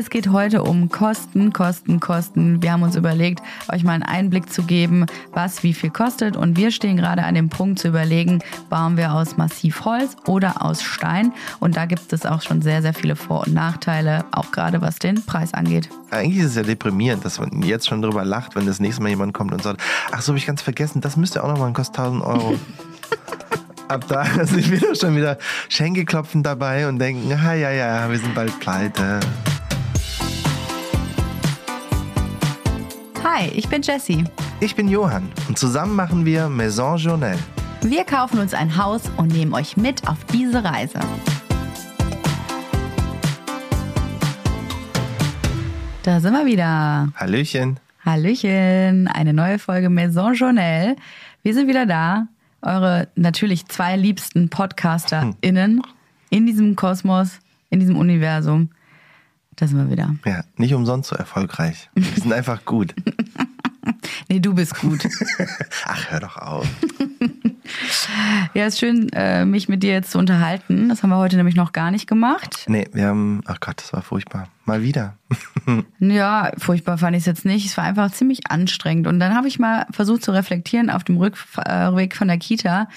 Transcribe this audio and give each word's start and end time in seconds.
Es 0.00 0.08
geht 0.08 0.30
heute 0.30 0.62
um 0.62 0.88
Kosten, 0.88 1.52
Kosten, 1.52 2.00
Kosten. 2.00 2.62
Wir 2.62 2.72
haben 2.72 2.82
uns 2.82 2.96
überlegt, 2.96 3.42
euch 3.70 3.84
mal 3.84 3.92
einen 3.92 4.02
Einblick 4.02 4.50
zu 4.50 4.62
geben, 4.62 5.04
was 5.34 5.62
wie 5.62 5.74
viel 5.74 5.90
kostet. 5.90 6.38
Und 6.38 6.56
wir 6.56 6.70
stehen 6.70 6.96
gerade 6.96 7.22
an 7.22 7.34
dem 7.34 7.50
Punkt 7.50 7.80
zu 7.80 7.88
überlegen, 7.88 8.38
bauen 8.70 8.96
wir 8.96 9.12
aus 9.12 9.36
Massivholz 9.36 10.16
oder 10.24 10.64
aus 10.64 10.82
Stein. 10.82 11.34
Und 11.60 11.76
da 11.76 11.84
gibt 11.84 12.14
es 12.14 12.24
auch 12.24 12.40
schon 12.40 12.62
sehr, 12.62 12.80
sehr 12.80 12.94
viele 12.94 13.14
Vor- 13.14 13.46
und 13.46 13.52
Nachteile, 13.52 14.24
auch 14.32 14.52
gerade 14.52 14.80
was 14.80 14.98
den 14.98 15.22
Preis 15.26 15.52
angeht. 15.52 15.90
Eigentlich 16.10 16.38
ist 16.38 16.52
es 16.52 16.56
ja 16.56 16.62
deprimierend, 16.62 17.22
dass 17.22 17.38
man 17.38 17.60
jetzt 17.60 17.86
schon 17.86 18.00
drüber 18.00 18.24
lacht, 18.24 18.56
wenn 18.56 18.64
das 18.64 18.80
nächste 18.80 19.02
Mal 19.02 19.10
jemand 19.10 19.34
kommt 19.34 19.52
und 19.52 19.62
sagt, 19.62 19.82
ach 20.12 20.22
so, 20.22 20.28
habe 20.28 20.38
ich 20.38 20.46
ganz 20.46 20.62
vergessen, 20.62 21.02
das 21.02 21.18
müsste 21.18 21.44
auch 21.44 21.48
noch 21.48 21.58
mal 21.58 21.70
kosten 21.74 21.98
1000 21.98 22.24
Euro. 22.24 22.58
Ab 23.88 24.06
da 24.08 24.24
sind 24.46 24.70
wir 24.70 24.94
schon 24.94 25.14
wieder 25.14 25.36
Schenkelklopfen 25.68 26.42
dabei 26.42 26.88
und 26.88 26.98
denken, 26.98 27.30
ah 27.32 27.52
ja, 27.52 27.70
ja, 27.70 28.10
wir 28.10 28.18
sind 28.18 28.34
bald 28.34 28.58
pleite. 28.60 29.20
Hi, 33.22 33.48
ich 33.54 33.68
bin 33.68 33.82
Jessie. 33.82 34.24
Ich 34.60 34.74
bin 34.74 34.88
Johann 34.88 35.30
und 35.46 35.58
zusammen 35.58 35.94
machen 35.94 36.24
wir 36.24 36.48
Maison 36.48 36.96
Journal. 36.96 37.36
Wir 37.82 38.04
kaufen 38.04 38.38
uns 38.38 38.54
ein 38.54 38.78
Haus 38.78 39.02
und 39.18 39.28
nehmen 39.28 39.52
euch 39.52 39.76
mit 39.76 40.08
auf 40.08 40.24
diese 40.32 40.64
Reise. 40.64 41.00
Da 46.02 46.20
sind 46.20 46.32
wir 46.32 46.46
wieder. 46.46 47.12
Hallöchen. 47.14 47.78
Hallöchen, 48.06 49.06
eine 49.08 49.34
neue 49.34 49.58
Folge 49.58 49.90
Maison 49.90 50.32
Journal. 50.32 50.96
Wir 51.42 51.52
sind 51.52 51.68
wieder 51.68 51.84
da, 51.84 52.26
eure 52.62 53.08
natürlich 53.16 53.66
zwei 53.66 53.96
liebsten 53.96 54.48
PodcasterInnen 54.48 55.82
in 56.30 56.46
diesem 56.46 56.74
Kosmos, 56.74 57.40
in 57.68 57.80
diesem 57.80 57.96
Universum. 57.96 58.70
Da 59.60 59.66
sind 59.66 59.76
wir 59.76 59.90
wieder. 59.90 60.16
Ja, 60.24 60.42
nicht 60.56 60.72
umsonst 60.72 61.10
so 61.10 61.16
erfolgreich. 61.16 61.90
Wir 61.94 62.22
sind 62.22 62.32
einfach 62.32 62.64
gut. 62.64 62.94
Nee, 64.28 64.38
du 64.38 64.54
bist 64.54 64.78
gut. 64.78 65.08
Ach, 65.84 66.10
hör 66.10 66.20
doch 66.20 66.36
auf. 66.36 66.66
Ja, 68.52 68.66
ist 68.66 68.80
schön, 68.80 69.08
äh, 69.12 69.44
mich 69.44 69.68
mit 69.68 69.84
dir 69.84 69.92
jetzt 69.92 70.10
zu 70.10 70.18
unterhalten. 70.18 70.88
Das 70.88 71.04
haben 71.04 71.10
wir 71.10 71.18
heute 71.18 71.36
nämlich 71.36 71.54
noch 71.54 71.70
gar 71.70 71.92
nicht 71.92 72.08
gemacht. 72.08 72.64
Nee, 72.66 72.88
wir 72.92 73.06
haben, 73.06 73.42
ach 73.46 73.60
Gott, 73.60 73.80
das 73.80 73.92
war 73.92 74.02
furchtbar. 74.02 74.48
Mal 74.64 74.82
wieder. 74.82 75.16
Ja, 76.00 76.50
furchtbar 76.58 76.98
fand 76.98 77.16
ich 77.16 77.20
es 77.20 77.26
jetzt 77.26 77.44
nicht. 77.44 77.66
Es 77.66 77.76
war 77.76 77.84
einfach 77.84 78.10
ziemlich 78.10 78.50
anstrengend. 78.50 79.06
Und 79.06 79.20
dann 79.20 79.36
habe 79.36 79.46
ich 79.46 79.60
mal 79.60 79.86
versucht 79.92 80.24
zu 80.24 80.32
reflektieren 80.32 80.90
auf 80.90 81.04
dem 81.04 81.16
Rückweg 81.16 82.16
von 82.16 82.26
der 82.26 82.38
Kita, 82.38 82.88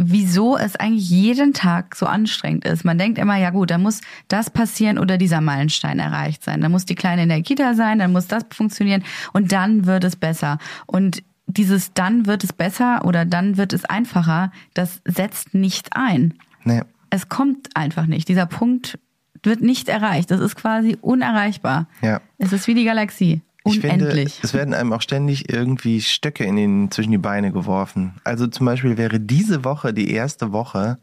wieso 0.00 0.56
es 0.56 0.76
eigentlich 0.76 1.10
jeden 1.10 1.52
Tag 1.52 1.96
so 1.96 2.06
anstrengend 2.06 2.64
ist. 2.64 2.84
Man 2.84 2.98
denkt 2.98 3.18
immer, 3.18 3.36
ja 3.36 3.50
gut, 3.50 3.70
da 3.70 3.78
muss 3.78 4.00
das 4.28 4.48
passieren 4.48 4.96
oder 4.96 5.18
dieser 5.18 5.40
Meilenstein 5.40 5.98
erreicht 5.98 6.44
sein. 6.44 6.60
Da 6.60 6.68
muss 6.68 6.84
die 6.84 6.94
Kleine 6.94 7.24
in 7.24 7.28
der 7.28 7.42
Kita 7.42 7.74
sein, 7.74 7.98
dann 7.98 8.12
muss 8.12 8.28
das 8.28 8.44
funktionieren 8.50 9.02
und 9.32 9.50
dann 9.50 9.86
wird 9.86 10.04
es 10.04 10.14
besser. 10.14 10.58
Und 10.86 11.24
dieses 11.48 11.92
dann 11.94 12.26
wird 12.26 12.44
es 12.44 12.52
besser 12.52 13.04
oder 13.04 13.24
dann 13.24 13.56
wird 13.56 13.72
es 13.72 13.84
einfacher, 13.84 14.52
das 14.72 15.00
setzt 15.04 15.54
nicht 15.54 15.88
ein. 15.96 16.34
Nee. 16.62 16.82
Es 17.10 17.28
kommt 17.28 17.74
einfach 17.74 18.06
nicht. 18.06 18.28
Dieser 18.28 18.46
Punkt 18.46 19.00
wird 19.42 19.62
nicht 19.62 19.88
erreicht. 19.88 20.30
Das 20.30 20.40
ist 20.40 20.54
quasi 20.54 20.96
unerreichbar. 21.00 21.88
Ja. 22.02 22.20
Es 22.38 22.52
ist 22.52 22.68
wie 22.68 22.74
die 22.74 22.84
Galaxie. 22.84 23.42
Ich 23.68 23.84
Unendlich. 23.84 24.34
finde, 24.34 24.46
es 24.46 24.54
werden 24.54 24.74
einem 24.74 24.92
auch 24.92 25.02
ständig 25.02 25.52
irgendwie 25.52 26.00
Stöcke 26.00 26.44
in 26.44 26.56
den, 26.56 26.90
zwischen 26.90 27.12
die 27.12 27.18
Beine 27.18 27.52
geworfen. 27.52 28.20
Also 28.24 28.46
zum 28.46 28.66
Beispiel 28.66 28.96
wäre 28.96 29.20
diese 29.20 29.64
Woche 29.64 29.92
die 29.92 30.10
erste 30.10 30.52
Woche, 30.52 30.98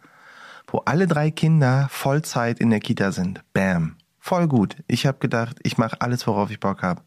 wo 0.68 0.80
alle 0.80 1.08
drei 1.08 1.32
Kinder 1.32 1.88
Vollzeit 1.92 2.60
in 2.60 2.70
der 2.70 2.80
Kita 2.80 3.12
sind. 3.12 3.42
Bam. 3.54 3.96
Voll 4.20 4.48
gut. 4.48 4.78
Ich 4.88 5.06
habe 5.06 5.20
gedacht, 5.20 5.58
ich 5.64 5.78
mache 5.78 6.02
alles, 6.02 6.26
worauf 6.26 6.50
ich 6.50 6.60
Bock 6.60 6.82
habe. 6.82 7.02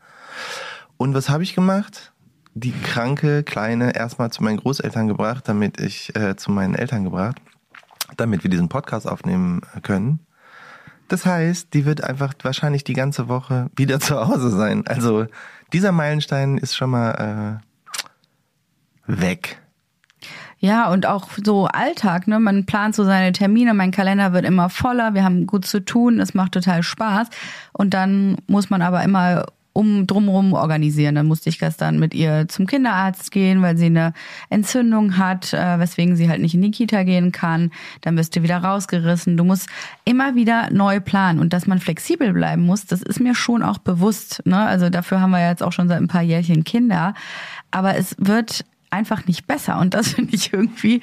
Und 0.96 1.14
was 1.14 1.28
habe 1.28 1.42
ich 1.42 1.54
gemacht? 1.54 2.12
Die 2.54 2.72
kranke 2.72 3.42
Kleine 3.42 3.94
erstmal 3.94 4.30
zu 4.30 4.42
meinen 4.42 4.58
Großeltern 4.58 5.08
gebracht, 5.08 5.48
damit 5.48 5.80
ich 5.80 6.14
äh, 6.16 6.36
zu 6.36 6.50
meinen 6.50 6.74
Eltern 6.74 7.04
gebracht, 7.04 7.36
damit 8.16 8.42
wir 8.42 8.50
diesen 8.50 8.68
Podcast 8.68 9.08
aufnehmen 9.08 9.62
können. 9.82 10.20
Das 11.08 11.26
heißt, 11.26 11.74
die 11.74 11.84
wird 11.84 12.04
einfach 12.04 12.34
wahrscheinlich 12.42 12.84
die 12.84 12.92
ganze 12.92 13.28
Woche 13.28 13.70
wieder 13.74 14.00
zu 14.00 14.16
Hause 14.28 14.50
sein. 14.50 14.86
Also 14.86 15.26
dieser 15.72 15.92
Meilenstein 15.92 16.58
ist 16.58 16.76
schon 16.76 16.90
mal 16.90 17.60
äh, 19.08 19.20
weg. 19.20 19.60
Ja, 20.60 20.90
und 20.90 21.06
auch 21.06 21.28
so 21.42 21.66
Alltag, 21.66 22.26
ne? 22.26 22.40
Man 22.40 22.66
plant 22.66 22.94
so 22.94 23.04
seine 23.04 23.32
Termine, 23.32 23.74
mein 23.74 23.92
Kalender 23.92 24.32
wird 24.32 24.44
immer 24.44 24.68
voller, 24.68 25.14
wir 25.14 25.22
haben 25.22 25.46
gut 25.46 25.64
zu 25.64 25.84
tun, 25.84 26.18
es 26.18 26.34
macht 26.34 26.52
total 26.52 26.82
Spaß. 26.82 27.28
Und 27.72 27.94
dann 27.94 28.38
muss 28.48 28.68
man 28.68 28.82
aber 28.82 29.04
immer 29.04 29.46
um 29.78 30.08
drumherum 30.08 30.54
organisieren. 30.54 31.14
Dann 31.14 31.26
musste 31.26 31.50
ich 31.50 31.60
gestern 31.60 32.00
mit 32.00 32.12
ihr 32.12 32.48
zum 32.48 32.66
Kinderarzt 32.66 33.30
gehen, 33.30 33.62
weil 33.62 33.76
sie 33.76 33.86
eine 33.86 34.12
Entzündung 34.50 35.18
hat, 35.18 35.52
äh, 35.52 35.78
weswegen 35.78 36.16
sie 36.16 36.28
halt 36.28 36.40
nicht 36.40 36.54
in 36.54 36.62
die 36.62 36.72
Kita 36.72 37.04
gehen 37.04 37.30
kann. 37.30 37.70
Dann 38.00 38.16
wirst 38.16 38.34
du 38.34 38.42
wieder 38.42 38.58
rausgerissen. 38.58 39.36
Du 39.36 39.44
musst 39.44 39.68
immer 40.04 40.34
wieder 40.34 40.68
neu 40.72 40.98
planen 40.98 41.38
und 41.38 41.52
dass 41.52 41.68
man 41.68 41.78
flexibel 41.78 42.32
bleiben 42.32 42.62
muss, 42.62 42.86
das 42.86 43.02
ist 43.02 43.20
mir 43.20 43.36
schon 43.36 43.62
auch 43.62 43.78
bewusst. 43.78 44.42
Ne? 44.44 44.58
Also 44.58 44.90
dafür 44.90 45.20
haben 45.20 45.30
wir 45.30 45.48
jetzt 45.48 45.62
auch 45.62 45.72
schon 45.72 45.86
seit 45.86 46.00
ein 46.00 46.08
paar 46.08 46.22
Jährchen 46.22 46.64
Kinder. 46.64 47.14
Aber 47.70 47.96
es 47.96 48.16
wird 48.18 48.64
einfach 48.90 49.26
nicht 49.26 49.46
besser 49.46 49.78
und 49.78 49.94
das 49.94 50.08
finde 50.14 50.34
ich 50.34 50.52
irgendwie 50.52 51.02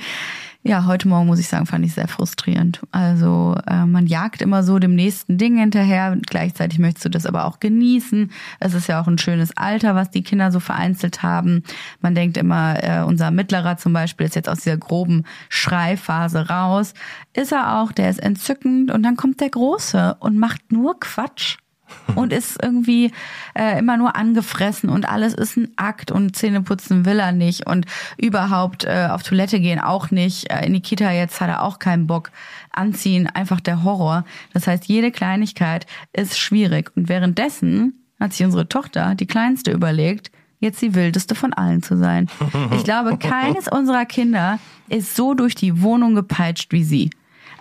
ja, 0.68 0.86
heute 0.88 1.08
Morgen 1.08 1.28
muss 1.28 1.38
ich 1.38 1.48
sagen, 1.48 1.68
fand 1.68 1.86
ich 1.86 1.94
sehr 1.94 2.08
frustrierend. 2.08 2.82
Also 2.90 3.56
äh, 3.68 3.86
man 3.86 4.08
jagt 4.08 4.42
immer 4.42 4.64
so 4.64 4.80
dem 4.80 4.96
nächsten 4.96 5.38
Ding 5.38 5.60
hinterher. 5.60 6.18
Gleichzeitig 6.26 6.80
möchtest 6.80 7.06
du 7.06 7.10
das 7.10 7.28
aber 7.28 7.46
auch 7.46 7.60
genießen. 7.60 8.32
Es 8.60 8.74
ist 8.74 8.88
ja 8.88 9.00
auch 9.00 9.06
ein 9.06 9.20
schönes 9.20 9.56
Alter, 9.56 9.94
was 9.94 10.10
die 10.10 10.24
Kinder 10.24 10.52
so 10.52 10.60
vereinzelt 10.60 11.22
haben. 11.22 11.62
Man 12.02 12.16
denkt 12.16 12.36
immer, 12.36 12.84
äh, 12.84 13.04
unser 13.04 13.30
Mittlerer 13.30 13.78
zum 13.78 13.94
Beispiel 13.94 14.26
ist 14.26 14.36
jetzt 14.36 14.50
aus 14.50 14.62
dieser 14.62 14.78
groben 14.78 15.26
Schreiphase 15.50 16.50
raus. 16.50 16.96
Ist 17.34 17.52
er 17.52 17.80
auch, 17.80 17.92
der 17.92 18.10
ist 18.10 18.20
entzückend. 18.20 18.90
Und 18.90 19.04
dann 19.04 19.18
kommt 19.18 19.42
der 19.42 19.50
Große 19.50 20.18
und 20.20 20.40
macht 20.40 20.72
nur 20.72 21.00
Quatsch 21.00 21.58
und 22.16 22.34
ist 22.34 22.62
irgendwie 22.62 23.12
äh, 23.54 23.80
immer 23.80 23.98
nur 23.98 24.16
angefressen 24.16 24.90
und 24.90 25.08
alles 25.08 25.34
ist 25.34 25.58
ein 25.58 25.72
Akt 25.76 26.12
und 26.12 26.36
Zähne 26.36 26.62
putzen 26.62 27.06
will 27.06 27.20
er 27.20 27.32
nicht 27.32 27.68
und 27.68 27.86
überhaupt 28.18 28.86
äh, 28.86 29.08
auf 29.12 29.24
Toilette 29.24 29.60
gehen 29.60 29.80
auch 29.80 30.12
nicht. 30.12 30.52
Äh, 30.52 30.66
in 30.66 30.74
die 30.74 30.82
Kita 30.82 31.12
jetzt 31.12 31.42
hat 31.42 31.50
er 31.50 31.64
auch 31.64 31.80
keinen 31.80 32.08
Bock. 32.08 32.32
Anziehen, 32.72 33.28
einfach 33.28 33.62
der 33.62 33.84
Horror. 33.84 34.26
Das 34.54 34.68
heißt, 34.68 34.86
jede 34.86 35.12
Kleinigkeit 35.12 35.86
ist 36.12 36.38
schwierig. 36.38 36.92
Und 36.96 37.08
währenddessen 37.08 37.94
hat 38.20 38.34
sich 38.34 38.46
unsere 38.46 38.68
Tochter, 38.68 39.16
die 39.16 39.28
Kleinste, 39.28 39.72
überlegt, 39.72 40.32
jetzt 40.60 40.82
die 40.82 40.96
wildeste 40.96 41.36
von 41.36 41.54
allen 41.54 41.84
zu 41.84 41.98
sein. 41.98 42.28
Ich 42.76 42.84
glaube, 42.84 43.18
keines 43.20 43.68
unserer 43.68 44.06
Kinder 44.06 44.60
ist 44.90 45.16
so 45.16 45.34
durch 45.34 45.56
die 45.56 45.82
Wohnung 45.82 46.16
gepeitscht 46.16 46.72
wie 46.72 46.84
sie. 46.84 47.10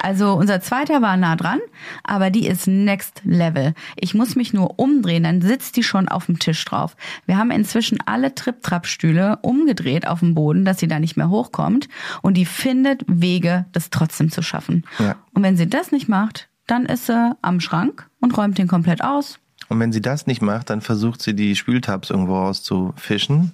Also 0.00 0.34
unser 0.34 0.60
zweiter 0.60 1.02
war 1.02 1.16
nah 1.16 1.36
dran, 1.36 1.60
aber 2.02 2.30
die 2.30 2.46
ist 2.46 2.66
next 2.66 3.22
level. 3.24 3.74
Ich 3.96 4.14
muss 4.14 4.36
mich 4.36 4.52
nur 4.52 4.78
umdrehen, 4.78 5.24
dann 5.24 5.40
sitzt 5.40 5.76
die 5.76 5.82
schon 5.82 6.08
auf 6.08 6.26
dem 6.26 6.38
Tisch 6.38 6.64
drauf. 6.64 6.96
Wir 7.26 7.38
haben 7.38 7.50
inzwischen 7.50 7.98
alle 8.06 8.34
Trip-Trap-Stühle 8.34 9.38
umgedreht 9.42 10.06
auf 10.06 10.20
dem 10.20 10.34
Boden, 10.34 10.64
dass 10.64 10.78
sie 10.78 10.88
da 10.88 10.98
nicht 10.98 11.16
mehr 11.16 11.30
hochkommt 11.30 11.88
und 12.22 12.36
die 12.36 12.46
findet 12.46 13.04
Wege, 13.06 13.66
das 13.72 13.90
trotzdem 13.90 14.30
zu 14.30 14.42
schaffen. 14.42 14.84
Ja. 14.98 15.16
Und 15.32 15.42
wenn 15.42 15.56
sie 15.56 15.68
das 15.68 15.92
nicht 15.92 16.08
macht, 16.08 16.48
dann 16.66 16.86
ist 16.86 17.06
sie 17.06 17.36
am 17.42 17.60
Schrank 17.60 18.08
und 18.20 18.36
räumt 18.36 18.58
den 18.58 18.68
komplett 18.68 19.02
aus. 19.02 19.38
Und 19.68 19.80
wenn 19.80 19.92
sie 19.92 20.02
das 20.02 20.26
nicht 20.26 20.42
macht, 20.42 20.70
dann 20.70 20.80
versucht 20.80 21.22
sie 21.22 21.34
die 21.34 21.56
Spültabs 21.56 22.10
irgendwo 22.10 22.36
rauszufischen. 22.36 23.52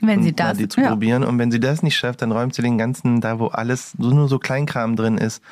Wenn 0.00 0.22
sie 0.22 0.30
mal 0.30 0.36
das, 0.36 0.58
die 0.58 0.68
zu 0.68 0.80
ja. 0.80 0.88
probieren. 0.88 1.22
Und 1.22 1.38
wenn 1.38 1.52
sie 1.52 1.60
das 1.60 1.82
nicht 1.82 1.96
schafft, 1.96 2.22
dann 2.22 2.32
räumt 2.32 2.54
sie 2.54 2.62
den 2.62 2.78
ganzen, 2.78 3.20
da 3.20 3.38
wo 3.38 3.46
alles 3.46 3.96
nur 3.96 4.28
so 4.28 4.38
Kleinkram 4.38 4.96
drin 4.96 5.18
ist, 5.18 5.42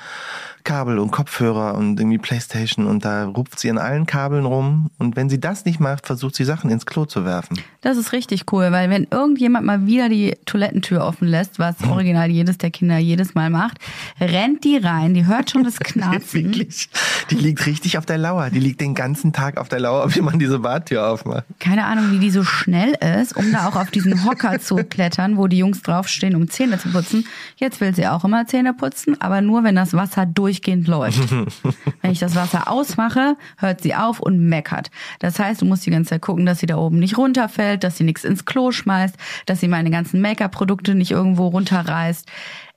Kabel 0.64 0.98
und 0.98 1.10
Kopfhörer 1.10 1.74
und 1.74 1.98
irgendwie 1.98 2.18
Playstation 2.18 2.86
und 2.86 3.04
da 3.04 3.24
rupft 3.24 3.58
sie 3.58 3.70
an 3.70 3.78
allen 3.78 4.06
Kabeln 4.06 4.44
rum. 4.44 4.90
Und 4.98 5.16
wenn 5.16 5.28
sie 5.28 5.40
das 5.40 5.64
nicht 5.64 5.80
macht, 5.80 6.06
versucht 6.06 6.34
sie 6.34 6.44
Sachen 6.44 6.70
ins 6.70 6.86
Klo 6.86 7.04
zu 7.04 7.24
werfen. 7.24 7.58
Das 7.80 7.96
ist 7.96 8.12
richtig 8.12 8.52
cool, 8.52 8.70
weil 8.70 8.90
wenn 8.90 9.06
irgendjemand 9.10 9.66
mal 9.66 9.86
wieder 9.86 10.08
die 10.08 10.36
Toilettentür 10.46 11.04
offen 11.04 11.26
lässt, 11.26 11.58
was 11.58 11.82
original 11.82 12.30
jedes 12.30 12.58
der 12.58 12.70
Kinder 12.70 12.98
jedes 12.98 13.34
Mal 13.34 13.50
macht, 13.50 13.78
rennt 14.20 14.64
die 14.64 14.76
rein, 14.76 15.14
die 15.14 15.26
hört 15.26 15.50
schon 15.50 15.64
das 15.64 15.78
Knarzen. 15.80 16.44
Wirklich. 16.44 16.88
Die 17.30 17.36
liegt 17.36 17.66
richtig 17.66 17.98
auf 17.98 18.06
der 18.06 18.18
Lauer. 18.18 18.50
Die 18.50 18.60
liegt 18.60 18.80
den 18.80 18.94
ganzen 18.94 19.32
Tag 19.32 19.56
auf 19.56 19.68
der 19.68 19.80
Lauer, 19.80 20.14
wie 20.14 20.20
man 20.20 20.38
diese 20.38 20.58
Badtür 20.60 21.08
aufmacht. 21.08 21.44
Keine 21.58 21.84
Ahnung, 21.86 22.12
wie 22.12 22.18
die 22.18 22.30
so 22.30 22.44
schnell 22.44 22.94
ist, 23.20 23.36
um 23.36 23.50
da 23.52 23.68
auch 23.68 23.76
auf 23.76 23.90
diesen 23.90 24.24
Hocker 24.28 24.60
zu 24.60 24.76
klettern, 24.76 25.36
wo 25.36 25.46
die 25.46 25.58
Jungs 25.58 25.82
draufstehen, 25.82 26.36
um 26.36 26.48
Zähne 26.48 26.78
zu 26.78 26.90
putzen. 26.90 27.26
Jetzt 27.56 27.80
will 27.80 27.94
sie 27.94 28.06
auch 28.06 28.24
immer 28.24 28.46
Zähne 28.46 28.74
putzen, 28.74 29.20
aber 29.20 29.40
nur 29.40 29.64
wenn 29.64 29.76
das 29.76 29.94
Wasser 29.94 30.26
durchgehend 30.52 30.86
läuft. 30.86 31.30
wenn 32.02 32.10
ich 32.10 32.18
das 32.18 32.34
Wasser 32.34 32.70
ausmache, 32.70 33.36
hört 33.56 33.80
sie 33.80 33.94
auf 33.94 34.20
und 34.20 34.38
meckert. 34.38 34.90
Das 35.18 35.38
heißt, 35.38 35.62
du 35.62 35.64
musst 35.64 35.86
die 35.86 35.90
ganze 35.90 36.10
Zeit 36.10 36.22
gucken, 36.22 36.44
dass 36.44 36.58
sie 36.58 36.66
da 36.66 36.76
oben 36.76 36.98
nicht 36.98 37.16
runterfällt, 37.16 37.84
dass 37.84 37.96
sie 37.96 38.04
nichts 38.04 38.24
ins 38.24 38.44
Klo 38.44 38.70
schmeißt, 38.70 39.16
dass 39.46 39.60
sie 39.60 39.68
meine 39.68 39.90
ganzen 39.90 40.20
Make-up-Produkte 40.20 40.94
nicht 40.94 41.10
irgendwo 41.10 41.48
runterreißt. 41.48 42.28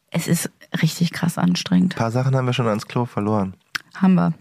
Es 0.10 0.28
ist 0.28 0.50
richtig 0.82 1.12
krass 1.12 1.38
anstrengend. 1.38 1.96
Ein 1.96 1.98
paar 1.98 2.12
Sachen 2.12 2.36
haben 2.36 2.46
wir 2.46 2.54
schon 2.54 2.68
ans 2.68 2.88
Klo 2.88 3.06
verloren. 3.06 3.54
Haben 3.96 4.16
wir. 4.16 4.34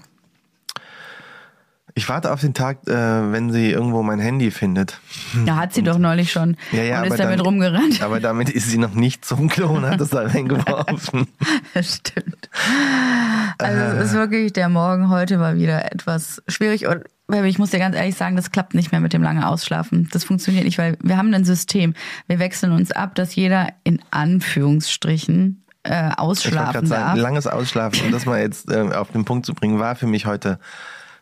Ich 1.97 2.09
warte 2.09 2.33
auf 2.33 2.41
den 2.41 2.55
Tag, 2.55 2.79
äh, 2.89 2.93
wenn 2.93 3.53
sie 3.53 3.71
irgendwo 3.71 4.03
mein 4.03 4.19
Handy 4.19 4.51
findet. 4.51 4.99
Ja, 5.47 5.57
hat 5.57 5.73
sie 5.75 5.83
doch 5.83 5.97
neulich 5.99 6.33
schon. 6.33 6.57
Ja, 6.73 6.83
ja, 6.83 6.99
und 7.01 7.07
ist 7.07 7.13
aber 7.13 7.23
damit 7.23 7.39
dann- 7.39 7.47
rumgerannt. 7.47 8.03
Aber 8.03 8.19
damit 8.19 8.51
ist 8.51 8.69
sie 8.69 8.79
noch 8.79 8.95
nicht 8.95 9.25
zum 9.25 9.49
Klo 9.49 9.69
und 9.69 9.87
hat 9.87 10.01
es 10.01 10.11
da 10.11 10.23
reingeworfen. 10.23 11.29
Das 11.75 11.97
stimmt. 11.97 12.49
Also 13.59 13.81
es 13.99 14.07
ist 14.11 14.15
wirklich, 14.15 14.53
der 14.53 14.69
Morgen 14.69 15.09
heute 15.09 15.39
war 15.39 15.57
wieder 15.57 15.93
etwas 15.93 16.43
schwierig. 16.49 16.87
Und 16.87 17.05
ich 17.45 17.59
muss 17.59 17.71
dir 17.71 17.79
ganz 17.79 17.95
ehrlich 17.97 18.17
sagen, 18.17 18.35
das 18.37 18.51
klappt 18.51 18.75
nicht 18.75 18.91
mehr 18.93 19.01
mit 19.01 19.13
dem 19.13 19.23
lange 19.23 19.47
Ausschlafen. 19.49 20.09
Das 20.13 20.25
funktioniert 20.25 20.65
nicht, 20.65 20.79
weil 20.79 20.97
wir 21.03 21.17
haben 21.17 21.33
ein 21.33 21.45
System. 21.45 21.95
Wir 22.27 22.39
wechseln 22.41 22.73
uns 22.73 22.91
ab, 22.93 23.15
dass 23.15 23.35
jeder 23.37 23.69
in 23.85 24.01
Anführungsstrichen 24.11 25.63
äh, 25.85 25.91
Ich 25.91 25.95
wollte 26.07 26.19
ausschlafen 26.19 26.73
gerade 26.73 26.87
sagen, 26.87 27.05
darf. 27.07 27.19
langes 27.19 27.47
Ausschlafen, 27.47 28.07
um 28.07 28.13
das 28.13 28.27
mal 28.27 28.41
jetzt 28.41 28.71
äh, 28.71 28.81
auf 28.95 29.13
den 29.13 29.25
Punkt 29.25 29.47
zu 29.47 29.55
bringen, 29.55 29.79
war 29.79 29.95
für 29.97 30.07
mich 30.07 30.27
heute, 30.27 30.59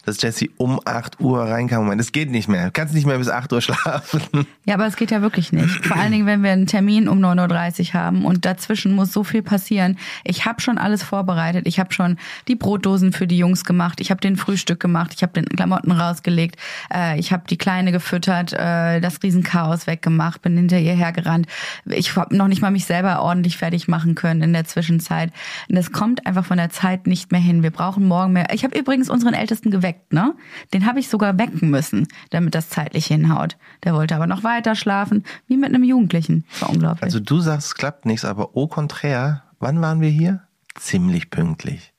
dass 0.05 0.21
Jessie 0.21 0.51
um 0.57 0.81
8 0.85 1.21
Uhr 1.21 1.41
reinkam 1.41 1.83
und 1.83 1.89
meinte, 1.89 2.03
es 2.03 2.13
geht 2.13 2.31
nicht 2.31 2.49
mehr. 2.49 2.67
Du 2.67 2.71
kannst 2.73 2.95
nicht 2.95 3.07
mehr 3.07 3.19
bis 3.19 3.29
8 3.29 3.53
Uhr 3.53 3.61
schlafen. 3.61 4.23
Ja, 4.65 4.75
aber 4.75 4.87
es 4.87 4.95
geht 4.95 5.11
ja 5.11 5.23
wirklich 5.23 5.53
nicht. 5.53 5.85
Vor 5.85 5.97
allen 5.97 6.13
Dingen, 6.13 6.27
wenn 6.27 6.45
wir 6.45 6.53
einen 6.53 6.69
Termin 6.69 7.09
um 7.09 7.19
9.30 7.19 7.89
Uhr 7.89 7.95
haben 7.95 8.25
und 8.25 8.45
dazwischen 8.45 8.93
muss 8.93 9.13
so 9.13 9.25
viel 9.25 9.43
passieren. 9.43 9.99
Ich 10.23 10.47
habe 10.47 10.61
schon 10.61 10.79
alles 10.79 11.03
vorbereitet. 11.03 11.67
Ich 11.67 11.81
habe 11.81 11.93
schon 11.93 12.17
die 12.47 12.55
Brotdosen 12.55 13.13
für 13.13 13.27
die 13.27 13.37
Jungs 13.37 13.65
gemacht. 13.65 14.01
Ich 14.01 14.13
habe 14.13 14.21
den 14.21 14.37
Frühstück 14.37 14.79
gemacht. 14.79 15.13
Ich 15.17 15.23
habe 15.23 15.33
den 15.33 15.47
Klamotten 15.47 15.91
rausgelegt. 15.91 16.57
Äh, 16.95 17.19
ich 17.19 17.33
habe 17.33 17.43
die 17.51 17.59
Kleine 17.59 17.91
gefüttert, 17.91 18.53
äh, 18.53 19.01
das 19.01 19.21
Riesenchaos 19.23 19.89
weggemacht, 19.89 20.43
bin 20.43 20.57
hinter 20.57 20.79
ihr 20.79 20.95
hergerannt. 20.95 21.47
Ich 21.87 22.15
habe 22.17 22.37
noch 22.37 22.49
nicht 22.49 22.63
mal 22.63 22.71
mich 22.71 22.85
selber 22.85 23.21
ordentlich 23.21 23.57
fertig 23.57 23.89
machen 23.89 24.15
können 24.15 24.43
in 24.43 24.53
der 24.53 24.65
Zwischenzeit. 24.65 25.33
Und 25.69 25.77
das 25.77 25.93
kommt 25.93 26.27
einfach 26.27 26.45
von 26.45 26.57
der 26.57 26.71
Zeit 26.71 27.07
nicht 27.07 27.33
mehr 27.33 27.41
hin. 27.41 27.63
Wir 27.63 27.71
brauchen 27.71 28.07
morgen 28.07 28.33
mehr. 28.33 28.47
Ich 28.53 28.65
habe 28.65 28.79
übrigens 28.79 29.11
unseren 29.11 29.35
Ältesten 29.35 29.71
geweckt, 29.71 29.92
ne? 30.11 30.35
Den 30.73 30.87
habe 30.87 31.01
ich 31.01 31.09
sogar 31.09 31.39
wecken 31.39 31.71
müssen, 31.71 32.09
damit 32.31 32.55
das 32.55 32.69
zeitlich 32.69 33.07
hinhaut. 33.07 33.57
Der 33.85 33.95
wollte 33.95 34.15
aber 34.15 34.27
noch 34.27 34.45
weiter 34.45 34.75
schlafen, 34.75 35.25
wie 35.47 35.57
mit 35.57 35.69
einem 35.69 35.85
Jugendlichen. 35.85 36.45
War 36.61 36.71
unglaublich. 36.71 37.03
Also 37.03 37.21
du 37.21 37.41
sagst, 37.41 37.69
es 37.69 37.75
klappt 37.75 38.07
nichts, 38.07 38.25
aber 38.25 38.57
au 38.57 38.67
contraire, 38.67 39.43
wann 39.59 39.81
waren 39.81 40.01
wir 40.01 40.11
hier? 40.11 40.43
Ziemlich 40.75 41.31
pünktlich. 41.31 41.93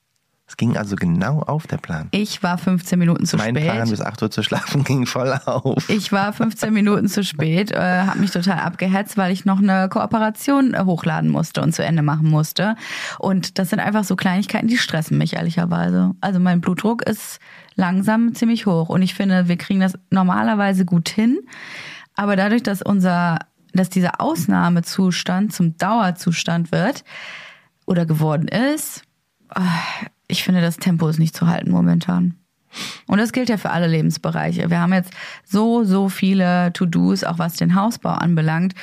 Es 0.46 0.58
ging 0.58 0.76
also 0.76 0.94
genau 0.94 1.40
auf 1.40 1.66
der 1.66 1.78
Plan. 1.78 2.08
ich 2.10 2.42
war 2.42 2.58
15 2.58 2.98
Minuten 2.98 3.24
zu 3.24 3.38
mein 3.38 3.56
spät. 3.56 3.64
Plan, 3.64 3.88
bis 3.88 4.02
8 4.02 4.22
Uhr 4.22 4.30
zu 4.30 4.42
schlafen, 4.42 4.84
ging 4.84 5.06
voll 5.06 5.32
auf. 5.46 5.88
Ich 5.88 6.12
war 6.12 6.34
15 6.34 6.72
Minuten 6.72 7.08
zu 7.08 7.24
spät, 7.24 7.72
äh, 7.72 8.02
habe 8.02 8.18
mich 8.18 8.30
total 8.30 8.58
abgehetzt, 8.58 9.16
weil 9.16 9.32
ich 9.32 9.46
noch 9.46 9.58
eine 9.58 9.88
Kooperation 9.88 10.74
äh, 10.74 10.84
hochladen 10.84 11.30
musste 11.30 11.62
und 11.62 11.74
zu 11.74 11.82
Ende 11.82 12.02
machen 12.02 12.28
musste. 12.28 12.76
Und 13.18 13.58
das 13.58 13.70
sind 13.70 13.80
einfach 13.80 14.04
so 14.04 14.16
Kleinigkeiten, 14.16 14.68
die 14.68 14.76
stressen 14.76 15.16
mich 15.16 15.32
ehrlicherweise. 15.32 16.12
Also 16.20 16.40
mein 16.40 16.60
Blutdruck 16.60 17.02
ist 17.08 17.38
langsam 17.74 18.34
ziemlich 18.34 18.66
hoch 18.66 18.90
und 18.90 19.00
ich 19.00 19.14
finde, 19.14 19.48
wir 19.48 19.56
kriegen 19.56 19.80
das 19.80 19.94
normalerweise 20.10 20.84
gut 20.84 21.08
hin. 21.08 21.38
Aber 22.16 22.36
dadurch, 22.36 22.62
dass 22.62 22.82
unser, 22.82 23.38
dass 23.72 23.88
dieser 23.88 24.20
Ausnahmezustand 24.20 25.54
zum 25.54 25.78
Dauerzustand 25.78 26.70
wird 26.70 27.02
oder 27.86 28.04
geworden 28.04 28.46
ist, 28.46 29.02
äh, 29.54 29.60
ich 30.28 30.44
finde, 30.44 30.60
das 30.60 30.76
Tempo 30.76 31.08
ist 31.08 31.18
nicht 31.18 31.36
zu 31.36 31.46
halten 31.46 31.70
momentan. 31.70 32.34
Und 33.06 33.18
das 33.18 33.32
gilt 33.32 33.48
ja 33.48 33.56
für 33.56 33.70
alle 33.70 33.86
Lebensbereiche. 33.86 34.70
Wir 34.70 34.80
haben 34.80 34.92
jetzt 34.92 35.12
so, 35.44 35.84
so 35.84 36.08
viele 36.08 36.72
To-Dos, 36.72 37.24
auch 37.24 37.38
was 37.38 37.54
den 37.54 37.74
Hausbau 37.74 38.10
anbelangt. 38.10 38.74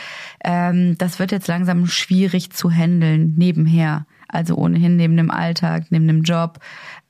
Ähm, 0.43 0.97
das 0.97 1.19
wird 1.19 1.31
jetzt 1.31 1.47
langsam 1.47 1.87
schwierig 1.87 2.51
zu 2.51 2.71
handeln 2.71 3.33
nebenher. 3.37 4.05
Also 4.27 4.55
ohnehin 4.55 4.95
neben 4.95 5.17
dem 5.17 5.29
Alltag, 5.29 5.87
neben 5.89 6.07
dem 6.07 6.23
Job. 6.23 6.59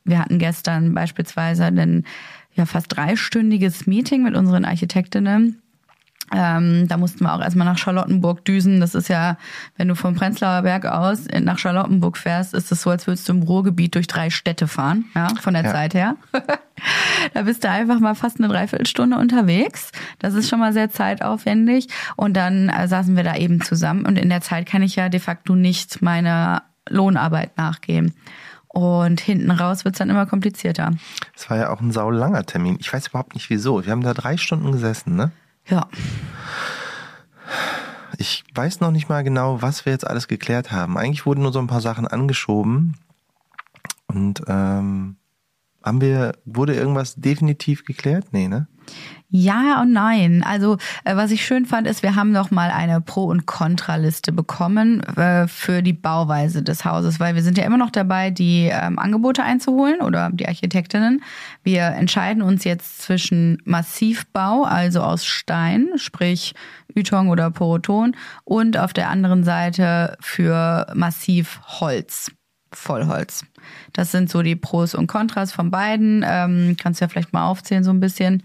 Wir 0.04 0.20
hatten 0.20 0.40
gestern 0.40 0.94
beispielsweise 0.96 1.66
ein 1.66 2.06
ja, 2.54 2.66
fast 2.66 2.96
dreistündiges 2.96 3.86
Meeting 3.86 4.24
mit 4.24 4.36
unseren 4.36 4.66
Architektinnen. 4.66 5.61
Ähm, 6.34 6.88
da 6.88 6.98
mussten 6.98 7.26
wir 7.26 7.34
auch 7.34 7.42
erstmal 7.42 7.66
nach 7.66 7.78
Charlottenburg 7.78 8.46
düsen. 8.46 8.80
Das 8.80 8.96
ist 8.96 9.10
ja, 9.10 9.38
wenn 9.78 9.88
du 9.88 9.96
vom 9.96 10.16
Prenzlauer 10.16 10.62
Berg 10.62 10.86
aus 10.86 11.28
nach 11.42 11.58
Charlottenburg 11.58 12.18
fährst, 12.18 12.54
ist 12.54 12.72
es 12.72 12.82
so, 12.82 12.90
als 12.90 13.06
würdest 13.08 13.28
du 13.28 13.34
im 13.34 13.44
Ruhrgebiet 13.44 13.96
durch 13.96 14.08
drei 14.08 14.30
Städte 14.30 14.68
fahren, 14.68 15.06
ja, 15.16 15.28
von 15.42 15.54
der 15.54 15.66
Ja. 15.66 15.72
Zeit 15.72 15.94
her. 15.94 16.16
da 17.34 17.42
bist 17.44 17.64
du 17.64 17.70
einfach 17.70 18.00
mal 18.00 18.16
fast 18.16 18.40
eine 18.40 18.48
Dreiviertelstunde 18.48 19.18
unterwegs. 19.18 19.92
Das 20.20 20.34
ist 20.34 20.50
schon 20.50 20.60
mal 20.60 20.74
sehr 20.74 20.90
zeitaufwendig. 20.90 21.88
Und 22.16 22.36
dann 22.36 22.70
äh, 22.70 22.88
saßen 22.88 23.16
wir 23.16 23.24
da 23.24 23.36
eben 23.36 23.62
zusammen. 23.62 24.06
Und 24.06 24.18
in 24.18 24.30
der 24.30 24.42
Zeit 24.42 24.66
kann 24.68 24.84
ich 24.84 24.96
ja 24.96 25.10
de 25.10 25.20
facto 25.20 25.56
nicht 25.56 26.02
meiner 26.02 26.64
Lohnarbeit 26.90 27.58
nachgehen. 27.58 28.14
Und 28.68 29.20
hinten 29.20 29.52
raus 29.52 29.84
wird's 29.84 29.98
dann 29.98 30.10
immer 30.10 30.26
komplizierter. 30.26 30.92
Es 31.36 31.50
war 31.50 31.58
ja 31.58 31.70
auch 31.72 31.82
ein 31.82 31.92
saulanger 31.92 32.46
Termin. 32.46 32.78
Ich 32.80 32.92
weiß 32.92 33.08
überhaupt 33.08 33.34
nicht 33.36 33.50
wieso. 33.50 33.84
Wir 33.84 33.92
haben 33.92 34.02
da 34.02 34.14
drei 34.14 34.38
Stunden 34.38 34.72
gesessen, 34.72 35.18
ne? 35.18 35.32
Ja. 35.68 35.88
Ich 38.18 38.44
weiß 38.54 38.82
noch 38.82 38.92
nicht 38.92 39.10
mal 39.10 39.24
genau, 39.24 39.62
was 39.62 39.86
wir 39.86 39.94
jetzt 39.94 40.06
alles 40.06 40.28
geklärt 40.28 40.72
haben. 40.72 40.98
Eigentlich 40.98 41.26
wurden 41.26 41.42
nur 41.42 41.52
so 41.54 41.60
ein 41.60 41.68
paar 41.68 41.82
Sachen 41.82 42.08
angeschoben. 42.08 42.98
Und 44.08 44.42
ähm, 44.48 45.16
haben 45.84 46.02
wir, 46.02 46.34
wurde 46.46 46.76
irgendwas 46.76 47.16
definitiv 47.16 47.86
geklärt? 47.86 48.28
Nee, 48.32 48.48
ne? 48.48 48.68
Ja 49.30 49.82
und 49.82 49.94
nein. 49.94 50.44
Also 50.44 50.78
äh, 51.06 51.16
was 51.16 51.32
ich 51.32 51.46
schön 51.46 51.66
fand, 51.66 51.88
ist, 51.88 52.04
wir 52.04 52.16
haben 52.16 52.34
noch 52.34 52.52
mal 52.52 52.70
eine 52.70 53.00
Pro- 53.00 53.28
und 53.28 53.46
Kontraliste 53.46 54.34
bekommen 54.34 55.02
äh, 55.16 55.48
für 55.48 55.82
die 55.82 55.94
Bauweise 55.94 56.64
des 56.64 56.84
Hauses, 56.84 57.20
weil 57.22 57.36
wir 57.36 57.42
sind 57.42 57.58
ja 57.58 57.64
immer 57.64 57.78
noch 57.78 57.92
dabei, 57.92 58.30
die 58.30 58.70
ähm, 58.70 59.00
Angebote 59.00 59.44
einzuholen 59.44 60.02
oder 60.02 60.32
die 60.34 60.48
Architektinnen. 60.48 61.24
Wir 61.64 61.84
entscheiden 61.84 62.44
uns 62.44 62.66
jetzt 62.66 63.02
zwischen 63.02 63.60
Massivbau, 63.64 64.64
also 64.64 65.02
aus 65.02 65.26
Stein, 65.26 65.92
sprich 65.96 66.54
Ytong 66.94 67.30
oder 67.30 67.52
Poroton, 67.52 68.18
und 68.44 68.78
auf 68.78 68.92
der 68.92 69.10
anderen 69.10 69.46
Seite 69.46 70.18
für 70.20 70.88
Massivholz. 70.94 72.32
Vollholz. 72.74 73.46
Das 73.94 74.12
sind 74.12 74.30
so 74.30 74.42
die 74.42 74.56
Pros 74.56 74.96
und 74.96 75.08
Kontras 75.08 75.52
von 75.52 75.72
beiden. 75.72 76.24
Ähm, 76.26 76.78
kannst 76.82 77.02
du 77.02 77.06
ja 77.06 77.10
vielleicht 77.10 77.34
mal 77.34 77.48
aufzählen 77.48 77.84
so 77.84 77.92
ein 77.92 78.00
bisschen. 78.00 78.44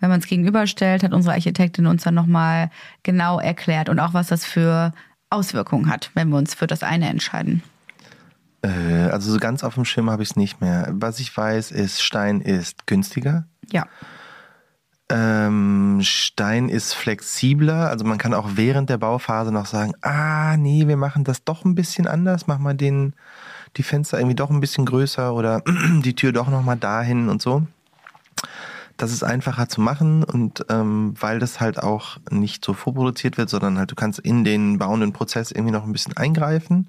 Wenn 0.00 0.10
man 0.10 0.20
es 0.20 0.26
gegenüberstellt, 0.26 1.02
hat 1.02 1.12
unsere 1.12 1.34
Architektin 1.34 1.86
uns 1.86 2.04
dann 2.04 2.14
nochmal 2.14 2.70
genau 3.02 3.40
erklärt 3.40 3.88
und 3.88 3.98
auch, 3.98 4.14
was 4.14 4.28
das 4.28 4.44
für 4.44 4.92
Auswirkungen 5.28 5.90
hat, 5.90 6.10
wenn 6.14 6.28
wir 6.28 6.38
uns 6.38 6.54
für 6.54 6.66
das 6.66 6.82
eine 6.82 7.08
entscheiden. 7.08 7.62
Äh, 8.62 9.08
also 9.10 9.32
so 9.32 9.38
ganz 9.38 9.64
auf 9.64 9.74
dem 9.74 9.84
Schirm 9.84 10.10
habe 10.10 10.22
ich 10.22 10.30
es 10.30 10.36
nicht 10.36 10.60
mehr. 10.60 10.88
Was 10.92 11.20
ich 11.20 11.36
weiß, 11.36 11.70
ist, 11.72 12.02
Stein 12.02 12.40
ist 12.40 12.86
günstiger. 12.86 13.46
Ja. 13.70 13.86
Ähm, 15.10 16.00
Stein 16.02 16.68
ist 16.68 16.92
flexibler, 16.92 17.88
also 17.88 18.04
man 18.04 18.18
kann 18.18 18.34
auch 18.34 18.50
während 18.54 18.90
der 18.90 18.98
Bauphase 18.98 19.50
noch 19.50 19.64
sagen, 19.64 19.94
ah 20.02 20.58
nee, 20.58 20.86
wir 20.86 20.98
machen 20.98 21.24
das 21.24 21.44
doch 21.44 21.64
ein 21.64 21.74
bisschen 21.74 22.06
anders, 22.06 22.46
mach 22.46 22.58
mal 22.58 22.74
den, 22.74 23.14
die 23.76 23.82
Fenster 23.82 24.18
irgendwie 24.18 24.36
doch 24.36 24.50
ein 24.50 24.60
bisschen 24.60 24.86
größer 24.86 25.34
oder 25.34 25.62
die 26.04 26.14
Tür 26.14 26.32
doch 26.32 26.48
nochmal 26.48 26.76
dahin 26.76 27.28
und 27.28 27.42
so. 27.42 27.66
Das 28.96 29.12
ist 29.12 29.22
einfacher 29.22 29.68
zu 29.68 29.80
machen 29.80 30.24
und 30.24 30.66
ähm, 30.68 31.14
weil 31.20 31.38
das 31.38 31.60
halt 31.60 31.80
auch 31.80 32.18
nicht 32.30 32.64
so 32.64 32.74
vorproduziert 32.74 33.38
wird, 33.38 33.48
sondern 33.48 33.78
halt 33.78 33.92
du 33.92 33.94
kannst 33.94 34.18
in 34.18 34.42
den 34.42 34.78
bauenden 34.78 35.12
Prozess 35.12 35.52
irgendwie 35.52 35.72
noch 35.72 35.84
ein 35.84 35.92
bisschen 35.92 36.16
eingreifen. 36.16 36.88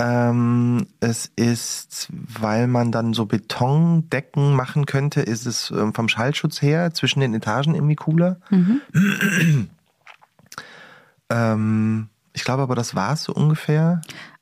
Ähm, 0.00 0.86
es 1.00 1.30
ist, 1.34 2.08
weil 2.10 2.68
man 2.68 2.92
dann 2.92 3.14
so 3.14 3.26
Betondecken 3.26 4.54
machen 4.54 4.86
könnte, 4.86 5.20
ist 5.20 5.44
es 5.44 5.72
ähm, 5.72 5.92
vom 5.92 6.08
Schallschutz 6.08 6.62
her 6.62 6.94
zwischen 6.94 7.20
den 7.20 7.34
Etagen 7.34 7.74
irgendwie 7.74 7.96
cooler. 7.96 8.36
ähm, 11.30 12.08
ich 12.32 12.44
glaube 12.44 12.62
aber, 12.62 12.76
das 12.76 12.94
war 12.94 13.14
es 13.14 13.24
so 13.24 13.32
ungefähr. 13.32 14.00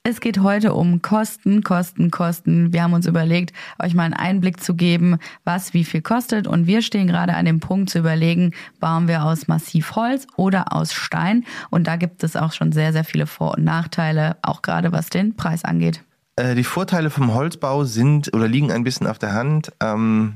Es 0.08 0.20
geht 0.20 0.38
heute 0.38 0.72
um 0.72 1.02
Kosten, 1.02 1.64
Kosten, 1.64 2.12
Kosten. 2.12 2.72
Wir 2.72 2.84
haben 2.84 2.92
uns 2.92 3.08
überlegt, 3.08 3.52
euch 3.82 3.92
mal 3.92 4.04
einen 4.04 4.14
Einblick 4.14 4.62
zu 4.62 4.76
geben, 4.76 5.18
was 5.42 5.74
wie 5.74 5.82
viel 5.82 6.00
kostet. 6.00 6.46
Und 6.46 6.68
wir 6.68 6.80
stehen 6.82 7.08
gerade 7.08 7.34
an 7.34 7.44
dem 7.44 7.58
Punkt 7.58 7.90
zu 7.90 7.98
überlegen, 7.98 8.52
bauen 8.78 9.08
wir 9.08 9.24
aus 9.24 9.48
Massivholz 9.48 10.28
oder 10.36 10.72
aus 10.72 10.92
Stein. 10.92 11.44
Und 11.70 11.88
da 11.88 11.96
gibt 11.96 12.22
es 12.22 12.36
auch 12.36 12.52
schon 12.52 12.70
sehr, 12.70 12.92
sehr 12.92 13.02
viele 13.02 13.26
Vor- 13.26 13.56
und 13.56 13.64
Nachteile, 13.64 14.36
auch 14.42 14.62
gerade 14.62 14.92
was 14.92 15.08
den 15.08 15.34
Preis 15.34 15.64
angeht. 15.64 16.04
Äh, 16.36 16.54
die 16.54 16.62
Vorteile 16.62 17.10
vom 17.10 17.34
Holzbau 17.34 17.82
sind 17.82 18.32
oder 18.32 18.46
liegen 18.46 18.70
ein 18.70 18.84
bisschen 18.84 19.08
auf 19.08 19.18
der 19.18 19.32
Hand. 19.32 19.72
Ähm, 19.80 20.34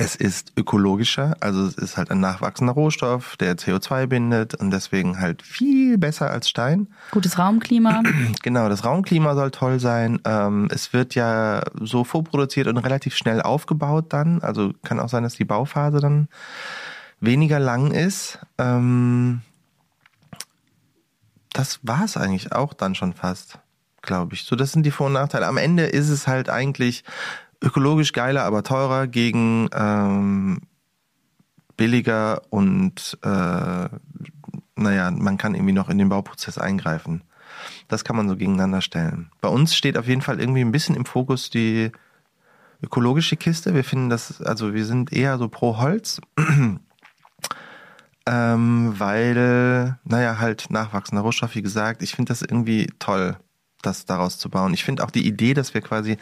es 0.00 0.16
ist 0.16 0.54
ökologischer, 0.56 1.36
also 1.40 1.66
es 1.66 1.74
ist 1.74 1.98
halt 1.98 2.10
ein 2.10 2.20
nachwachsender 2.20 2.72
Rohstoff, 2.72 3.36
der 3.36 3.58
CO2 3.58 4.06
bindet 4.06 4.54
und 4.54 4.70
deswegen 4.70 5.20
halt 5.20 5.42
viel 5.42 5.98
besser 5.98 6.30
als 6.30 6.48
Stein. 6.48 6.88
Gutes 7.10 7.38
Raumklima. 7.38 8.02
Genau, 8.42 8.70
das 8.70 8.86
Raumklima 8.86 9.34
soll 9.34 9.50
toll 9.50 9.78
sein. 9.78 10.18
Ähm, 10.24 10.68
es 10.70 10.94
wird 10.94 11.14
ja 11.14 11.60
so 11.78 12.04
vorproduziert 12.04 12.66
und 12.66 12.78
relativ 12.78 13.14
schnell 13.14 13.42
aufgebaut 13.42 14.06
dann. 14.14 14.40
Also 14.40 14.72
kann 14.84 15.00
auch 15.00 15.10
sein, 15.10 15.22
dass 15.22 15.34
die 15.34 15.44
Bauphase 15.44 16.00
dann 16.00 16.28
weniger 17.20 17.58
lang 17.58 17.90
ist. 17.90 18.38
Ähm, 18.56 19.42
das 21.52 21.80
war 21.82 22.04
es 22.04 22.16
eigentlich 22.16 22.52
auch 22.52 22.72
dann 22.72 22.94
schon 22.94 23.12
fast, 23.12 23.58
glaube 24.00 24.32
ich. 24.32 24.44
So, 24.44 24.56
das 24.56 24.72
sind 24.72 24.84
die 24.84 24.92
Vor- 24.92 25.08
und 25.08 25.12
Nachteile. 25.12 25.46
Am 25.46 25.58
Ende 25.58 25.84
ist 25.84 26.08
es 26.08 26.26
halt 26.26 26.48
eigentlich 26.48 27.04
ökologisch 27.62 28.12
geiler, 28.12 28.44
aber 28.44 28.62
teurer 28.62 29.06
gegen 29.06 29.68
ähm, 29.72 30.60
billiger 31.76 32.42
und 32.50 33.18
äh, 33.22 33.88
naja, 34.76 35.10
man 35.10 35.36
kann 35.36 35.54
irgendwie 35.54 35.72
noch 35.72 35.88
in 35.88 35.98
den 35.98 36.08
Bauprozess 36.08 36.58
eingreifen. 36.58 37.22
Das 37.88 38.04
kann 38.04 38.16
man 38.16 38.28
so 38.28 38.36
gegeneinander 38.36 38.80
stellen. 38.80 39.30
Bei 39.40 39.48
uns 39.48 39.74
steht 39.74 39.98
auf 39.98 40.06
jeden 40.06 40.22
Fall 40.22 40.40
irgendwie 40.40 40.62
ein 40.62 40.72
bisschen 40.72 40.96
im 40.96 41.04
Fokus 41.04 41.50
die 41.50 41.92
ökologische 42.82 43.36
Kiste. 43.36 43.74
Wir 43.74 43.84
finden 43.84 44.08
das, 44.08 44.40
also 44.40 44.72
wir 44.72 44.84
sind 44.84 45.12
eher 45.12 45.36
so 45.38 45.48
pro 45.48 45.78
Holz, 45.78 46.20
ähm, 48.26 48.94
weil, 48.98 49.98
naja, 50.04 50.38
halt 50.38 50.70
nachwachsender 50.70 51.22
Rohstoff, 51.22 51.54
wie 51.54 51.62
gesagt, 51.62 52.02
ich 52.02 52.14
finde 52.14 52.30
das 52.30 52.42
irgendwie 52.42 52.86
toll 52.98 53.36
das 53.82 54.04
daraus 54.04 54.38
zu 54.38 54.48
bauen. 54.48 54.74
Ich 54.74 54.84
finde 54.84 55.04
auch 55.04 55.10
die 55.10 55.26
Idee, 55.26 55.54
dass 55.54 55.74
wir 55.74 55.80
quasi 55.80 56.16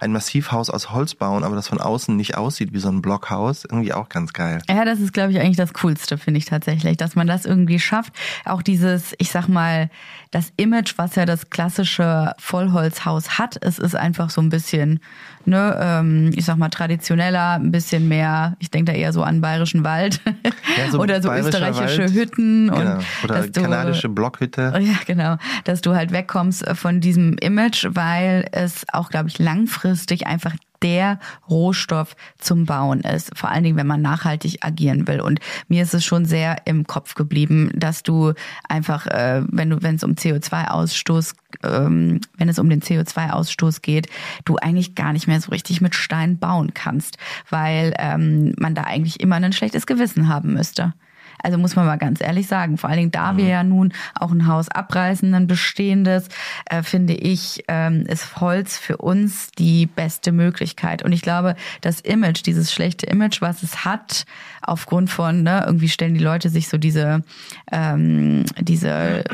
ein 0.00 0.12
Massivhaus 0.12 0.70
aus 0.70 0.90
Holz 0.90 1.14
bauen, 1.14 1.44
aber 1.44 1.54
das 1.54 1.68
von 1.68 1.80
außen 1.80 2.16
nicht 2.16 2.36
aussieht 2.36 2.72
wie 2.72 2.78
so 2.78 2.88
ein 2.88 3.02
Blockhaus, 3.02 3.64
irgendwie 3.64 3.92
auch 3.92 4.08
ganz 4.08 4.32
geil. 4.32 4.60
Ja, 4.68 4.84
das 4.84 5.00
ist, 5.00 5.12
glaube 5.12 5.32
ich, 5.32 5.40
eigentlich 5.40 5.56
das 5.56 5.72
Coolste, 5.74 6.18
finde 6.18 6.38
ich 6.38 6.46
tatsächlich, 6.46 6.96
dass 6.96 7.14
man 7.14 7.26
das 7.26 7.44
irgendwie 7.44 7.78
schafft. 7.78 8.12
Auch 8.44 8.62
dieses, 8.62 9.14
ich 9.18 9.30
sag 9.30 9.48
mal, 9.48 9.90
das 10.32 10.50
Image, 10.56 10.94
was 10.96 11.14
ja 11.14 11.26
das 11.26 11.50
klassische 11.50 12.32
Vollholzhaus 12.38 13.38
hat, 13.38 13.58
es 13.60 13.78
ist 13.78 13.94
einfach 13.94 14.30
so 14.30 14.40
ein 14.40 14.48
bisschen, 14.48 14.98
ne, 15.44 15.78
ähm, 15.78 16.30
ich 16.34 16.46
sag 16.46 16.56
mal, 16.56 16.70
traditioneller, 16.70 17.52
ein 17.52 17.70
bisschen 17.70 18.08
mehr, 18.08 18.56
ich 18.58 18.70
denke 18.70 18.92
da 18.92 18.98
eher 18.98 19.12
so 19.12 19.22
an 19.22 19.42
bayerischen 19.42 19.84
Wald 19.84 20.20
ja, 20.78 20.90
so 20.90 20.98
oder 20.98 21.20
so 21.20 21.30
österreichische 21.30 22.04
Wald. 22.04 22.12
Hütten 22.14 22.70
genau. 22.70 22.94
und 22.94 23.04
oder 23.24 23.48
kanadische 23.48 24.08
du, 24.08 24.14
Blockhütte. 24.14 24.72
Ja, 24.82 24.94
genau, 25.06 25.36
dass 25.64 25.82
du 25.82 25.94
halt 25.94 26.12
wegkommst 26.12 26.66
von 26.74 27.00
diesem 27.00 27.36
Image, 27.38 27.86
weil 27.90 28.48
es 28.52 28.86
auch, 28.90 29.10
glaube 29.10 29.28
ich, 29.28 29.38
langfristig 29.38 30.26
einfach 30.26 30.54
der 30.82 31.18
Rohstoff 31.48 32.16
zum 32.38 32.66
Bauen 32.66 33.00
ist. 33.00 33.36
Vor 33.36 33.50
allen 33.50 33.64
Dingen, 33.64 33.76
wenn 33.76 33.86
man 33.86 34.02
nachhaltig 34.02 34.58
agieren 34.64 35.06
will. 35.06 35.20
Und 35.20 35.40
mir 35.68 35.82
ist 35.82 35.94
es 35.94 36.04
schon 36.04 36.24
sehr 36.24 36.56
im 36.66 36.86
Kopf 36.86 37.14
geblieben, 37.14 37.70
dass 37.74 38.02
du 38.02 38.32
einfach, 38.68 39.06
äh, 39.06 39.42
wenn 39.48 39.70
du, 39.70 39.82
wenn 39.82 39.96
es 39.96 40.04
um 40.04 40.12
CO2-Ausstoß, 40.12 41.34
ähm, 41.62 42.20
wenn 42.36 42.48
es 42.48 42.58
um 42.58 42.68
den 42.68 42.82
CO2-Ausstoß 42.82 43.82
geht, 43.82 44.08
du 44.44 44.56
eigentlich 44.56 44.94
gar 44.94 45.12
nicht 45.12 45.26
mehr 45.26 45.40
so 45.40 45.50
richtig 45.50 45.80
mit 45.80 45.94
Stein 45.94 46.38
bauen 46.38 46.74
kannst, 46.74 47.18
weil 47.50 47.94
ähm, 47.98 48.54
man 48.58 48.74
da 48.74 48.82
eigentlich 48.82 49.20
immer 49.20 49.36
ein 49.36 49.52
schlechtes 49.52 49.86
Gewissen 49.86 50.28
haben 50.28 50.54
müsste. 50.54 50.94
Also 51.42 51.58
muss 51.58 51.76
man 51.76 51.86
mal 51.86 51.96
ganz 51.96 52.20
ehrlich 52.20 52.46
sagen, 52.46 52.78
vor 52.78 52.90
allen 52.90 52.98
Dingen 52.98 53.10
da 53.10 53.36
wir 53.36 53.44
mhm. 53.44 53.50
ja 53.50 53.64
nun 53.64 53.92
auch 54.14 54.30
ein 54.30 54.46
Haus 54.46 54.68
abreißen, 54.68 55.34
ein 55.34 55.46
bestehendes, 55.46 56.28
äh, 56.66 56.82
finde 56.82 57.14
ich, 57.14 57.64
ähm, 57.68 58.04
ist 58.06 58.40
Holz 58.40 58.78
für 58.78 58.96
uns 58.96 59.50
die 59.52 59.86
beste 59.86 60.32
Möglichkeit. 60.32 61.02
Und 61.02 61.12
ich 61.12 61.22
glaube, 61.22 61.56
das 61.80 62.00
Image, 62.00 62.46
dieses 62.46 62.72
schlechte 62.72 63.06
Image, 63.06 63.40
was 63.40 63.62
es 63.62 63.84
hat, 63.84 64.24
aufgrund 64.62 65.10
von, 65.10 65.42
ne, 65.42 65.64
irgendwie 65.66 65.88
stellen 65.88 66.14
die 66.14 66.20
Leute 66.20 66.48
sich 66.48 66.68
so 66.68 66.78
diese, 66.78 67.22
ähm, 67.70 68.44
diese 68.58 69.24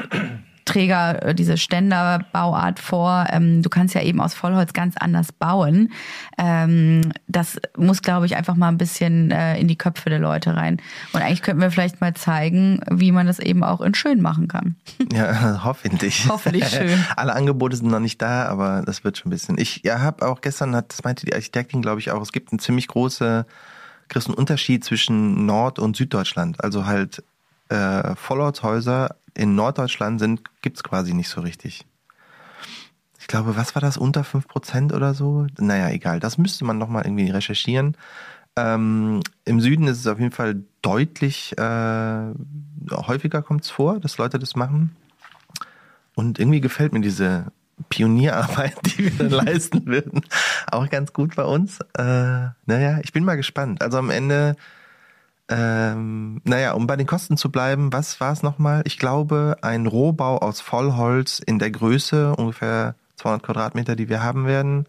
Träger, 0.69 1.23
äh, 1.23 1.35
diese 1.35 1.57
Ständerbauart 1.57 2.79
vor. 2.79 3.27
Ähm, 3.31 3.63
du 3.63 3.71
kannst 3.71 3.95
ja 3.95 4.03
eben 4.03 4.21
aus 4.21 4.35
Vollholz 4.35 4.73
ganz 4.75 4.97
anders 4.99 5.33
bauen. 5.33 5.93
Ähm, 6.37 7.13
das 7.27 7.59
muss, 7.77 8.03
glaube 8.03 8.27
ich, 8.27 8.37
einfach 8.37 8.55
mal 8.55 8.69
ein 8.69 8.79
bisschen 8.79 9.31
äh, 9.31 9.59
in 9.59 9.67
die 9.67 9.77
Köpfe 9.77 10.11
der 10.11 10.19
Leute 10.19 10.57
rein. 10.57 10.77
Und 11.13 11.23
eigentlich 11.23 11.43
könnten 11.43 11.63
wir 11.63 11.71
vielleicht 11.71 12.01
mal 12.01 12.15
zeigen, 12.15 12.81
wie 12.91 13.13
man 13.13 13.27
das 13.27 13.39
eben 13.39 13.65
auch 13.65 13.81
in 13.81 13.95
schön 13.95 14.21
machen 14.21 14.49
kann. 14.49 14.77
Ja, 15.11 15.61
hoffentlich. 15.65 16.27
Hoffentlich 16.29 16.69
schön. 16.69 17.03
Alle 17.17 17.33
Angebote 17.33 17.77
sind 17.77 17.91
noch 17.91 17.99
nicht 17.99 18.21
da, 18.21 18.45
aber 18.45 18.83
das 18.85 19.05
wird 19.05 19.17
schon 19.17 19.29
ein 19.29 19.31
bisschen. 19.31 19.57
Ich 19.57 19.81
ja, 19.83 20.01
habe 20.01 20.29
auch 20.29 20.43
gestern, 20.43 20.77
hat, 20.77 20.93
das 20.93 21.03
meinte 21.03 21.25
die 21.25 21.33
Architektin, 21.33 21.81
glaube 21.81 22.01
ich, 22.01 22.11
auch, 22.11 22.21
es 22.21 22.31
gibt 22.31 22.53
einen 22.53 22.59
ziemlich 22.59 22.89
große, 22.89 23.47
einen 24.15 24.35
Unterschied 24.35 24.85
zwischen 24.85 25.47
Nord- 25.47 25.79
und 25.79 25.97
Süddeutschland. 25.97 26.63
Also 26.63 26.85
halt 26.85 27.23
äh, 27.69 28.15
Vollholzhäuser 28.17 29.17
in 29.35 29.55
Norddeutschland 29.55 30.19
sind, 30.21 30.43
gibt's 30.63 30.83
quasi 30.83 31.15
nicht 31.15 31.29
so 31.29 31.41
richtig. 31.41 31.87
Ich 33.21 33.27
glaube, 33.27 33.57
was 33.57 33.75
war 33.75 33.83
das, 33.83 33.97
unter 33.97 34.23
5% 34.23 34.95
oder 34.95 35.15
so? 35.15 35.47
Naja, 35.59 35.91
egal, 35.91 36.21
das 36.21 36.39
müsste 36.39 36.65
man 36.65 36.79
nochmal 36.79 37.05
irgendwie 37.05 37.31
recherchieren. 37.31 37.97
Ähm, 38.57 39.21
Im 39.45 39.61
Süden 39.61 39.87
ist 39.87 39.99
es 39.99 40.07
auf 40.07 40.19
jeden 40.19 40.33
Fall 40.33 40.63
deutlich, 40.83 41.57
äh, 41.59 42.33
häufiger 42.91 43.43
kommt 43.43 43.65
es 43.65 43.71
vor, 43.71 44.01
dass 44.01 44.19
Leute 44.19 44.39
das 44.39 44.57
machen. 44.57 44.97
Und 46.15 46.39
irgendwie 46.39 46.61
gefällt 46.61 46.93
mir 46.93 47.01
diese 47.01 47.53
Pionierarbeit, 47.89 48.75
die 48.87 49.05
wir 49.05 49.29
dann 49.29 49.47
leisten 49.47 49.87
würden, 49.87 50.23
auch 50.71 50.89
ganz 50.89 51.13
gut 51.13 51.37
bei 51.37 51.45
uns. 51.45 51.81
Äh, 51.97 52.49
naja, 52.67 52.99
ich 53.03 53.13
bin 53.13 53.25
mal 53.25 53.37
gespannt. 53.37 53.83
Also 53.83 53.99
am 53.99 54.11
Ende 54.11 54.57
ähm, 55.49 56.41
naja, 56.45 56.73
um 56.73 56.87
bei 56.87 56.97
den 56.97 57.07
Kosten 57.07 57.37
zu 57.37 57.51
bleiben, 57.51 57.93
was 57.93 58.21
war 58.21 58.33
es 58.33 58.43
nochmal? 58.43 58.83
Ich 58.85 58.99
glaube, 58.99 59.57
ein 59.63 59.87
Rohbau 59.87 60.39
aus 60.39 60.61
Vollholz 60.61 61.39
in 61.39 61.59
der 61.59 61.71
Größe, 61.71 62.37
ungefähr 62.37 62.95
200 63.17 63.43
Quadratmeter, 63.43 63.97
die 63.97 64.09
wir 64.09 64.23
haben 64.23 64.47
werden, 64.47 64.87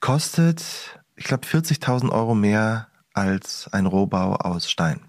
kostet, 0.00 1.00
ich 1.16 1.24
glaube, 1.24 1.46
40.000 1.46 2.10
Euro 2.10 2.34
mehr 2.34 2.88
als 3.14 3.68
ein 3.72 3.86
Rohbau 3.86 4.36
aus 4.36 4.70
Stein. 4.70 5.00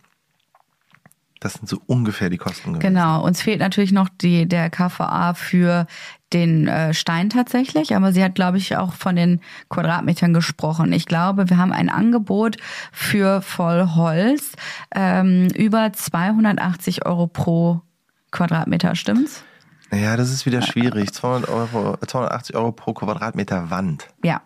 Das 1.44 1.56
sind 1.56 1.68
so 1.68 1.82
ungefähr 1.88 2.30
die 2.30 2.38
Kosten. 2.38 2.74
Gewesen. 2.74 2.80
Genau. 2.80 3.22
Uns 3.22 3.42
fehlt 3.42 3.60
natürlich 3.60 3.92
noch 3.92 4.08
die, 4.08 4.48
der 4.48 4.70
KVA 4.70 5.34
für 5.34 5.88
den 6.32 6.70
äh, 6.70 6.94
Stein 6.94 7.30
tatsächlich, 7.30 7.98
aber 7.98 8.14
sie 8.14 8.24
hat, 8.24 8.34
glaube 8.34 8.58
ich, 8.58 8.78
auch 8.78 8.94
von 8.94 9.18
den 9.18 9.42
Quadratmetern 9.68 10.34
gesprochen. 10.34 10.94
Ich 10.94 11.06
glaube, 11.06 11.50
wir 11.50 11.58
haben 11.58 11.74
ein 11.74 11.90
Angebot 11.90 12.56
für 12.94 13.42
Vollholz 13.42 14.54
ähm, 14.96 15.50
über 15.50 15.92
280 15.92 17.06
Euro 17.06 17.28
pro 17.28 17.82
Quadratmeter, 18.32 18.96
stimmt's? 18.96 19.44
Ja, 19.92 20.16
das 20.16 20.32
ist 20.32 20.46
wieder 20.46 20.62
schwierig. 20.62 21.14
200 21.14 21.50
Euro, 21.50 21.98
280 21.98 22.56
Euro 22.56 22.72
pro 22.72 22.94
Quadratmeter 22.94 23.70
Wand. 23.70 24.08
Ja. 24.24 24.42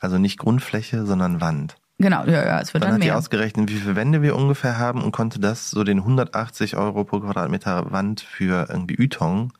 Also 0.00 0.16
nicht 0.16 0.38
Grundfläche, 0.38 1.04
sondern 1.04 1.42
Wand. 1.42 1.76
Genau, 2.00 2.24
ja, 2.26 2.46
ja, 2.46 2.60
es 2.60 2.72
wird 2.72 2.84
dann, 2.84 2.90
dann 2.90 2.94
hat 2.94 2.98
mehr. 3.00 3.14
die 3.14 3.18
ausgerechnet, 3.18 3.70
wie 3.70 3.76
viele 3.76 3.96
Wände 3.96 4.22
wir 4.22 4.36
ungefähr 4.36 4.78
haben 4.78 5.02
und 5.02 5.10
konnte 5.10 5.40
das 5.40 5.70
so 5.70 5.82
den 5.82 5.98
180 5.98 6.76
Euro 6.76 7.02
pro 7.02 7.18
Quadratmeter 7.20 7.90
Wand 7.90 8.20
für 8.20 8.68
irgendwie 8.70 8.94
Ytong. 9.04 9.52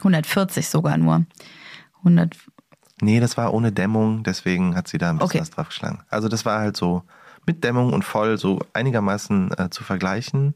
140 0.00 0.68
sogar 0.68 0.98
nur. 0.98 1.24
100. 2.00 2.36
Nee, 3.00 3.20
das 3.20 3.36
war 3.38 3.54
ohne 3.54 3.72
Dämmung, 3.72 4.22
deswegen 4.22 4.76
hat 4.76 4.86
sie 4.88 4.98
da 4.98 5.10
ein 5.10 5.16
bisschen 5.16 5.30
okay. 5.30 5.40
was 5.40 5.50
draufgeschlagen. 5.50 6.02
Also 6.10 6.28
das 6.28 6.44
war 6.44 6.60
halt 6.60 6.76
so 6.76 7.04
mit 7.46 7.64
Dämmung 7.64 7.94
und 7.94 8.04
voll 8.04 8.36
so 8.36 8.60
einigermaßen 8.74 9.52
äh, 9.56 9.70
zu 9.70 9.82
vergleichen. 9.82 10.54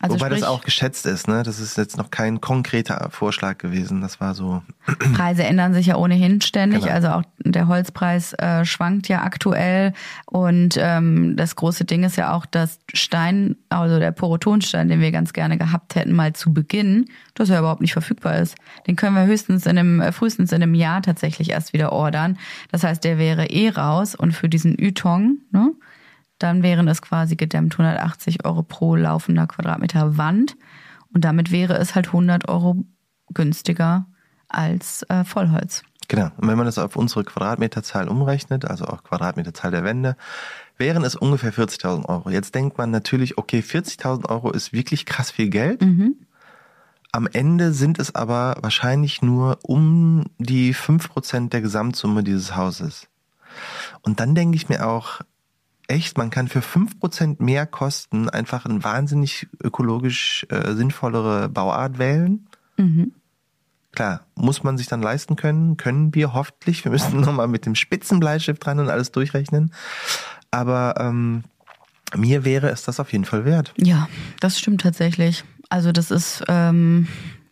Also 0.00 0.16
Wobei 0.16 0.26
sprich, 0.26 0.40
das 0.40 0.48
auch 0.48 0.62
geschätzt 0.62 1.06
ist, 1.06 1.28
ne? 1.28 1.42
Das 1.42 1.60
ist 1.60 1.76
jetzt 1.76 1.96
noch 1.96 2.10
kein 2.10 2.40
konkreter 2.40 3.08
Vorschlag 3.10 3.58
gewesen. 3.58 4.00
Das 4.00 4.20
war 4.20 4.34
so. 4.34 4.62
Preise 5.14 5.44
ändern 5.44 5.74
sich 5.74 5.86
ja 5.86 5.96
ohnehin 5.96 6.40
ständig. 6.40 6.82
Genau. 6.82 6.92
Also 6.92 7.08
auch 7.08 7.22
der 7.38 7.68
Holzpreis 7.68 8.32
äh, 8.34 8.64
schwankt 8.64 9.08
ja 9.08 9.22
aktuell. 9.22 9.92
Und 10.26 10.76
ähm, 10.78 11.36
das 11.36 11.56
große 11.56 11.84
Ding 11.84 12.04
ist 12.04 12.16
ja 12.16 12.32
auch, 12.34 12.46
dass 12.46 12.78
Stein, 12.92 13.56
also 13.68 13.98
der 13.98 14.12
Porotonstein, 14.12 14.88
den 14.88 15.00
wir 15.00 15.12
ganz 15.12 15.32
gerne 15.32 15.58
gehabt 15.58 15.94
hätten, 15.94 16.12
mal 16.12 16.32
zu 16.32 16.52
Beginn, 16.52 17.06
dass 17.34 17.50
er 17.50 17.58
überhaupt 17.58 17.80
nicht 17.80 17.92
verfügbar 17.92 18.38
ist. 18.38 18.56
Den 18.86 18.96
können 18.96 19.16
wir 19.16 19.26
höchstens 19.26 19.66
in 19.66 19.78
einem, 19.78 20.00
äh, 20.00 20.12
frühestens 20.12 20.52
in 20.52 20.62
einem 20.62 20.74
Jahr 20.74 21.02
tatsächlich 21.02 21.50
erst 21.50 21.72
wieder 21.72 21.92
ordern. 21.92 22.38
Das 22.70 22.84
heißt, 22.84 23.04
der 23.04 23.18
wäre 23.18 23.46
eh 23.46 23.68
raus. 23.68 24.14
Und 24.14 24.32
für 24.32 24.48
diesen 24.48 24.76
Ytong, 24.78 25.38
ne? 25.50 25.72
Dann 26.44 26.62
wären 26.62 26.86
es 26.88 27.02
quasi 27.02 27.36
gedämmt 27.36 27.72
180 27.72 28.44
Euro 28.44 28.62
pro 28.62 28.96
laufender 28.96 29.46
Quadratmeter 29.46 30.18
Wand. 30.18 30.56
Und 31.12 31.24
damit 31.24 31.50
wäre 31.50 31.74
es 31.78 31.94
halt 31.94 32.08
100 32.08 32.48
Euro 32.48 32.84
günstiger 33.32 34.06
als 34.48 35.04
äh, 35.08 35.24
Vollholz. 35.24 35.82
Genau. 36.08 36.30
Und 36.36 36.48
wenn 36.48 36.56
man 36.56 36.66
das 36.66 36.78
auf 36.78 36.96
unsere 36.96 37.24
Quadratmeterzahl 37.24 38.08
umrechnet, 38.08 38.66
also 38.66 38.84
auch 38.84 39.02
Quadratmeterzahl 39.02 39.70
der 39.70 39.84
Wände, 39.84 40.16
wären 40.76 41.02
es 41.02 41.16
ungefähr 41.16 41.52
40.000 41.52 42.06
Euro. 42.08 42.28
Jetzt 42.28 42.54
denkt 42.54 42.76
man 42.76 42.90
natürlich, 42.90 43.38
okay, 43.38 43.60
40.000 43.60 44.28
Euro 44.28 44.50
ist 44.50 44.72
wirklich 44.72 45.06
krass 45.06 45.30
viel 45.30 45.48
Geld. 45.48 45.80
Mhm. 45.80 46.16
Am 47.10 47.26
Ende 47.32 47.72
sind 47.72 47.98
es 47.98 48.14
aber 48.14 48.56
wahrscheinlich 48.60 49.22
nur 49.22 49.60
um 49.62 50.24
die 50.38 50.74
5% 50.74 51.48
der 51.48 51.62
Gesamtsumme 51.62 52.22
dieses 52.22 52.54
Hauses. 52.56 53.08
Und 54.02 54.20
dann 54.20 54.34
denke 54.34 54.56
ich 54.56 54.68
mir 54.68 54.86
auch, 54.86 55.20
echt, 55.88 56.18
man 56.18 56.30
kann 56.30 56.48
für 56.48 56.62
fünf 56.62 56.98
Prozent 56.98 57.40
mehr 57.40 57.66
Kosten 57.66 58.28
einfach 58.28 58.64
eine 58.64 58.82
wahnsinnig 58.82 59.48
ökologisch 59.62 60.46
äh, 60.50 60.72
sinnvollere 60.74 61.48
Bauart 61.48 61.98
wählen. 61.98 62.46
Mhm. 62.76 63.12
Klar, 63.92 64.26
muss 64.34 64.62
man 64.64 64.76
sich 64.76 64.88
dann 64.88 65.02
leisten 65.02 65.36
können, 65.36 65.76
können 65.76 66.14
wir 66.14 66.32
hoffentlich. 66.32 66.84
Wir 66.84 66.90
müssen 66.90 67.20
nochmal 67.20 67.48
mit 67.48 67.66
dem 67.66 67.74
Spitzenbleistift 67.74 68.64
dran 68.64 68.80
und 68.80 68.88
alles 68.88 69.12
durchrechnen. 69.12 69.72
Aber 70.50 70.94
ähm, 70.98 71.44
mir 72.16 72.44
wäre 72.44 72.70
es 72.70 72.82
das 72.82 73.00
auf 73.00 73.12
jeden 73.12 73.24
Fall 73.24 73.44
wert. 73.44 73.72
Ja, 73.76 74.08
das 74.40 74.58
stimmt 74.58 74.80
tatsächlich. 74.80 75.44
Also 75.68 75.92
das 75.92 76.10
ist 76.10 76.44
ähm, 76.48 77.08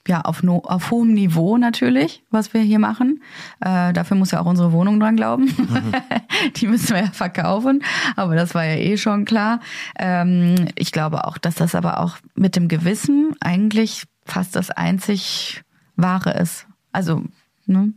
ja, 0.09 0.23
auf, 0.23 0.43
no, 0.43 0.59
auf 0.65 0.91
hohem 0.91 1.15
Niveau 1.15 1.57
natürlich, 1.59 2.25
was 2.31 2.53
wir 2.53 2.61
hier 2.61 2.79
machen. 2.79 3.23
Äh, 3.61 3.93
dafür 3.93 4.17
muss 4.17 4.33
ja 4.33 4.41
auch 4.41 4.47
unsere 4.47 4.73
Wohnung 4.73 4.99
dran 4.99 5.17
glauben. 5.17 5.45
Mhm. 5.45 5.93
Die 6.57 6.67
müssen 6.67 6.95
wir 6.95 7.03
ja 7.05 7.11
verkaufen, 7.13 7.85
aber 8.17 8.35
das 8.35 8.55
war 8.55 8.65
ja 8.65 8.77
eh 8.77 8.97
schon 8.97 9.25
klar. 9.25 9.61
Ähm, 9.99 10.67
ich 10.75 10.91
glaube 10.91 11.25
auch, 11.27 11.39
dass 11.39 11.55
das 11.55 11.75
aber 11.75 12.01
auch 12.01 12.17
mit 12.35 12.57
dem 12.57 12.69
Gewissen 12.69 13.35
eigentlich 13.41 14.05
fast 14.25 14.57
das 14.57 14.71
einzig 14.71 15.63
Wahre 15.97 16.33
ist. 16.33 16.67
Also, 16.91 17.23
ne? 17.67 17.93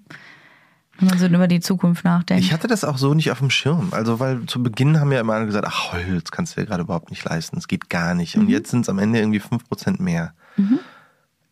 Wenn 0.97 1.09
man 1.09 1.17
so 1.17 1.25
über 1.25 1.47
die 1.49 1.59
Zukunft 1.59 2.05
nachdenkt. 2.05 2.45
Ich 2.45 2.53
hatte 2.53 2.67
das 2.67 2.85
auch 2.85 2.97
so 2.97 3.13
nicht 3.13 3.29
auf 3.29 3.39
dem 3.39 3.49
Schirm. 3.49 3.89
Also, 3.91 4.21
weil 4.21 4.45
zu 4.45 4.63
Beginn 4.63 4.99
haben 5.01 5.11
ja 5.11 5.19
immer 5.19 5.33
alle 5.33 5.45
gesagt, 5.45 5.67
ach, 5.67 5.91
Holz 5.91 6.31
kannst 6.31 6.55
du 6.55 6.61
dir 6.61 6.67
gerade 6.67 6.83
überhaupt 6.83 7.09
nicht 7.09 7.25
leisten. 7.25 7.57
Es 7.57 7.67
geht 7.67 7.89
gar 7.89 8.13
nicht. 8.13 8.37
Und 8.37 8.43
mhm. 8.43 8.51
jetzt 8.51 8.71
sind 8.71 8.81
es 8.81 8.89
am 8.89 8.99
Ende 8.99 9.19
irgendwie 9.19 9.41
fünf 9.41 9.67
Prozent 9.67 9.99
mehr. 9.99 10.33
Mhm 10.55 10.79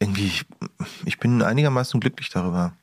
irgendwie, 0.03 0.27
ich, 0.27 0.45
ich 1.05 1.19
bin 1.19 1.41
einigermaßen 1.41 2.00
glücklich 2.00 2.29
darüber. 2.29 2.74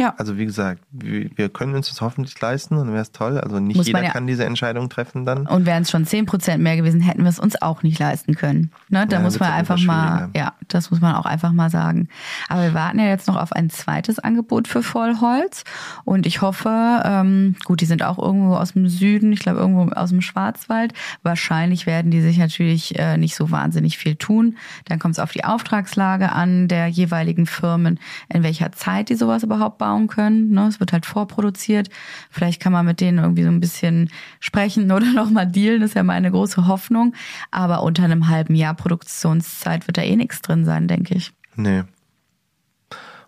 Ja. 0.00 0.14
Also 0.16 0.38
wie 0.38 0.46
gesagt, 0.46 0.80
wir 0.90 1.50
können 1.50 1.74
uns 1.74 1.90
das 1.90 2.00
hoffentlich 2.00 2.40
leisten 2.40 2.76
und 2.78 2.88
wäre 2.88 3.02
es 3.02 3.12
toll. 3.12 3.38
Also 3.38 3.60
nicht 3.60 3.76
Muss 3.76 3.86
jeder 3.86 4.02
ja 4.02 4.08
kann 4.08 4.26
diese 4.26 4.46
Entscheidung 4.46 4.88
treffen 4.88 5.26
dann. 5.26 5.46
Und 5.46 5.66
wären 5.66 5.82
es 5.82 5.90
schon 5.90 6.06
10% 6.06 6.56
mehr 6.56 6.78
gewesen, 6.78 7.02
hätten 7.02 7.22
wir 7.22 7.28
es 7.28 7.38
uns 7.38 7.60
auch 7.60 7.82
nicht 7.82 7.98
leisten 7.98 8.34
können. 8.34 8.72
Ne? 8.88 9.06
Da 9.06 9.18
ja, 9.18 9.22
muss 9.22 9.38
man 9.38 9.52
einfach 9.52 9.78
mal, 9.78 10.30
ja, 10.34 10.54
das 10.68 10.90
muss 10.90 11.02
man 11.02 11.14
auch 11.16 11.26
einfach 11.26 11.52
mal 11.52 11.68
sagen. 11.68 12.08
Aber 12.48 12.62
wir 12.62 12.72
warten 12.72 12.98
ja 12.98 13.08
jetzt 13.08 13.28
noch 13.28 13.36
auf 13.36 13.52
ein 13.52 13.68
zweites 13.68 14.18
Angebot 14.18 14.68
für 14.68 14.82
Vollholz. 14.82 15.64
Und 16.06 16.24
ich 16.24 16.40
hoffe, 16.40 17.02
ähm, 17.04 17.56
gut, 17.66 17.82
die 17.82 17.86
sind 17.86 18.02
auch 18.02 18.18
irgendwo 18.18 18.54
aus 18.54 18.72
dem 18.72 18.88
Süden, 18.88 19.34
ich 19.34 19.40
glaube 19.40 19.58
irgendwo 19.58 19.92
aus 19.92 20.08
dem 20.08 20.22
Schwarzwald. 20.22 20.94
Wahrscheinlich 21.22 21.84
werden 21.84 22.10
die 22.10 22.22
sich 22.22 22.38
natürlich 22.38 22.98
äh, 22.98 23.18
nicht 23.18 23.34
so 23.34 23.50
wahnsinnig 23.50 23.98
viel 23.98 24.16
tun. 24.16 24.56
Dann 24.86 24.98
kommt 24.98 25.16
es 25.16 25.18
auf 25.18 25.32
die 25.32 25.44
Auftragslage 25.44 26.32
an 26.32 26.68
der 26.68 26.86
jeweiligen 26.86 27.44
Firmen, 27.44 28.00
in 28.30 28.42
welcher 28.42 28.72
Zeit 28.72 29.10
die 29.10 29.14
sowas 29.14 29.42
überhaupt 29.42 29.76
bauen 29.76 29.89
bauen 29.90 30.06
können. 30.06 30.50
Ne? 30.50 30.68
Es 30.68 30.78
wird 30.78 30.92
halt 30.92 31.06
vorproduziert. 31.06 31.88
Vielleicht 32.30 32.62
kann 32.62 32.72
man 32.72 32.86
mit 32.86 33.00
denen 33.00 33.18
irgendwie 33.18 33.42
so 33.42 33.48
ein 33.48 33.60
bisschen 33.60 34.10
sprechen 34.38 34.90
oder 34.92 35.12
nochmal 35.12 35.46
dealen. 35.46 35.80
Das 35.80 35.90
ist 35.90 35.94
ja 35.94 36.02
meine 36.02 36.30
große 36.30 36.66
Hoffnung. 36.66 37.14
Aber 37.50 37.82
unter 37.82 38.04
einem 38.04 38.28
halben 38.28 38.54
Jahr 38.54 38.74
Produktionszeit 38.74 39.86
wird 39.88 39.98
da 39.98 40.02
eh 40.02 40.16
nichts 40.16 40.42
drin 40.42 40.64
sein, 40.64 40.86
denke 40.86 41.14
ich. 41.14 41.32
Nee. 41.56 41.82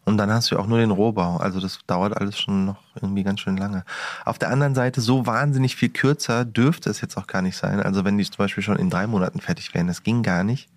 Und 0.04 0.18
dann 0.18 0.30
hast 0.30 0.50
du 0.50 0.58
auch 0.58 0.66
nur 0.66 0.78
den 0.78 0.90
Rohbau. 0.90 1.36
Also 1.36 1.60
das 1.60 1.78
dauert 1.86 2.16
alles 2.16 2.38
schon 2.38 2.64
noch 2.64 2.82
irgendwie 3.00 3.22
ganz 3.22 3.40
schön 3.40 3.56
lange. 3.56 3.84
Auf 4.24 4.38
der 4.38 4.50
anderen 4.50 4.74
Seite, 4.74 5.00
so 5.00 5.26
wahnsinnig 5.26 5.76
viel 5.76 5.90
kürzer 5.90 6.44
dürfte 6.44 6.90
es 6.90 7.00
jetzt 7.00 7.16
auch 7.16 7.26
gar 7.26 7.42
nicht 7.42 7.56
sein. 7.56 7.80
Also 7.80 8.04
wenn 8.04 8.18
die 8.18 8.24
zum 8.24 8.38
Beispiel 8.38 8.64
schon 8.64 8.76
in 8.76 8.90
drei 8.90 9.06
Monaten 9.06 9.40
fertig 9.40 9.74
wären, 9.74 9.86
das 9.86 10.02
ging 10.02 10.22
gar 10.22 10.42
nicht, 10.42 10.68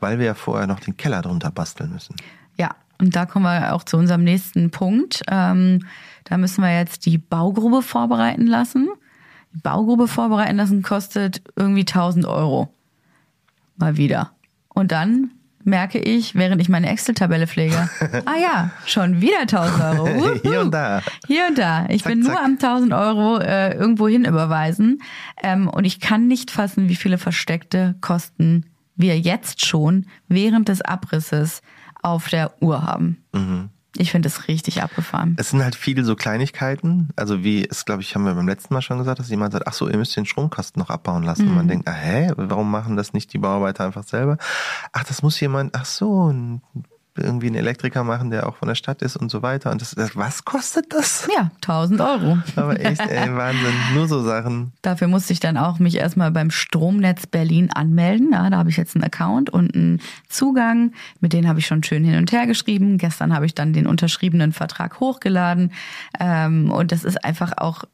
weil 0.00 0.18
wir 0.18 0.26
ja 0.26 0.34
vorher 0.34 0.66
noch 0.66 0.80
den 0.80 0.96
Keller 0.96 1.22
drunter 1.22 1.52
basteln 1.52 1.92
müssen. 1.92 2.16
Ja, 2.56 2.74
und 2.98 3.14
da 3.14 3.26
kommen 3.26 3.44
wir 3.44 3.74
auch 3.74 3.84
zu 3.84 3.96
unserem 3.96 4.24
nächsten 4.24 4.70
Punkt. 4.70 5.22
Ähm, 5.28 5.86
da 6.24 6.38
müssen 6.38 6.62
wir 6.62 6.74
jetzt 6.74 7.06
die 7.06 7.18
Baugrube 7.18 7.82
vorbereiten 7.82 8.46
lassen. 8.46 8.88
Die 9.54 9.60
Baugrube 9.60 10.08
vorbereiten 10.08 10.56
lassen 10.56 10.82
kostet 10.82 11.42
irgendwie 11.56 11.82
1000 11.82 12.26
Euro. 12.26 12.72
Mal 13.76 13.96
wieder. 13.96 14.32
Und 14.68 14.92
dann 14.92 15.30
merke 15.66 15.98
ich, 15.98 16.34
während 16.34 16.62
ich 16.62 16.68
meine 16.68 16.88
Excel-Tabelle 16.88 17.46
pflege, 17.46 17.90
ah 18.24 18.36
ja, 18.40 18.70
schon 18.86 19.20
wieder 19.20 19.40
1000 19.40 19.82
Euro. 19.82 20.04
Uhuhu. 20.04 20.40
Hier 20.42 20.60
und 20.60 20.72
da. 20.72 21.02
Hier 21.26 21.46
und 21.48 21.58
da. 21.58 21.86
Ich 21.88 22.02
zack, 22.02 22.12
bin 22.12 22.20
nur 22.20 22.32
zack. 22.32 22.44
am 22.44 22.52
1000 22.52 22.92
Euro 22.92 23.38
äh, 23.38 23.74
irgendwo 23.74 24.08
hin 24.08 24.24
überweisen. 24.24 25.02
Ähm, 25.42 25.68
und 25.68 25.84
ich 25.84 26.00
kann 26.00 26.28
nicht 26.28 26.50
fassen, 26.50 26.88
wie 26.88 26.96
viele 26.96 27.18
versteckte 27.18 27.96
Kosten 28.00 28.66
wir 28.94 29.18
jetzt 29.18 29.66
schon 29.66 30.06
während 30.28 30.68
des 30.68 30.80
Abrisses 30.80 31.60
auf 32.02 32.28
der 32.28 32.52
Uhr 32.60 32.82
haben. 32.82 33.24
Mhm. 33.32 33.70
Ich 33.98 34.10
finde 34.10 34.28
es 34.28 34.48
richtig 34.48 34.82
abgefahren. 34.82 35.36
Es 35.38 35.50
sind 35.50 35.62
halt 35.62 35.74
viele 35.74 36.04
so 36.04 36.16
Kleinigkeiten. 36.16 37.08
Also 37.16 37.42
wie 37.42 37.66
es, 37.66 37.84
glaube 37.84 38.02
ich, 38.02 38.14
haben 38.14 38.24
wir 38.24 38.34
beim 38.34 38.46
letzten 38.46 38.74
Mal 38.74 38.82
schon 38.82 38.98
gesagt, 38.98 39.18
dass 39.18 39.30
jemand 39.30 39.52
sagt, 39.52 39.66
ach 39.66 39.72
so, 39.72 39.88
ihr 39.88 39.96
müsst 39.96 40.16
den 40.16 40.26
Stromkosten 40.26 40.80
noch 40.80 40.90
abbauen 40.90 41.22
lassen. 41.22 41.48
Mhm. 41.48 41.54
Man 41.54 41.68
denkt, 41.68 41.88
ah, 41.88 41.92
hä, 41.92 42.32
warum 42.36 42.70
machen 42.70 42.96
das 42.96 43.12
nicht 43.12 43.32
die 43.32 43.38
Bauarbeiter 43.38 43.84
einfach 43.84 44.04
selber? 44.04 44.36
Ach, 44.92 45.04
das 45.04 45.22
muss 45.22 45.40
jemand, 45.40 45.74
ach 45.74 45.86
so, 45.86 46.30
ein 46.30 46.62
irgendwie 47.18 47.46
einen 47.46 47.56
Elektriker 47.56 48.04
machen, 48.04 48.30
der 48.30 48.48
auch 48.48 48.56
von 48.56 48.68
der 48.68 48.74
Stadt 48.74 49.02
ist 49.02 49.16
und 49.16 49.30
so 49.30 49.42
weiter. 49.42 49.70
Und 49.70 49.80
das, 49.80 49.94
das 49.94 50.16
was 50.16 50.44
kostet 50.44 50.92
das? 50.92 51.28
Ja, 51.34 51.50
1000 51.56 52.00
Euro. 52.00 52.38
Aber 52.56 52.78
echt, 52.84 53.00
ey, 53.00 53.34
Wahnsinn. 53.34 53.74
Nur 53.94 54.08
so 54.08 54.22
Sachen. 54.22 54.72
Dafür 54.82 55.08
musste 55.08 55.32
ich 55.32 55.40
dann 55.40 55.56
auch 55.56 55.78
mich 55.78 55.96
erstmal 55.96 56.30
beim 56.30 56.50
Stromnetz 56.50 57.26
Berlin 57.26 57.70
anmelden. 57.70 58.30
Ja, 58.32 58.48
da 58.50 58.58
habe 58.58 58.70
ich 58.70 58.76
jetzt 58.76 58.94
einen 58.96 59.04
Account 59.04 59.50
und 59.50 59.74
einen 59.74 60.00
Zugang. 60.28 60.92
Mit 61.20 61.32
denen 61.32 61.48
habe 61.48 61.58
ich 61.58 61.66
schon 61.66 61.82
schön 61.82 62.04
hin 62.04 62.18
und 62.18 62.32
her 62.32 62.46
geschrieben. 62.46 62.98
Gestern 62.98 63.34
habe 63.34 63.46
ich 63.46 63.54
dann 63.54 63.72
den 63.72 63.86
unterschriebenen 63.86 64.52
Vertrag 64.52 65.00
hochgeladen. 65.00 65.72
Ähm, 66.20 66.70
und 66.70 66.92
das 66.92 67.04
ist 67.04 67.24
einfach 67.24 67.52
auch 67.56 67.84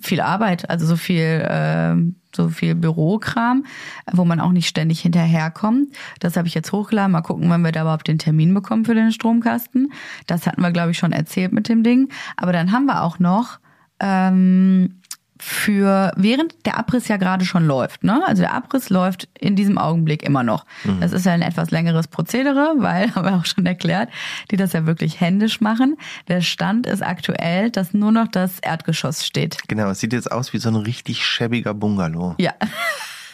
viel 0.00 0.20
Arbeit, 0.20 0.68
also 0.70 0.86
so 0.86 0.96
viel, 0.96 1.24
äh, 1.24 1.94
so 2.34 2.48
viel 2.48 2.74
Bürokram, 2.74 3.64
wo 4.12 4.24
man 4.24 4.40
auch 4.40 4.52
nicht 4.52 4.68
ständig 4.68 5.00
hinterherkommt. 5.00 5.94
Das 6.20 6.36
habe 6.36 6.48
ich 6.48 6.54
jetzt 6.54 6.72
hochgeladen. 6.72 7.12
Mal 7.12 7.22
gucken, 7.22 7.48
wann 7.48 7.62
wir 7.62 7.72
da 7.72 7.82
überhaupt 7.82 8.08
den 8.08 8.18
Termin 8.18 8.52
bekommen 8.54 8.84
für 8.84 8.94
den 8.94 9.12
Stromkasten. 9.12 9.92
Das 10.26 10.46
hatten 10.46 10.62
wir, 10.62 10.72
glaube 10.72 10.90
ich, 10.90 10.98
schon 10.98 11.12
erzählt 11.12 11.52
mit 11.52 11.68
dem 11.68 11.82
Ding. 11.82 12.10
Aber 12.36 12.52
dann 12.52 12.72
haben 12.72 12.86
wir 12.86 13.02
auch 13.02 13.18
noch 13.18 13.58
ähm, 14.00 14.97
für 15.38 16.12
während 16.16 16.66
der 16.66 16.78
Abriss 16.78 17.08
ja 17.08 17.16
gerade 17.16 17.44
schon 17.44 17.66
läuft. 17.66 18.04
Ne? 18.04 18.22
Also 18.26 18.42
der 18.42 18.54
Abriss 18.54 18.90
läuft 18.90 19.28
in 19.38 19.56
diesem 19.56 19.78
Augenblick 19.78 20.22
immer 20.22 20.42
noch. 20.42 20.64
Mhm. 20.84 21.00
Das 21.00 21.12
ist 21.12 21.26
ja 21.26 21.32
ein 21.32 21.42
etwas 21.42 21.70
längeres 21.70 22.08
Prozedere, 22.08 22.74
weil, 22.78 23.10
haben 23.14 23.24
wir 23.24 23.36
auch 23.36 23.46
schon 23.46 23.66
erklärt, 23.66 24.08
die 24.50 24.56
das 24.56 24.72
ja 24.72 24.86
wirklich 24.86 25.20
händisch 25.20 25.60
machen. 25.60 25.96
Der 26.28 26.40
Stand 26.40 26.86
ist 26.86 27.02
aktuell, 27.02 27.70
dass 27.70 27.94
nur 27.94 28.12
noch 28.12 28.28
das 28.28 28.58
Erdgeschoss 28.60 29.26
steht. 29.26 29.58
Genau, 29.68 29.90
es 29.90 30.00
sieht 30.00 30.12
jetzt 30.12 30.30
aus 30.30 30.52
wie 30.52 30.58
so 30.58 30.68
ein 30.68 30.76
richtig 30.76 31.24
schäbiger 31.24 31.74
Bungalow. 31.74 32.34
Ja. 32.38 32.52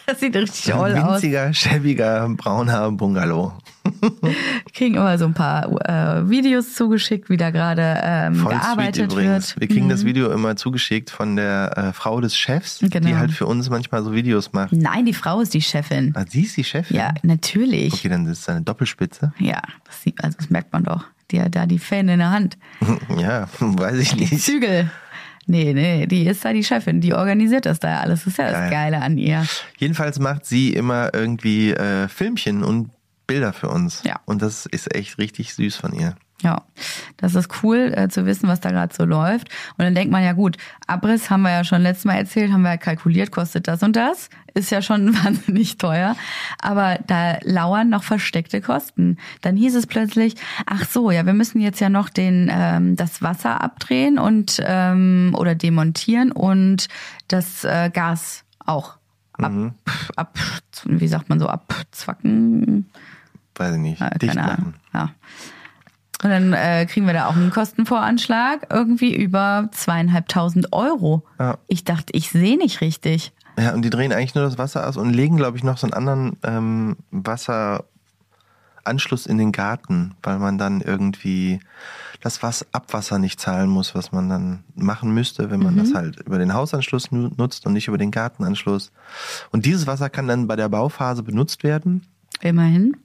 Das 0.06 0.20
sieht 0.20 0.36
richtig 0.36 0.64
so 0.64 0.82
ein 0.82 0.94
winziger, 0.94 1.48
aus. 1.48 1.56
schäbiger, 1.56 2.28
brauner 2.36 2.92
Bungalow. 2.92 3.54
kriegen 4.72 4.94
immer 4.94 5.18
so 5.18 5.26
ein 5.26 5.34
paar 5.34 5.70
äh, 5.88 6.28
Videos 6.28 6.74
zugeschickt, 6.74 7.28
wie 7.28 7.36
da 7.36 7.50
gerade 7.50 8.00
ähm, 8.02 8.34
Voll 8.36 8.52
gearbeitet 8.52 9.14
wird. 9.14 9.54
Wir 9.58 9.68
kriegen 9.68 9.86
mhm. 9.86 9.90
das 9.90 10.04
Video 10.04 10.30
immer 10.30 10.56
zugeschickt 10.56 11.10
von 11.10 11.36
der 11.36 11.76
äh, 11.76 11.92
Frau 11.92 12.20
des 12.20 12.36
Chefs, 12.36 12.80
genau. 12.80 13.06
die 13.06 13.16
halt 13.16 13.32
für 13.32 13.46
uns 13.46 13.70
manchmal 13.70 14.02
so 14.02 14.12
Videos 14.12 14.52
macht. 14.52 14.72
Nein, 14.72 15.04
die 15.04 15.14
Frau 15.14 15.40
ist 15.40 15.54
die 15.54 15.62
Chefin. 15.62 16.12
Ah, 16.16 16.24
sie 16.28 16.42
ist 16.42 16.56
die 16.56 16.64
Chefin? 16.64 16.96
Ja, 16.96 17.14
natürlich. 17.22 17.92
Okay, 17.94 18.08
dann 18.08 18.26
ist 18.26 18.40
es 18.40 18.48
eine 18.48 18.62
Doppelspitze. 18.62 19.32
Ja, 19.38 19.60
das, 19.84 20.02
sieht, 20.02 20.22
also 20.22 20.36
das 20.38 20.50
merkt 20.50 20.72
man 20.72 20.84
doch. 20.84 21.04
Die 21.30 21.40
hat 21.40 21.54
da 21.54 21.66
die 21.66 21.78
Fähne 21.78 22.14
in 22.14 22.18
der 22.20 22.30
Hand. 22.30 22.58
ja, 23.18 23.48
weiß 23.58 23.98
ich 23.98 24.16
nicht. 24.16 24.32
Die 24.32 24.38
Zügel. 24.38 24.90
Nee, 25.46 25.74
nee, 25.74 26.06
die 26.06 26.26
ist 26.26 26.44
da 26.44 26.52
die 26.52 26.64
Chefin, 26.64 27.02
die 27.02 27.12
organisiert 27.12 27.66
das 27.66 27.78
da 27.78 28.00
alles. 28.00 28.24
Das 28.24 28.32
ist 28.32 28.38
ja 28.38 28.50
das 28.50 28.70
Geile 28.70 29.02
an 29.02 29.18
ihr. 29.18 29.44
Jedenfalls 29.76 30.18
macht 30.18 30.46
sie 30.46 30.72
immer 30.72 31.12
irgendwie 31.12 31.72
äh, 31.72 32.08
Filmchen 32.08 32.64
und 32.64 32.90
Bilder 33.26 33.52
für 33.52 33.68
uns. 33.68 34.02
Ja. 34.04 34.20
Und 34.24 34.42
das 34.42 34.66
ist 34.66 34.94
echt 34.94 35.18
richtig 35.18 35.54
süß 35.54 35.76
von 35.76 35.92
ihr. 35.92 36.16
Ja, 36.42 36.62
das 37.16 37.34
ist 37.34 37.62
cool 37.62 37.94
äh, 37.96 38.08
zu 38.08 38.26
wissen, 38.26 38.48
was 38.48 38.60
da 38.60 38.70
gerade 38.70 38.94
so 38.94 39.04
läuft. 39.04 39.48
Und 39.78 39.84
dann 39.84 39.94
denkt 39.94 40.12
man 40.12 40.22
ja 40.22 40.32
gut, 40.32 40.58
Abriss 40.86 41.30
haben 41.30 41.40
wir 41.42 41.50
ja 41.50 41.64
schon 41.64 41.80
letztes 41.80 42.04
Mal 42.04 42.16
erzählt, 42.16 42.52
haben 42.52 42.62
wir 42.62 42.70
ja 42.70 42.76
kalkuliert, 42.76 43.30
kostet 43.30 43.66
das 43.66 43.82
und 43.82 43.96
das, 43.96 44.28
ist 44.52 44.70
ja 44.70 44.82
schon 44.82 45.14
wahnsinnig 45.24 45.78
teuer. 45.78 46.16
Aber 46.60 46.98
da 47.06 47.38
lauern 47.44 47.88
noch 47.88 48.04
versteckte 48.04 48.60
Kosten. 48.60 49.16
Dann 49.40 49.56
hieß 49.56 49.74
es 49.74 49.86
plötzlich, 49.86 50.34
ach 50.66 50.84
so, 50.86 51.10
ja, 51.10 51.24
wir 51.24 51.32
müssen 51.32 51.60
jetzt 51.60 51.80
ja 51.80 51.88
noch 51.88 52.10
den 52.10 52.50
ähm, 52.52 52.96
das 52.96 53.22
Wasser 53.22 53.62
abdrehen 53.62 54.18
und 54.18 54.60
ähm, 54.66 55.34
oder 55.38 55.54
demontieren 55.54 56.30
und 56.30 56.88
das 57.28 57.64
äh, 57.64 57.90
Gas 57.90 58.44
auch 58.58 58.98
ab, 59.34 59.52
mhm. 59.52 59.74
ab, 60.16 60.38
wie 60.84 61.08
sagt 61.08 61.28
man 61.28 61.40
so, 61.40 61.48
abzwacken. 61.48 62.88
Weiß 63.56 63.74
ich 63.74 63.80
nicht. 63.80 64.00
Äh, 64.00 64.16
Dicht 64.18 64.38
Ahnung. 64.38 64.74
Ja. 64.92 65.10
Und 66.22 66.30
dann 66.30 66.52
äh, 66.54 66.86
kriegen 66.86 67.06
wir 67.06 67.12
da 67.12 67.26
auch 67.26 67.36
einen 67.36 67.50
Kostenvoranschlag, 67.50 68.68
irgendwie 68.70 69.14
über 69.14 69.68
zweieinhalbtausend 69.72 70.72
Euro. 70.72 71.26
Ja. 71.38 71.58
Ich 71.66 71.84
dachte, 71.84 72.14
ich 72.14 72.30
sehe 72.30 72.56
nicht 72.56 72.80
richtig. 72.80 73.34
Ja, 73.58 73.74
und 73.74 73.82
die 73.82 73.90
drehen 73.90 74.10
eigentlich 74.12 74.34
nur 74.34 74.44
das 74.44 74.56
Wasser 74.58 74.88
aus 74.88 74.96
und 74.96 75.12
legen, 75.12 75.36
glaube 75.36 75.58
ich, 75.58 75.64
noch 75.64 75.78
so 75.78 75.86
einen 75.86 75.92
anderen 75.92 76.36
ähm, 76.42 76.96
Wasseranschluss 77.10 79.26
in 79.26 79.38
den 79.38 79.52
Garten, 79.52 80.16
weil 80.22 80.38
man 80.38 80.58
dann 80.58 80.80
irgendwie 80.80 81.60
das 82.24 82.42
was 82.42 82.66
Abwasser 82.72 83.18
nicht 83.18 83.38
zahlen 83.38 83.68
muss, 83.68 83.94
was 83.94 84.10
man 84.10 84.30
dann 84.30 84.64
machen 84.74 85.12
müsste, 85.12 85.50
wenn 85.50 85.60
man 85.60 85.74
mhm. 85.74 85.78
das 85.78 85.94
halt 85.94 86.20
über 86.20 86.38
den 86.38 86.54
Hausanschluss 86.54 87.12
nutzt 87.12 87.66
und 87.66 87.74
nicht 87.74 87.86
über 87.86 87.98
den 87.98 88.10
Gartenanschluss. 88.10 88.92
Und 89.52 89.66
dieses 89.66 89.86
Wasser 89.86 90.08
kann 90.08 90.26
dann 90.26 90.46
bei 90.46 90.56
der 90.56 90.70
Bauphase 90.70 91.22
benutzt 91.22 91.64
werden. 91.64 92.06
Immerhin. 92.40 92.96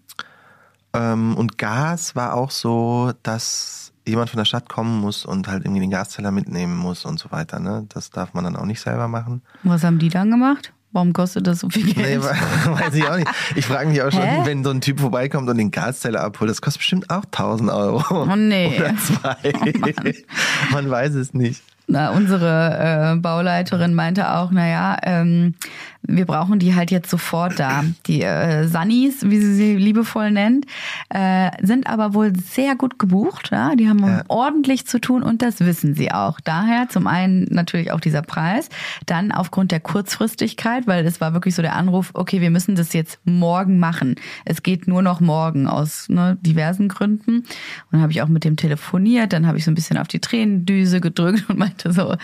Ähm, 0.93 1.35
und 1.35 1.57
Gas 1.57 2.15
war 2.15 2.33
auch 2.33 2.49
so, 2.49 3.11
dass 3.21 3.91
jemand 4.07 4.29
von 4.29 4.37
der 4.37 4.45
Stadt 4.45 4.69
kommen 4.69 5.01
muss 5.01 5.25
und 5.25 5.49
halt 5.49 5.65
irgendwie 5.65 5.81
den 5.81 5.91
Gaszeller 5.91 6.31
mitnehmen 6.31 6.77
muss 6.77 7.03
und 7.03 7.19
so 7.19 7.29
weiter. 7.29 7.59
Ne? 7.59 7.85
Das 7.89 8.11
darf 8.11 8.33
man 8.33 8.45
dann 8.45 8.55
auch 8.55 8.65
nicht 8.65 8.79
selber 8.79 9.09
machen. 9.09 9.41
Was 9.63 9.83
haben 9.83 9.99
die 9.99 10.09
dann 10.09 10.31
gemacht? 10.31 10.71
Warum 10.91 11.13
kostet 11.13 11.45
das 11.45 11.59
so 11.59 11.69
viel 11.69 11.85
Nee, 11.85 11.93
Geld? 11.93 12.23
weiß 12.23 12.95
ich 12.95 13.07
auch 13.07 13.15
nicht. 13.15 13.29
Ich 13.55 13.65
frage 13.65 13.89
mich 13.89 14.01
auch 14.01 14.11
schon, 14.11 14.23
Hä? 14.23 14.41
wenn 14.45 14.63
so 14.63 14.71
ein 14.71 14.81
Typ 14.81 14.99
vorbeikommt 14.99 15.47
und 15.47 15.57
den 15.57 15.69
Gaszeller 15.69 16.21
abholt, 16.21 16.49
das 16.49 16.61
kostet 16.61 16.79
bestimmt 16.79 17.09
auch 17.11 17.25
1000 17.25 17.69
Euro. 17.69 18.03
Oh 18.09 18.35
nee. 18.35 18.75
Oder 18.79 18.95
zwei. 18.97 20.15
Man 20.71 20.89
weiß 20.89 21.13
es 21.13 21.33
nicht. 21.33 21.61
Na, 21.91 22.11
unsere 22.11 23.13
äh, 23.15 23.19
Bauleiterin 23.19 23.95
meinte 23.95 24.31
auch, 24.35 24.51
naja, 24.51 24.97
ähm, 25.01 25.55
wir 26.03 26.25
brauchen 26.25 26.59
die 26.59 26.75
halt 26.75 26.91
jetzt 26.91 27.09
sofort 27.09 27.59
da. 27.59 27.83
Die 28.05 28.21
äh, 28.21 28.67
Sunnies, 28.67 29.23
wie 29.29 29.39
sie 29.39 29.53
sie 29.55 29.75
liebevoll 29.75 30.31
nennt, 30.31 30.65
äh, 31.09 31.49
sind 31.61 31.87
aber 31.87 32.13
wohl 32.13 32.33
sehr 32.35 32.75
gut 32.75 32.99
gebucht. 32.99 33.49
Ja? 33.51 33.75
Die 33.75 33.89
haben 33.89 33.99
Ja. 34.05 34.23
ordentlich 34.27 34.85
zu 34.87 34.99
tun 35.01 35.23
und 35.23 35.41
das 35.41 35.59
wissen 35.61 35.95
sie 35.95 36.11
auch. 36.11 36.39
Daher 36.39 36.89
zum 36.89 37.05
einen 37.07 37.47
natürlich 37.49 37.91
auch 37.91 37.99
dieser 37.99 38.21
Preis, 38.21 38.69
dann 39.07 39.31
aufgrund 39.31 39.71
der 39.71 39.79
Kurzfristigkeit, 39.79 40.87
weil 40.87 41.05
es 41.05 41.19
war 41.19 41.33
wirklich 41.33 41.55
so 41.55 41.61
der 41.61 41.75
Anruf, 41.75 42.11
okay, 42.13 42.39
wir 42.39 42.49
müssen 42.51 42.75
das 42.75 42.93
jetzt 42.93 43.19
morgen 43.25 43.79
machen. 43.79 44.15
Es 44.45 44.63
geht 44.63 44.87
nur 44.87 45.01
noch 45.01 45.19
morgen 45.21 45.67
aus 45.67 46.07
ne, 46.07 46.37
diversen 46.41 46.87
Gründen. 46.87 47.39
Und 47.39 47.45
dann 47.91 48.01
habe 48.01 48.11
ich 48.11 48.21
auch 48.21 48.27
mit 48.27 48.43
dem 48.45 48.55
telefoniert, 48.57 49.33
dann 49.33 49.45
habe 49.47 49.57
ich 49.57 49.65
so 49.65 49.71
ein 49.71 49.75
bisschen 49.75 49.97
auf 49.97 50.07
die 50.07 50.19
Tränendüse 50.19 51.01
gedrückt 51.01 51.45
und 51.49 51.57
meinte 51.85 51.93
so, 51.93 52.15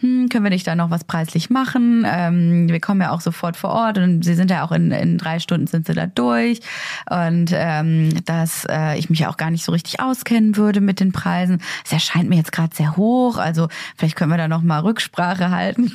hm, 0.00 0.28
können 0.28 0.44
wir 0.44 0.50
nicht 0.50 0.66
da 0.66 0.74
noch 0.74 0.90
was 0.90 1.04
preislich 1.04 1.50
machen? 1.50 2.06
Ähm, 2.06 2.68
wir 2.68 2.80
kommen 2.80 3.00
ja 3.00 3.10
auch 3.10 3.20
sofort 3.20 3.56
vor 3.56 3.70
Ort 3.70 3.98
und 3.98 4.24
sie 4.24 4.34
sind 4.34 4.50
ja 4.50 4.64
auch 4.64 4.72
in, 4.72 4.90
in 4.92 5.18
drei 5.18 5.38
Stunden 5.38 5.66
sind 5.66 5.86
sie 5.86 5.94
da 5.94 6.06
durch 6.06 6.60
und 7.08 7.50
ähm, 7.52 8.24
dass 8.24 8.66
äh, 8.68 8.98
ich 8.98 9.10
mich 9.10 9.26
auch 9.26 9.36
gar 9.36 9.50
nicht 9.50 9.64
so 9.64 9.72
richtig 9.72 10.00
auskennen 10.00 10.56
würde 10.56 10.80
mit 10.80 11.00
den 11.00 11.12
Preisen. 11.12 11.60
Es 11.84 11.92
erscheint 11.92 12.28
mir 12.28 12.36
jetzt 12.36 12.52
gerade 12.52 12.74
sehr 12.74 12.96
hoch, 12.96 13.36
also 13.38 13.68
vielleicht 13.96 14.16
können 14.16 14.30
wir 14.30 14.38
da 14.38 14.48
noch 14.48 14.62
mal 14.62 14.80
Rücksprache 14.80 15.50
halten. 15.50 15.92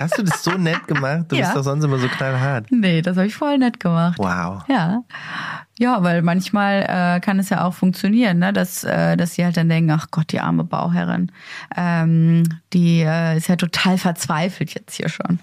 Hast 0.00 0.18
du 0.18 0.22
das 0.22 0.42
so 0.42 0.52
nett 0.52 0.86
gemacht? 0.86 1.26
Du 1.28 1.36
Ja. 1.36 1.42
bist 1.46 1.56
doch 1.56 1.62
sonst 1.64 1.84
immer 1.84 1.98
so 1.98 2.08
knallhart. 2.08 2.66
nee, 2.70 3.00
das 3.02 3.16
habe 3.16 3.26
ich 3.26 3.34
voll 3.34 3.58
nett 3.58 3.78
gemacht. 3.80 4.18
Wow. 4.18 4.62
Ja. 4.68 5.02
Ja, 5.76 6.02
weil 6.04 6.22
manchmal 6.22 6.82
äh, 6.88 7.20
kann 7.20 7.40
es 7.40 7.48
ja 7.50 7.64
auch 7.64 7.74
funktionieren, 7.74 8.38
ne? 8.38 8.52
dass, 8.52 8.84
äh, 8.84 9.16
dass 9.16 9.34
sie 9.34 9.44
halt 9.44 9.56
dann 9.56 9.68
denken, 9.68 9.90
ach 9.90 10.06
Gott, 10.12 10.30
die 10.30 10.38
arme 10.38 10.62
Bauherrin, 10.62 11.32
ähm, 11.76 12.44
die 12.72 13.00
äh, 13.00 13.36
ist 13.36 13.48
ja 13.48 13.56
total 13.56 13.98
verzweifelt 13.98 14.72
jetzt 14.72 14.94
hier 14.94 15.08
schon. 15.08 15.40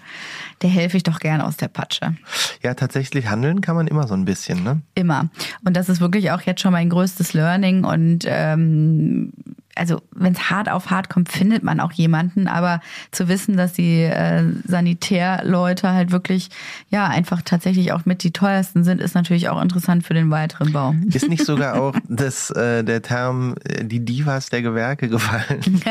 Der 0.62 0.70
helfe 0.70 0.96
ich 0.96 1.02
doch 1.02 1.18
gerne 1.18 1.44
aus 1.44 1.58
der 1.58 1.68
Patsche. 1.68 2.14
Ja, 2.62 2.72
tatsächlich 2.72 3.28
handeln 3.28 3.60
kann 3.60 3.76
man 3.76 3.86
immer 3.88 4.06
so 4.06 4.14
ein 4.14 4.24
bisschen, 4.24 4.62
ne? 4.64 4.80
Immer. 4.94 5.28
Und 5.66 5.76
das 5.76 5.90
ist 5.90 6.00
wirklich 6.00 6.30
auch 6.30 6.40
jetzt 6.42 6.62
schon 6.62 6.72
mein 6.72 6.88
größtes 6.88 7.34
Learning. 7.34 7.84
Und 7.84 8.24
ähm, 8.26 9.32
also 9.76 10.02
wenn 10.14 10.32
es 10.32 10.50
hart 10.50 10.70
auf 10.70 10.90
hart 10.90 11.08
kommt, 11.08 11.30
findet 11.30 11.62
man 11.62 11.80
auch 11.80 11.92
jemanden. 11.92 12.48
Aber 12.48 12.80
zu 13.10 13.28
wissen, 13.28 13.56
dass 13.56 13.72
die 13.72 14.02
äh, 14.02 14.44
Sanitärleute 14.64 15.92
halt 15.92 16.10
wirklich 16.10 16.48
ja 16.90 17.06
einfach 17.06 17.42
tatsächlich 17.42 17.92
auch 17.92 18.04
mit 18.04 18.22
die 18.22 18.32
teuersten 18.32 18.84
sind, 18.84 19.00
ist 19.00 19.14
natürlich 19.14 19.48
auch 19.48 19.60
interessant 19.60 20.06
für 20.06 20.14
den 20.14 20.30
weiteren 20.30 20.72
Bau. 20.72 20.94
Ist 21.06 21.28
nicht 21.28 21.44
sogar 21.44 21.74
auch 21.80 21.94
das, 22.08 22.50
äh, 22.50 22.82
der 22.84 23.02
Term 23.02 23.54
äh, 23.64 23.84
die 23.84 24.04
Divas 24.04 24.50
der 24.50 24.62
Gewerke 24.62 25.08
gefallen? 25.08 25.60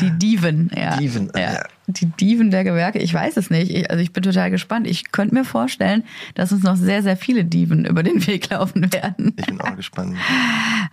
Die 0.00 0.10
Diven, 0.10 0.70
ja. 0.74 0.96
Diven, 0.96 1.30
ja. 1.34 1.54
ja. 1.54 1.62
Die 1.86 2.06
Diven 2.06 2.50
der 2.50 2.64
Gewerke, 2.64 2.98
ich 2.98 3.12
weiß 3.12 3.36
es 3.36 3.50
nicht. 3.50 3.70
Ich, 3.70 3.90
also 3.90 4.02
ich 4.02 4.12
bin 4.12 4.22
total 4.22 4.50
gespannt. 4.50 4.86
Ich 4.86 5.10
könnte 5.10 5.34
mir 5.34 5.44
vorstellen, 5.44 6.04
dass 6.34 6.52
uns 6.52 6.62
noch 6.62 6.76
sehr, 6.76 7.02
sehr 7.02 7.16
viele 7.16 7.44
Diven 7.44 7.84
über 7.84 8.02
den 8.02 8.26
Weg 8.26 8.50
laufen 8.50 8.92
werden. 8.92 9.34
Ich 9.36 9.46
bin 9.46 9.60
auch 9.60 9.76
gespannt. 9.76 10.16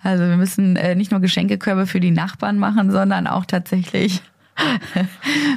Also 0.04 0.24
wir 0.24 0.38
müssen 0.38 0.76
äh, 0.76 0.96
nicht 0.96 1.12
nur 1.12 1.19
Geschenkekörbe 1.20 1.88
für 1.88 2.00
die 2.00 2.12
Nachbarn 2.12 2.58
machen, 2.58 2.92
sondern 2.92 3.28
auch 3.28 3.46
tatsächlich 3.46 4.22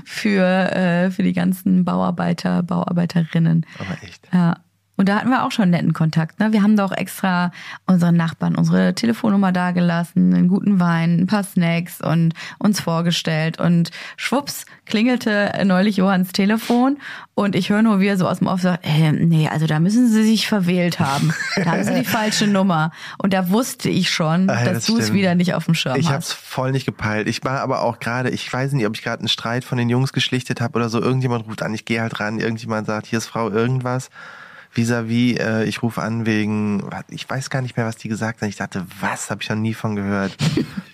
für, 0.05 0.45
äh, 0.73 1.11
für 1.11 1.23
die 1.23 1.33
ganzen 1.33 1.85
Bauarbeiter, 1.85 2.63
Bauarbeiterinnen. 2.63 3.67
Aber 3.79 4.03
echt. 4.03 4.29
Ja. 4.33 4.57
Und 5.03 5.09
da 5.09 5.17
hatten 5.17 5.31
wir 5.31 5.43
auch 5.45 5.51
schon 5.51 5.71
netten 5.71 5.95
Kontakt. 5.95 6.39
Ne? 6.39 6.53
Wir 6.53 6.63
haben 6.63 6.77
doch 6.77 6.93
extra 6.93 7.51
unseren 7.87 8.15
Nachbarn 8.17 8.55
unsere 8.55 8.95
Telefonnummer 8.95 9.51
dagelassen, 9.51 10.33
einen 10.33 10.47
guten 10.47 10.79
Wein, 10.79 11.23
ein 11.23 11.27
paar 11.27 11.43
Snacks 11.43 12.01
und 12.01 12.35
uns 12.61 12.79
vorgestellt. 12.79 13.59
Und 13.59 13.91
schwupps 14.17 14.65
klingelte 14.87 15.53
neulich 15.65 15.97
Johanns 15.97 16.31
Telefon 16.31 16.99
und 17.35 17.57
ich 17.57 17.71
höre 17.71 17.83
nur, 17.83 17.99
wie 17.99 18.07
er 18.07 18.17
so 18.17 18.29
aus 18.29 18.39
dem 18.39 18.47
Off 18.47 18.61
sagt, 18.61 18.87
äh, 18.87 19.11
nee, 19.11 19.49
also 19.49 19.67
da 19.67 19.81
müssen 19.81 20.07
Sie 20.09 20.23
sich 20.23 20.47
verwählt 20.47 21.01
haben. 21.01 21.35
Da 21.57 21.65
haben 21.73 21.83
Sie 21.83 21.95
die 21.95 22.05
falsche 22.05 22.47
Nummer. 22.47 22.93
Und 23.19 23.33
da 23.33 23.51
wusste 23.51 23.89
ich 23.89 24.09
schon, 24.09 24.49
Ah, 24.49 24.61
ja, 24.61 24.65
dass 24.67 24.75
das 24.75 24.87
du 24.87 24.99
es 24.99 25.13
wieder 25.13 25.35
nicht 25.35 25.55
auf 25.55 25.65
dem 25.65 25.75
Schirm 25.75 25.97
Ich 25.97 26.07
hast. 26.07 26.15
hab's 26.15 26.33
voll 26.33 26.71
nicht 26.71 26.87
gepeilt. 26.87 27.27
Ich 27.27 27.43
war 27.43 27.61
aber 27.61 27.83
auch 27.83 27.99
gerade, 27.99 28.31
ich 28.31 28.53
weiß 28.53 28.71
nicht, 28.75 28.87
ob 28.87 28.95
ich 28.95 29.03
gerade 29.03 29.19
einen 29.19 29.29
Streit 29.29 29.65
von 29.65 29.79
den 29.79 29.89
Jungs 29.89 30.13
geschlichtet 30.13 30.61
habe 30.61 30.77
oder 30.79 30.89
so. 30.89 31.01
Irgendjemand 31.01 31.49
ruft 31.49 31.61
an, 31.63 31.75
ich 31.75 31.87
gehe 31.87 32.01
halt 32.01 32.21
ran, 32.21 32.39
irgendjemand 32.39 32.87
sagt, 32.87 33.09
hier 33.09 33.19
ist 33.19 33.27
Frau 33.27 33.51
irgendwas. 33.51 34.09
Vis-à-vis, 34.75 35.39
äh, 35.39 35.65
ich 35.65 35.83
rufe 35.83 36.01
an 36.01 36.25
wegen, 36.25 36.83
ich 37.09 37.29
weiß 37.29 37.51
gar 37.51 37.61
nicht 37.61 37.77
mehr, 37.77 37.85
was 37.85 37.97
die 37.97 38.09
gesagt 38.09 38.41
haben. 38.41 38.49
Ich 38.49 38.57
dachte, 38.57 38.87
was, 39.01 39.31
habe 39.31 39.43
ich 39.43 39.49
noch 39.51 39.57
nie 39.57 39.75
von 39.75 39.97
gehört. 39.97 40.35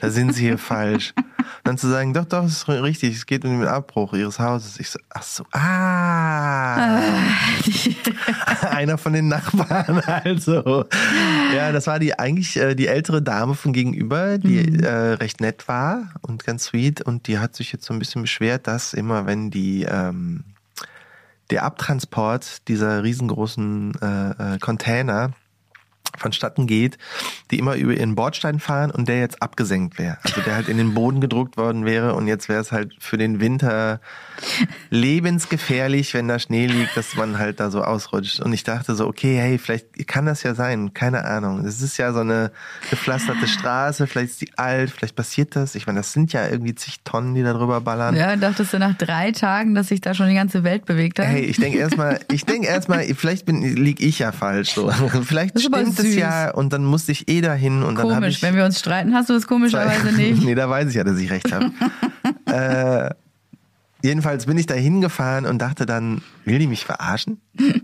Da 0.00 0.10
sind 0.10 0.34
sie 0.34 0.42
hier 0.42 0.58
falsch. 0.58 1.14
Dann 1.64 1.78
zu 1.78 1.88
sagen, 1.88 2.12
doch, 2.12 2.24
doch, 2.24 2.44
es 2.44 2.58
ist 2.58 2.68
richtig, 2.68 3.14
es 3.14 3.26
geht 3.26 3.44
um 3.44 3.60
den 3.60 3.68
Abbruch 3.68 4.14
ihres 4.14 4.38
Hauses. 4.38 4.80
Ich 4.80 4.90
so, 4.90 4.98
ach 5.10 5.22
so, 5.22 5.44
ah. 5.52 7.02
Einer 8.70 8.98
von 8.98 9.12
den 9.12 9.28
Nachbarn, 9.28 10.00
also. 10.00 10.84
Ja, 11.54 11.72
das 11.72 11.86
war 11.86 11.98
die 11.98 12.18
eigentlich 12.18 12.56
äh, 12.56 12.74
die 12.74 12.88
ältere 12.88 13.22
Dame 13.22 13.54
von 13.54 13.72
gegenüber, 13.72 14.38
die 14.38 14.80
äh, 14.80 15.14
recht 15.14 15.40
nett 15.40 15.68
war 15.68 16.14
und 16.22 16.44
ganz 16.44 16.64
sweet. 16.64 17.00
Und 17.02 17.28
die 17.28 17.38
hat 17.38 17.54
sich 17.54 17.72
jetzt 17.72 17.84
so 17.84 17.92
ein 17.92 17.98
bisschen 17.98 18.22
beschwert, 18.22 18.66
dass 18.66 18.94
immer, 18.94 19.26
wenn 19.26 19.50
die 19.50 19.84
ähm, 19.88 20.44
der 21.50 21.64
Abtransport 21.64 22.68
dieser 22.68 23.02
riesengroßen 23.02 23.92
äh, 24.00 24.54
äh, 24.54 24.58
Container 24.58 25.32
vonstatten 26.16 26.66
geht, 26.66 26.98
die 27.50 27.58
immer 27.58 27.76
über 27.76 27.94
ihren 27.94 28.14
Bordstein 28.14 28.60
fahren 28.60 28.90
und 28.90 29.08
der 29.08 29.20
jetzt 29.20 29.42
abgesenkt 29.42 29.98
wäre. 29.98 30.18
Also 30.22 30.40
der 30.40 30.54
halt 30.54 30.68
in 30.68 30.78
den 30.78 30.94
Boden 30.94 31.20
gedruckt 31.20 31.56
worden 31.56 31.84
wäre 31.84 32.14
und 32.14 32.26
jetzt 32.26 32.48
wäre 32.48 32.60
es 32.60 32.72
halt 32.72 32.96
für 32.98 33.18
den 33.18 33.40
Winter 33.40 34.00
lebensgefährlich, 34.90 36.14
wenn 36.14 36.28
da 36.28 36.38
Schnee 36.38 36.66
liegt, 36.66 36.96
dass 36.96 37.16
man 37.16 37.38
halt 37.38 37.60
da 37.60 37.70
so 37.70 37.82
ausrutscht. 37.82 38.40
Und 38.40 38.52
ich 38.52 38.64
dachte 38.64 38.94
so, 38.94 39.06
okay, 39.06 39.36
hey, 39.38 39.58
vielleicht 39.58 40.06
kann 40.06 40.26
das 40.26 40.42
ja 40.42 40.54
sein, 40.54 40.94
keine 40.94 41.24
Ahnung. 41.24 41.64
Es 41.64 41.82
ist 41.82 41.96
ja 41.98 42.12
so 42.12 42.20
eine 42.20 42.50
gepflasterte 42.90 43.46
Straße, 43.46 44.06
vielleicht 44.06 44.30
ist 44.30 44.40
die 44.40 44.58
alt, 44.58 44.90
vielleicht 44.90 45.16
passiert 45.16 45.56
das. 45.56 45.74
Ich 45.74 45.86
meine, 45.86 46.00
das 46.00 46.12
sind 46.12 46.32
ja 46.32 46.48
irgendwie 46.48 46.74
zig 46.74 47.00
Tonnen, 47.04 47.34
die 47.34 47.42
da 47.42 47.52
drüber 47.52 47.80
ballern. 47.80 48.16
ja, 48.16 48.36
dachtest 48.36 48.72
du 48.72 48.78
nach 48.78 48.96
drei 48.96 49.32
Tagen, 49.32 49.74
dass 49.74 49.88
sich 49.88 50.00
da 50.00 50.14
schon 50.14 50.28
die 50.28 50.34
ganze 50.34 50.64
Welt 50.64 50.84
bewegt 50.86 51.18
hat? 51.18 51.26
Hey, 51.26 51.42
ich 51.42 51.58
denke 51.58 51.78
erstmal, 51.78 52.20
ich 52.30 52.44
denke 52.44 52.66
erstmal, 52.68 53.04
vielleicht 53.14 53.46
bin, 53.46 53.62
lieg 53.76 54.00
ich 54.00 54.18
ja 54.18 54.32
falsch 54.32 54.72
so. 54.74 54.90
Vielleicht 55.22 55.56
Das 55.56 55.62
stimmt 55.62 55.98
es 55.98 56.14
ja 56.14 56.50
und 56.50 56.72
dann 56.72 56.84
musste 56.84 57.12
ich 57.12 57.28
eh 57.28 57.40
dahin 57.40 57.82
und 57.82 57.96
dann 57.96 58.06
habe 58.06 58.14
Komisch, 58.14 58.36
ich 58.36 58.42
wenn 58.42 58.56
wir 58.56 58.64
uns 58.64 58.78
streiten, 58.78 59.14
hast 59.14 59.28
du 59.28 59.34
das 59.34 59.46
komischerweise 59.46 60.12
nicht. 60.12 60.42
nee, 60.44 60.54
da 60.54 60.68
weiß 60.68 60.88
ich 60.88 60.94
ja, 60.94 61.04
dass 61.04 61.18
ich 61.18 61.30
recht 61.30 61.52
habe. 61.52 61.70
äh, 63.10 63.14
jedenfalls 64.02 64.46
bin 64.46 64.58
ich 64.58 64.66
da 64.66 64.74
hingefahren 64.74 65.46
und 65.46 65.58
dachte 65.58 65.86
dann, 65.86 66.22
will 66.44 66.58
die 66.58 66.66
mich 66.66 66.84
verarschen? 66.84 67.40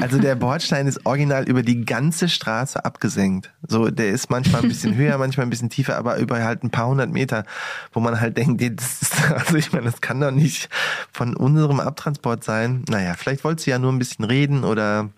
Also 0.00 0.18
der 0.18 0.34
Bordstein 0.34 0.86
ist 0.86 1.06
original 1.06 1.48
über 1.48 1.62
die 1.62 1.84
ganze 1.84 2.28
Straße 2.28 2.84
abgesenkt. 2.84 3.52
So, 3.66 3.90
der 3.90 4.10
ist 4.10 4.28
manchmal 4.28 4.62
ein 4.62 4.68
bisschen 4.68 4.94
höher, 4.96 5.16
manchmal 5.16 5.46
ein 5.46 5.50
bisschen 5.50 5.70
tiefer, 5.70 5.96
aber 5.96 6.18
über 6.18 6.42
halt 6.42 6.62
ein 6.62 6.70
paar 6.70 6.88
hundert 6.88 7.10
Meter, 7.10 7.44
wo 7.92 8.00
man 8.00 8.20
halt 8.20 8.36
denkt, 8.36 8.60
das 8.60 9.02
ist, 9.02 9.30
also 9.32 9.56
ich 9.56 9.72
meine, 9.72 9.86
das 9.86 10.00
kann 10.00 10.20
doch 10.20 10.30
nicht 10.30 10.68
von 11.12 11.34
unserem 11.36 11.80
Abtransport 11.80 12.44
sein. 12.44 12.84
Naja, 12.88 13.14
vielleicht 13.16 13.44
wollte 13.44 13.62
sie 13.62 13.70
ja 13.70 13.78
nur 13.78 13.92
ein 13.92 13.98
bisschen 13.98 14.24
reden 14.24 14.64
oder 14.64 15.10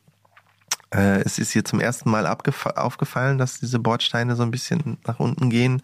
äh, 0.95 1.21
es 1.23 1.39
ist 1.39 1.55
ihr 1.57 1.65
zum 1.65 1.81
ersten 1.81 2.11
Mal 2.11 2.27
aufgefallen, 2.27 3.39
dass 3.39 3.59
diese 3.59 3.79
Bordsteine 3.79 4.37
so 4.37 4.43
ein 4.43 4.51
bisschen 4.51 4.99
nach 5.07 5.19
unten 5.19 5.51
gehen, 5.51 5.83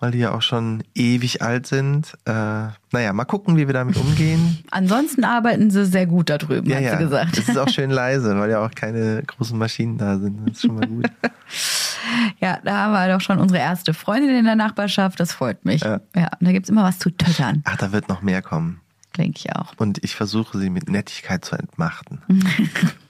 weil 0.00 0.10
die 0.10 0.18
ja 0.18 0.32
auch 0.32 0.42
schon 0.42 0.84
ewig 0.94 1.42
alt 1.42 1.66
sind. 1.66 2.14
Äh, 2.24 2.32
naja, 2.32 3.12
mal 3.12 3.24
gucken, 3.24 3.56
wie 3.56 3.66
wir 3.66 3.74
damit 3.74 3.96
umgehen. 3.96 4.58
Ansonsten 4.70 5.24
arbeiten 5.24 5.70
sie 5.70 5.86
sehr 5.86 6.06
gut 6.06 6.28
da 6.28 6.38
drüben, 6.38 6.68
ja, 6.68 6.76
hat 6.76 6.82
ja. 6.82 6.98
sie 6.98 7.04
gesagt. 7.04 7.38
Es 7.38 7.48
ist 7.48 7.58
auch 7.58 7.68
schön 7.68 7.90
leise, 7.90 8.38
weil 8.38 8.50
ja 8.50 8.64
auch 8.64 8.70
keine 8.70 9.22
großen 9.22 9.56
Maschinen 9.58 9.98
da 9.98 10.18
sind. 10.18 10.46
Das 10.46 10.56
ist 10.56 10.62
schon 10.62 10.74
mal 10.74 10.86
gut. 10.86 11.06
Ja, 12.38 12.60
da 12.62 12.92
war 12.92 13.08
doch 13.08 13.20
schon 13.20 13.38
unsere 13.38 13.58
erste 13.58 13.92
Freundin 13.92 14.30
in 14.36 14.44
der 14.44 14.54
Nachbarschaft. 14.54 15.18
Das 15.18 15.32
freut 15.32 15.64
mich. 15.64 15.82
Ja. 15.82 16.00
Ja, 16.14 16.28
und 16.38 16.46
da 16.46 16.52
gibt's 16.52 16.68
immer 16.68 16.84
was 16.84 17.00
zu 17.00 17.10
töttern, 17.10 17.62
Ach, 17.64 17.76
da 17.76 17.90
wird 17.90 18.08
noch 18.08 18.22
mehr 18.22 18.42
kommen. 18.42 18.80
denke 19.16 19.40
ich 19.44 19.56
auch. 19.56 19.72
Und 19.76 20.04
ich 20.04 20.14
versuche 20.14 20.56
sie 20.56 20.70
mit 20.70 20.88
Nettigkeit 20.88 21.44
zu 21.44 21.56
entmachten. 21.56 22.20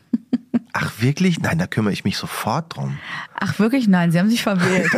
Ach, 0.73 0.93
wirklich? 1.01 1.41
Nein, 1.41 1.59
da 1.59 1.67
kümmere 1.67 1.93
ich 1.93 2.05
mich 2.05 2.17
sofort 2.17 2.77
drum. 2.77 2.99
Ach, 3.35 3.59
wirklich? 3.59 3.89
Nein, 3.89 4.13
sie 4.13 4.19
haben 4.19 4.31
sich 4.31 4.43
verwählt. 4.43 4.91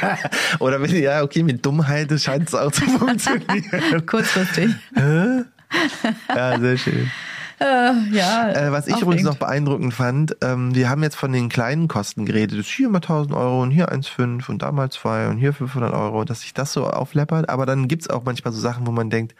Oder 0.60 0.80
wenn, 0.80 0.94
ja, 0.94 1.22
okay, 1.22 1.42
mit 1.42 1.64
Dummheit 1.64 2.08
scheint 2.20 2.48
es 2.48 2.54
auch 2.54 2.72
zu 2.72 2.84
funktionieren. 2.86 4.06
Kurzfristig. 4.06 4.74
Ja, 4.94 6.58
sehr 6.58 6.76
schön. 6.76 7.10
Äh, 7.58 7.92
ja. 8.12 8.50
Äh, 8.50 8.72
was 8.72 8.86
ich 8.86 8.94
aufregend. 8.94 9.02
übrigens 9.02 9.24
noch 9.24 9.38
beeindruckend 9.38 9.94
fand, 9.94 10.36
ähm, 10.42 10.74
wir 10.74 10.90
haben 10.90 11.02
jetzt 11.02 11.16
von 11.16 11.32
den 11.32 11.48
kleinen 11.48 11.88
Kosten 11.88 12.26
geredet. 12.26 12.58
Das 12.58 12.66
ist 12.66 12.72
hier 12.72 12.88
mal 12.88 12.98
1000 12.98 13.34
Euro 13.34 13.62
und 13.62 13.70
hier 13.70 13.90
1,5 13.90 14.50
und 14.50 14.62
da 14.62 14.72
mal 14.72 14.90
2 14.90 15.28
und 15.28 15.38
hier 15.38 15.54
500 15.54 15.92
Euro, 15.94 16.24
dass 16.24 16.42
sich 16.42 16.52
das 16.52 16.72
so 16.72 16.86
aufläppert. 16.86 17.48
Aber 17.48 17.64
dann 17.64 17.88
gibt's 17.88 18.10
auch 18.10 18.24
manchmal 18.24 18.52
so 18.52 18.60
Sachen, 18.60 18.86
wo 18.86 18.90
man 18.90 19.08
denkt, 19.08 19.34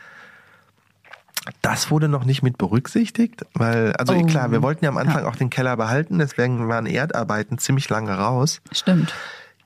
Das 1.63 1.91
wurde 1.91 2.09
noch 2.09 2.25
nicht 2.25 2.43
mit 2.43 2.59
berücksichtigt, 2.59 3.45
weil, 3.55 3.93
also 3.95 4.15
Oh. 4.15 4.25
klar, 4.27 4.51
wir 4.51 4.63
wollten 4.63 4.85
ja 4.85 4.91
am 4.91 4.97
Anfang 4.97 5.25
auch 5.25 5.37
den 5.37 5.51
Keller 5.51 5.77
behalten, 5.77 6.19
deswegen 6.19 6.69
waren 6.69 6.87
Erdarbeiten 6.87 7.59
ziemlich 7.59 7.89
lange 7.89 8.17
raus. 8.17 8.61
Stimmt. 8.73 9.15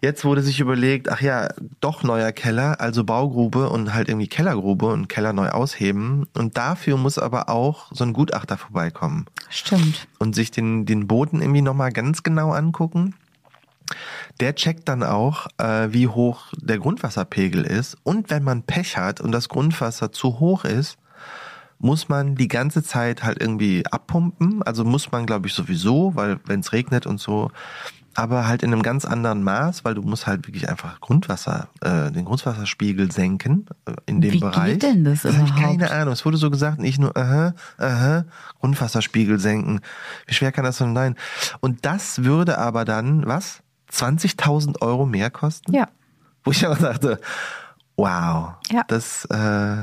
Jetzt 0.02 0.24
wurde 0.24 0.40
sich 0.40 0.60
überlegt, 0.60 1.10
ach 1.10 1.20
ja, 1.20 1.48
doch 1.82 2.02
neuer 2.02 2.32
Keller, 2.32 2.80
also 2.80 3.04
Baugrube 3.04 3.68
und 3.68 3.92
halt 3.92 4.08
irgendwie 4.08 4.28
Kellergrube 4.28 4.86
und 4.86 5.08
Keller 5.10 5.34
neu 5.34 5.50
ausheben. 5.50 6.26
Und 6.34 6.56
dafür 6.56 6.96
muss 6.96 7.18
aber 7.18 7.50
auch 7.50 7.90
so 7.92 8.04
ein 8.04 8.14
Gutachter 8.14 8.56
vorbeikommen 8.56 9.26
Stimmt. 9.50 10.08
und 10.18 10.34
sich 10.34 10.50
den, 10.50 10.86
den 10.86 11.06
Boden 11.06 11.42
irgendwie 11.42 11.60
nochmal 11.60 11.92
ganz 11.92 12.22
genau 12.22 12.52
angucken. 12.52 13.14
Der 14.38 14.54
checkt 14.54 14.88
dann 14.88 15.02
auch, 15.02 15.48
äh, 15.58 15.88
wie 15.92 16.08
hoch 16.08 16.46
der 16.56 16.78
Grundwasserpegel 16.78 17.64
ist. 17.64 17.98
Und 18.02 18.30
wenn 18.30 18.42
man 18.42 18.62
Pech 18.62 18.96
hat 18.96 19.20
und 19.20 19.32
das 19.32 19.50
Grundwasser 19.50 20.12
zu 20.12 20.40
hoch 20.40 20.64
ist, 20.64 20.96
muss 21.80 22.08
man 22.08 22.34
die 22.36 22.48
ganze 22.48 22.82
Zeit 22.82 23.22
halt 23.24 23.40
irgendwie 23.40 23.84
abpumpen. 23.90 24.62
Also 24.62 24.84
muss 24.84 25.10
man, 25.10 25.26
glaube 25.26 25.48
ich, 25.48 25.54
sowieso, 25.54 26.14
weil 26.14 26.38
wenn 26.46 26.60
es 26.60 26.72
regnet 26.72 27.06
und 27.06 27.18
so, 27.18 27.50
aber 28.14 28.46
halt 28.46 28.62
in 28.62 28.72
einem 28.72 28.82
ganz 28.82 29.04
anderen 29.04 29.42
Maß, 29.44 29.84
weil 29.84 29.94
du 29.94 30.02
musst 30.02 30.26
halt 30.26 30.46
wirklich 30.46 30.68
einfach 30.68 31.00
Grundwasser, 31.00 31.68
äh, 31.80 32.10
den 32.10 32.24
Grundwasserspiegel 32.26 33.10
senken 33.12 33.66
äh, 33.86 33.92
in 34.06 34.20
dem 34.20 34.32
Wie 34.32 34.40
Bereich. 34.40 34.72
geht 34.72 34.82
denn 34.82 35.04
das 35.04 35.24
ich 35.24 35.34
überhaupt? 35.34 35.56
keine 35.60 35.90
Ahnung. 35.90 36.12
Es 36.12 36.24
wurde 36.26 36.36
so 36.36 36.50
gesagt, 36.50 36.80
nicht 36.80 36.98
nur, 36.98 37.16
aha, 37.16 37.54
aha, 37.78 38.24
Grundwasserspiegel 38.58 39.38
senken. 39.38 39.80
Wie 40.26 40.34
schwer 40.34 40.52
kann 40.52 40.64
das 40.64 40.78
denn 40.78 40.94
sein? 40.94 41.14
Und 41.60 41.86
das 41.86 42.24
würde 42.24 42.58
aber 42.58 42.84
dann, 42.84 43.26
was? 43.26 43.62
20.000 43.92 44.82
Euro 44.82 45.06
mehr 45.06 45.30
kosten? 45.30 45.72
Ja. 45.72 45.88
Wo 46.44 46.50
ich 46.50 46.64
aber 46.66 46.76
dachte, 46.76 47.20
wow, 47.96 48.54
Ja. 48.70 48.82
das 48.88 49.24
äh, 49.26 49.76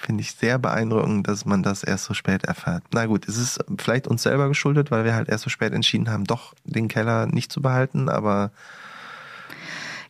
finde 0.00 0.22
ich 0.22 0.32
sehr 0.32 0.58
beeindruckend, 0.58 1.28
dass 1.28 1.44
man 1.44 1.62
das 1.62 1.82
erst 1.84 2.04
so 2.04 2.14
spät 2.14 2.44
erfährt. 2.44 2.82
Na 2.92 3.06
gut, 3.06 3.28
es 3.28 3.36
ist 3.36 3.60
vielleicht 3.78 4.08
uns 4.08 4.22
selber 4.22 4.48
geschuldet, 4.48 4.90
weil 4.90 5.04
wir 5.04 5.14
halt 5.14 5.28
erst 5.28 5.44
so 5.44 5.50
spät 5.50 5.72
entschieden 5.72 6.10
haben, 6.10 6.24
doch 6.24 6.54
den 6.64 6.88
Keller 6.88 7.26
nicht 7.26 7.52
zu 7.52 7.60
behalten, 7.60 8.08
aber 8.08 8.50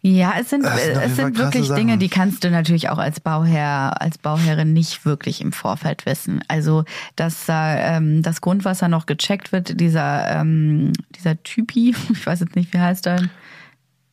Ja, 0.02 0.34
es 0.40 0.48
sind, 0.48 0.64
es 0.64 1.16
sind 1.16 1.36
wirklich 1.36 1.68
Dinge, 1.68 1.92
Sachen. 1.92 1.98
die 1.98 2.08
kannst 2.08 2.44
du 2.44 2.50
natürlich 2.50 2.88
auch 2.88 2.98
als 2.98 3.20
Bauherr, 3.20 4.00
als 4.00 4.16
Bauherrin 4.16 4.72
nicht 4.72 5.04
wirklich 5.04 5.40
im 5.42 5.52
Vorfeld 5.52 6.06
wissen. 6.06 6.40
Also, 6.48 6.84
dass 7.16 7.44
da 7.46 7.76
ähm, 7.76 8.22
das 8.22 8.40
Grundwasser 8.40 8.88
noch 8.88 9.04
gecheckt 9.06 9.52
wird, 9.52 9.78
dieser, 9.78 10.40
ähm, 10.40 10.92
dieser 11.16 11.42
Typi, 11.42 11.94
ich 12.12 12.26
weiß 12.26 12.40
jetzt 12.40 12.56
nicht, 12.56 12.72
wie 12.72 12.78
heißt 12.78 13.06
er? 13.08 13.28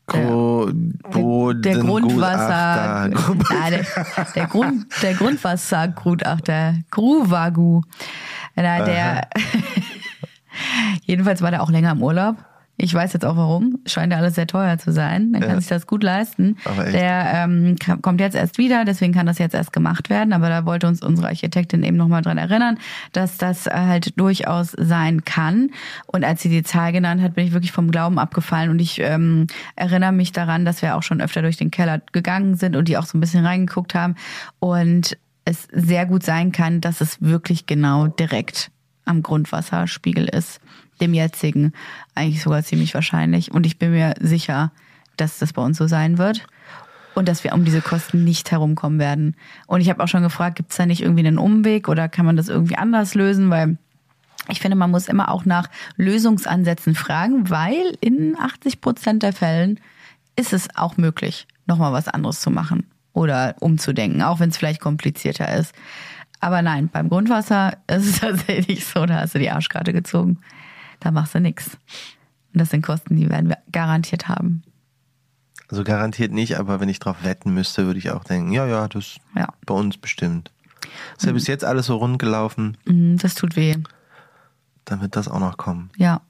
Gro 0.08 0.72
Der, 0.72 1.54
der 1.54 1.84
Grundwasser. 1.84 3.10
Nein, 3.10 3.16
der, 3.72 3.86
der, 4.36 4.48
Grund, 4.48 4.86
der 5.02 5.14
Grundwassergutachter, 5.14 6.76
Gruvagu. 6.90 7.82
Na, 8.56 8.84
der, 8.86 9.28
jedenfalls 11.04 11.42
war 11.42 11.52
der 11.52 11.62
auch 11.62 11.70
länger 11.70 11.92
im 11.92 12.02
Urlaub. 12.02 12.38
Ich 12.80 12.94
weiß 12.94 13.14
jetzt 13.14 13.26
auch 13.26 13.36
warum. 13.36 13.80
Scheint 13.88 14.14
ja 14.14 14.20
alles 14.20 14.36
sehr 14.36 14.46
teuer 14.46 14.78
zu 14.78 14.92
sein. 14.92 15.34
Dann 15.34 15.42
kann 15.42 15.52
Ja. 15.52 15.60
sich 15.60 15.68
das 15.68 15.88
gut 15.88 16.04
leisten. 16.04 16.58
Der 16.94 17.32
ähm, 17.34 17.76
kommt 18.04 18.20
jetzt 18.22 18.36
erst 18.36 18.60
wieder, 18.60 18.86
deswegen 18.86 19.14
kann 19.14 19.26
das 19.26 19.40
jetzt 19.40 19.56
erst 19.56 19.74
gemacht 19.74 20.12
werden. 20.12 20.32
Aber 20.32 20.48
da 20.50 20.64
wollte 20.66 20.88
uns 20.88 21.02
unsere 21.02 21.28
Architektin 21.30 21.82
eben 21.84 21.98
nochmal 21.98 22.22
dran 22.22 22.38
erinnern, 22.38 22.78
dass 23.14 23.38
das 23.38 23.66
halt 23.66 24.20
durchaus 24.20 24.74
sein 24.78 25.26
kann. 25.26 25.72
Und 26.06 26.24
als 26.24 26.44
sie 26.44 26.50
die 26.50 26.62
Zahl 26.62 26.92
genannt 26.92 27.22
hat, 27.24 27.34
bin 27.34 27.48
ich 27.48 27.54
wirklich 27.54 27.72
vom 27.72 27.90
Glauben 27.90 28.20
abgefallen. 28.20 28.70
Und 28.70 28.80
ich 28.80 29.00
ähm, 29.00 29.48
erinnere 29.76 30.12
mich 30.12 30.32
daran, 30.32 30.64
dass 30.64 30.84
wir 30.84 30.96
auch 30.96 31.04
schon 31.04 31.20
öfter 31.20 31.42
durch 31.42 31.58
den 31.58 31.72
Keller 31.72 32.00
gegangen 32.12 32.56
sind 32.58 32.76
und 32.76 32.88
die 32.88 32.98
auch 32.98 33.06
so 33.08 33.18
ein 33.18 33.22
bisschen 33.22 33.44
reingeguckt 33.44 33.96
haben. 33.96 34.14
Und 34.60 35.18
es 35.46 35.68
sehr 35.72 36.06
gut 36.06 36.22
sein 36.24 36.52
kann, 36.52 36.80
dass 36.82 37.02
es 37.02 37.22
wirklich 37.22 37.66
genau 37.66 38.06
direkt 38.06 38.70
am 39.06 39.24
Grundwasserspiegel 39.24 40.26
ist, 40.28 40.60
dem 41.02 41.14
jetzigen, 41.14 41.74
eigentlich 42.16 42.42
sogar 42.42 42.64
ziemlich 42.64 42.94
wahrscheinlich. 42.94 43.52
Und 43.52 43.66
ich 43.66 43.80
bin 43.80 43.92
mir 43.92 44.16
sicher, 44.20 44.72
dass 45.16 45.40
das 45.40 45.54
bei 45.54 45.62
uns 45.62 45.78
so 45.78 45.88
sein 45.88 46.18
wird 46.18 46.46
und 47.16 47.28
dass 47.28 47.44
wir 47.44 47.54
um 47.54 47.66
diese 47.66 47.82
Kosten 47.82 48.24
nicht 48.24 48.52
herumkommen 48.52 49.00
werden. 49.00 49.36
Und 49.66 49.82
ich 49.82 49.90
habe 49.90 50.04
auch 50.04 50.08
schon 50.08 50.24
gefragt, 50.24 50.58
gibt 50.58 50.72
es 50.72 50.78
da 50.78 50.86
nicht 50.86 51.02
irgendwie 51.02 51.26
einen 51.26 51.40
Umweg 51.40 51.88
oder 51.88 52.10
kann 52.10 52.26
man 52.26 52.38
das 52.38 52.50
irgendwie 52.50 52.78
anders 52.78 53.16
lösen, 53.16 53.50
weil 53.50 53.78
ich 54.50 54.60
finde, 54.60 54.78
man 54.78 54.92
muss 54.92 55.08
immer 55.08 55.32
auch 55.32 55.46
nach 55.46 55.70
Lösungsansätzen 55.98 56.96
fragen, 56.96 57.50
weil 57.50 57.98
in 58.02 58.38
80 58.40 58.82
Prozent 58.82 59.24
der 59.24 59.34
Fällen 59.34 59.80
ist 60.36 60.54
es 60.54 60.68
auch 60.76 60.98
möglich, 60.98 61.48
nochmal 61.66 61.92
was 61.92 62.08
anderes 62.08 62.40
zu 62.40 62.52
machen 62.52 62.86
oder 63.14 63.56
umzudenken, 63.60 64.22
auch 64.22 64.40
wenn 64.40 64.50
es 64.50 64.58
vielleicht 64.58 64.80
komplizierter 64.80 65.54
ist. 65.58 65.74
Aber 66.40 66.62
nein, 66.62 66.90
beim 66.90 67.10
Grundwasser 67.10 67.78
ist 67.88 68.06
es 68.06 68.20
tatsächlich 68.20 68.86
so, 68.86 69.06
da 69.06 69.22
hast 69.22 69.36
du 69.36 69.40
die 69.40 69.50
Arschkarte 69.50 69.92
gezogen. 69.92 70.40
Da 71.00 71.12
machst 71.12 71.36
du 71.36 71.40
nichts. 71.40 71.78
Und 72.54 72.60
das 72.62 72.70
sind 72.70 72.82
Kosten, 72.82 73.16
die 73.16 73.30
werden 73.30 73.50
wir 73.50 73.58
garantiert 73.72 74.28
haben. 74.28 74.64
Also 75.70 75.84
garantiert 75.84 76.32
nicht, 76.32 76.58
aber 76.58 76.80
wenn 76.80 76.90
ich 76.90 77.00
drauf 77.00 77.18
wetten 77.24 77.54
müsste, 77.54 77.86
würde 77.86 78.00
ich 78.00 78.12
auch 78.12 78.24
denken, 78.24 78.52
ja, 78.54 78.66
ja, 78.66 78.88
das 78.88 79.18
Ja. 79.36 79.50
bei 79.66 79.74
uns 79.74 79.98
bestimmt. 79.98 80.52
Ist 81.18 81.26
ja 81.26 81.34
bis 81.34 81.48
jetzt 81.48 81.66
alles 81.66 81.88
so 81.88 81.98
rund 81.98 82.20
gelaufen, 82.20 82.78
Mm, 82.86 83.18
Das 83.18 83.36
tut 83.36 83.56
weh. 83.58 83.76
dann 84.86 85.02
wird 85.02 85.16
das 85.18 85.28
auch 85.28 85.40
noch 85.40 85.58
kommen. 85.58 85.90
Ja. 85.98 86.22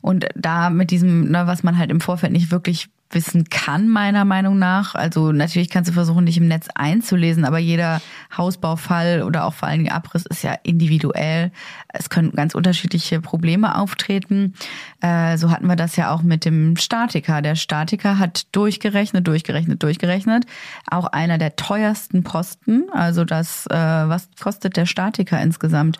Und 0.00 0.26
da 0.36 0.70
mit 0.70 0.90
diesem, 0.90 1.30
ne, 1.30 1.46
was 1.46 1.62
man 1.64 1.76
halt 1.78 1.90
im 1.90 2.00
Vorfeld 2.00 2.32
nicht 2.32 2.50
wirklich 2.52 2.88
wissen 3.10 3.48
kann, 3.48 3.88
meiner 3.88 4.24
Meinung 4.24 4.58
nach. 4.58 4.94
Also 4.94 5.32
natürlich 5.32 5.70
kannst 5.70 5.88
du 5.88 5.94
versuchen, 5.94 6.26
dich 6.26 6.36
im 6.36 6.48
Netz 6.48 6.68
einzulesen, 6.74 7.44
aber 7.44 7.58
jeder 7.58 8.00
Hausbaufall 8.36 9.22
oder 9.22 9.44
auch 9.44 9.54
vor 9.54 9.68
allen 9.68 9.80
Dingen 9.80 9.92
Abriss 9.92 10.26
ist 10.26 10.42
ja 10.42 10.54
individuell. 10.62 11.52
Es 11.88 12.10
können 12.10 12.32
ganz 12.32 12.54
unterschiedliche 12.54 13.20
Probleme 13.20 13.78
auftreten. 13.78 14.54
Äh, 15.00 15.36
so 15.36 15.50
hatten 15.50 15.66
wir 15.66 15.76
das 15.76 15.96
ja 15.96 16.12
auch 16.12 16.22
mit 16.22 16.44
dem 16.44 16.76
Statiker. 16.76 17.40
Der 17.40 17.54
Statiker 17.54 18.18
hat 18.18 18.46
durchgerechnet, 18.52 19.26
durchgerechnet, 19.26 19.82
durchgerechnet. 19.82 20.46
Auch 20.90 21.06
einer 21.06 21.38
der 21.38 21.56
teuersten 21.56 22.24
Posten. 22.24 22.84
Also 22.92 23.24
das, 23.24 23.66
äh, 23.66 23.74
was 23.74 24.28
kostet 24.40 24.76
der 24.76 24.86
Statiker 24.86 25.40
insgesamt? 25.40 25.98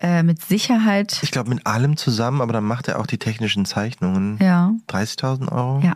Äh, 0.00 0.22
mit 0.22 0.40
Sicherheit. 0.42 1.18
Ich 1.22 1.30
glaube 1.30 1.50
mit 1.50 1.66
allem 1.66 1.96
zusammen, 1.96 2.40
aber 2.40 2.52
dann 2.52 2.64
macht 2.64 2.88
er 2.88 2.98
auch 2.98 3.06
die 3.06 3.18
technischen 3.18 3.64
Zeichnungen. 3.64 4.38
Ja. 4.40 4.72
30.000 4.88 5.50
Euro? 5.52 5.80
Ja. 5.80 5.94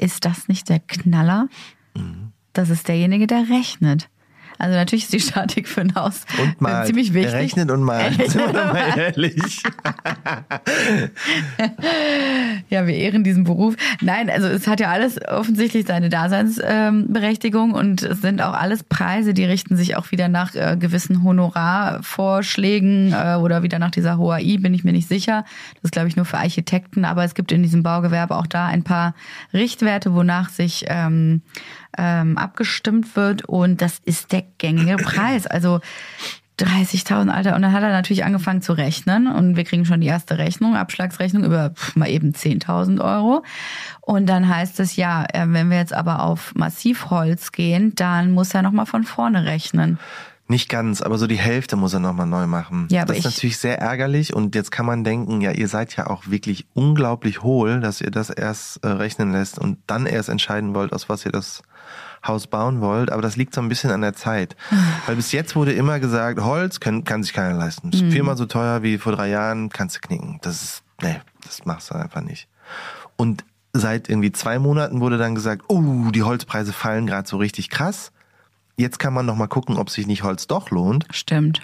Ist 0.00 0.24
das 0.24 0.48
nicht 0.48 0.70
der 0.70 0.80
Knaller? 0.80 1.48
Das 2.54 2.70
ist 2.70 2.88
derjenige, 2.88 3.26
der 3.26 3.50
rechnet. 3.50 4.08
Also 4.60 4.74
natürlich 4.76 5.04
ist 5.04 5.12
die 5.14 5.20
Statik 5.20 5.66
für 5.68 5.80
ein 5.80 5.94
Haus 5.94 6.26
Und 6.40 6.60
mal. 6.60 6.84
ziemlich 6.86 7.14
wichtig. 7.14 7.32
Rechnet 7.32 7.70
und 7.70 7.82
malt. 7.82 8.18
Er 8.20 8.30
Sind 8.30 8.52
wir 8.52 8.64
mal 8.64 8.98
ehrlich. 8.98 9.62
Ja, 12.68 12.86
wir 12.86 12.94
ehren 12.94 13.24
diesen 13.24 13.44
Beruf. 13.44 13.74
Nein, 14.02 14.28
also 14.28 14.48
es 14.48 14.66
hat 14.66 14.80
ja 14.80 14.90
alles 14.90 15.18
offensichtlich 15.26 15.86
seine 15.86 16.10
Daseinsberechtigung 16.10 17.72
und 17.72 18.02
es 18.02 18.20
sind 18.20 18.42
auch 18.42 18.52
alles 18.52 18.82
Preise, 18.82 19.32
die 19.32 19.44
richten 19.44 19.76
sich 19.76 19.96
auch 19.96 20.10
wieder 20.10 20.28
nach 20.28 20.54
äh, 20.54 20.76
gewissen 20.78 21.22
Honorarvorschlägen 21.24 23.12
äh, 23.14 23.36
oder 23.40 23.62
wieder 23.62 23.78
nach 23.78 23.90
dieser 23.90 24.18
HOAI, 24.18 24.58
bin 24.58 24.74
ich 24.74 24.84
mir 24.84 24.92
nicht 24.92 25.08
sicher. 25.08 25.44
Das 25.76 25.84
ist, 25.84 25.92
glaube 25.92 26.08
ich, 26.08 26.16
nur 26.16 26.26
für 26.26 26.36
Architekten, 26.38 27.06
aber 27.06 27.24
es 27.24 27.34
gibt 27.34 27.50
in 27.50 27.62
diesem 27.62 27.82
Baugewerbe 27.82 28.36
auch 28.36 28.46
da 28.46 28.66
ein 28.66 28.82
paar 28.82 29.14
Richtwerte, 29.54 30.14
wonach 30.14 30.50
sich 30.50 30.84
ähm, 30.88 31.40
ähm, 31.98 32.38
abgestimmt 32.38 33.16
wird 33.16 33.44
und 33.44 33.80
das 33.82 34.00
ist 34.04 34.32
der 34.32 34.42
gängige 34.58 34.96
Preis. 35.02 35.46
Also 35.46 35.80
30.000, 36.58 37.30
Alter. 37.30 37.56
Und 37.56 37.62
dann 37.62 37.72
hat 37.72 37.82
er 37.82 37.88
natürlich 37.88 38.24
angefangen 38.24 38.60
zu 38.60 38.74
rechnen 38.74 39.26
und 39.26 39.56
wir 39.56 39.64
kriegen 39.64 39.86
schon 39.86 40.02
die 40.02 40.08
erste 40.08 40.36
Rechnung, 40.36 40.76
Abschlagsrechnung 40.76 41.42
über 41.44 41.70
pff, 41.70 41.96
mal 41.96 42.10
eben 42.10 42.32
10.000 42.32 43.00
Euro. 43.02 43.42
Und 44.02 44.26
dann 44.26 44.46
heißt 44.46 44.78
es, 44.80 44.96
ja, 44.96 45.24
äh, 45.32 45.46
wenn 45.48 45.70
wir 45.70 45.78
jetzt 45.78 45.94
aber 45.94 46.22
auf 46.22 46.54
Massivholz 46.54 47.52
gehen, 47.52 47.94
dann 47.94 48.32
muss 48.32 48.52
er 48.52 48.60
nochmal 48.60 48.84
von 48.84 49.04
vorne 49.04 49.44
rechnen. 49.46 49.98
Nicht 50.48 50.68
ganz, 50.68 51.00
aber 51.00 51.16
so 51.16 51.26
die 51.28 51.38
Hälfte 51.38 51.76
muss 51.76 51.94
er 51.94 52.00
nochmal 52.00 52.26
neu 52.26 52.46
machen. 52.46 52.88
Ja, 52.90 53.04
das 53.06 53.18
ist 53.18 53.24
ich- 53.26 53.34
natürlich 53.36 53.58
sehr 53.58 53.78
ärgerlich 53.78 54.34
und 54.34 54.54
jetzt 54.54 54.70
kann 54.72 54.84
man 54.84 55.02
denken, 55.02 55.40
ja, 55.40 55.52
ihr 55.52 55.68
seid 55.68 55.96
ja 55.96 56.08
auch 56.08 56.24
wirklich 56.26 56.66
unglaublich 56.74 57.42
hohl, 57.42 57.80
dass 57.80 58.00
ihr 58.02 58.10
das 58.10 58.28
erst 58.28 58.84
äh, 58.84 58.88
rechnen 58.88 59.32
lässt 59.32 59.58
und 59.58 59.78
dann 59.86 60.04
erst 60.04 60.28
entscheiden 60.28 60.74
wollt, 60.74 60.92
aus 60.92 61.08
was 61.08 61.24
ihr 61.24 61.32
das 61.32 61.62
Haus 62.26 62.46
bauen 62.46 62.80
wollt. 62.80 63.10
Aber 63.10 63.22
das 63.22 63.36
liegt 63.36 63.54
so 63.54 63.60
ein 63.60 63.68
bisschen 63.68 63.90
an 63.90 64.02
der 64.02 64.14
Zeit. 64.14 64.56
Weil 65.06 65.16
bis 65.16 65.32
jetzt 65.32 65.56
wurde 65.56 65.72
immer 65.72 66.00
gesagt, 66.00 66.40
Holz 66.40 66.80
kann, 66.80 67.04
kann 67.04 67.22
sich 67.22 67.32
keiner 67.32 67.56
leisten. 67.56 67.90
Das 67.90 68.00
ist 68.00 68.12
viermal 68.12 68.36
so 68.36 68.46
teuer 68.46 68.82
wie 68.82 68.98
vor 68.98 69.12
drei 69.12 69.28
Jahren, 69.28 69.70
kannst 69.70 69.96
du 69.96 70.00
knicken. 70.00 70.38
Das 70.42 70.62
ist, 70.62 70.82
nee, 71.02 71.20
das 71.44 71.64
machst 71.64 71.90
du 71.90 71.94
einfach 71.94 72.20
nicht. 72.20 72.48
Und 73.16 73.44
seit 73.72 74.08
irgendwie 74.08 74.32
zwei 74.32 74.58
Monaten 74.58 75.00
wurde 75.00 75.18
dann 75.18 75.34
gesagt, 75.34 75.64
oh, 75.68 76.10
die 76.10 76.22
Holzpreise 76.22 76.72
fallen 76.72 77.06
gerade 77.06 77.28
so 77.28 77.36
richtig 77.36 77.70
krass. 77.70 78.12
Jetzt 78.76 78.98
kann 78.98 79.12
man 79.12 79.26
noch 79.26 79.36
mal 79.36 79.46
gucken, 79.46 79.76
ob 79.76 79.90
sich 79.90 80.06
nicht 80.06 80.22
Holz 80.22 80.46
doch 80.46 80.70
lohnt. 80.70 81.06
Stimmt. 81.10 81.60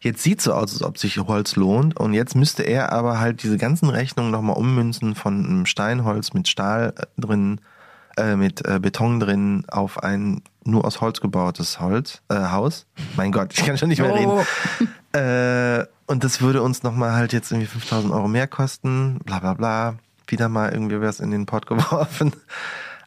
Jetzt 0.00 0.22
sieht 0.22 0.40
so 0.40 0.54
aus, 0.54 0.72
als 0.72 0.82
ob 0.82 0.98
sich 0.98 1.18
Holz 1.18 1.56
lohnt. 1.56 1.96
Und 1.98 2.14
jetzt 2.14 2.34
müsste 2.34 2.62
er 2.62 2.92
aber 2.92 3.20
halt 3.20 3.42
diese 3.42 3.58
ganzen 3.58 3.88
Rechnungen 3.88 4.30
noch 4.30 4.42
mal 4.42 4.54
ummünzen 4.54 5.14
von 5.14 5.44
einem 5.44 5.66
Steinholz 5.66 6.32
mit 6.32 6.48
Stahl 6.48 6.94
äh, 6.96 7.20
drin, 7.20 7.60
äh, 8.16 8.36
mit 8.36 8.66
äh, 8.66 8.78
Beton 8.80 9.20
drin 9.20 9.64
auf 9.68 10.02
ein 10.02 10.42
nur 10.64 10.84
aus 10.84 11.00
Holz 11.00 11.20
gebautes 11.20 11.80
Holz, 11.80 12.22
äh, 12.28 12.34
Haus. 12.36 12.86
Mein 13.16 13.32
Gott, 13.32 13.52
ich 13.52 13.64
kann 13.66 13.76
schon 13.78 13.88
nicht 13.88 14.00
mehr 14.00 14.12
Oh. 14.12 14.14
reden. 14.16 14.88
Äh, 15.14 15.84
und 16.06 16.24
das 16.24 16.40
würde 16.40 16.62
uns 16.62 16.82
nochmal 16.82 17.12
halt 17.12 17.34
jetzt 17.34 17.52
irgendwie 17.52 17.66
5000 17.66 18.14
Euro 18.14 18.28
mehr 18.28 18.46
kosten, 18.46 19.18
bla 19.26 19.40
bla 19.40 19.52
bla. 19.52 19.96
Wieder 20.26 20.48
mal 20.48 20.72
irgendwie 20.72 20.98
was 21.02 21.20
in 21.20 21.30
den 21.30 21.44
Pott 21.44 21.66
geworfen. 21.72 22.32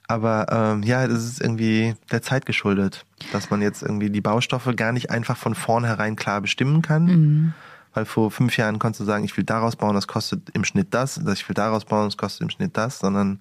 Aber 0.08 0.46
ähm, 0.52 0.84
ja, 0.84 1.08
das 1.08 1.24
ist 1.24 1.41
irgendwie 1.41 1.96
der 2.12 2.22
Zeit 2.22 2.46
geschuldet, 2.46 3.08
dass 3.32 3.50
man 3.50 3.63
jetzt 3.63 3.82
irgendwie 3.82 4.12
die 4.12 4.22
Baustoffe 4.22 4.70
gar 4.76 4.91
nicht 4.91 5.10
einfach 5.10 5.36
von 5.36 5.56
vornherein 5.56 6.15
klar 6.15 6.41
bestimmen 6.41 6.84
kann. 6.84 7.56
Weil 7.96 8.06
vor 8.06 8.30
fünf 8.30 8.56
Jahren 8.56 8.78
konntest 8.78 9.00
du 9.00 9.06
sagen, 9.06 9.24
ich 9.26 9.36
will 9.36 9.44
daraus 9.44 9.76
bauen, 9.76 9.96
das 9.96 10.06
kostet 10.08 10.52
im 10.52 10.63
Schnitt 10.63 10.89
das, 10.94 11.15
dass 11.15 11.39
ich 11.39 11.50
will 11.50 11.56
daraus 11.56 11.86
bauen, 11.86 12.06
das 12.06 12.18
kostet 12.18 12.41
im 12.41 12.52
Schnitt 12.52 12.78
das, 12.78 13.00
sondern 13.00 13.39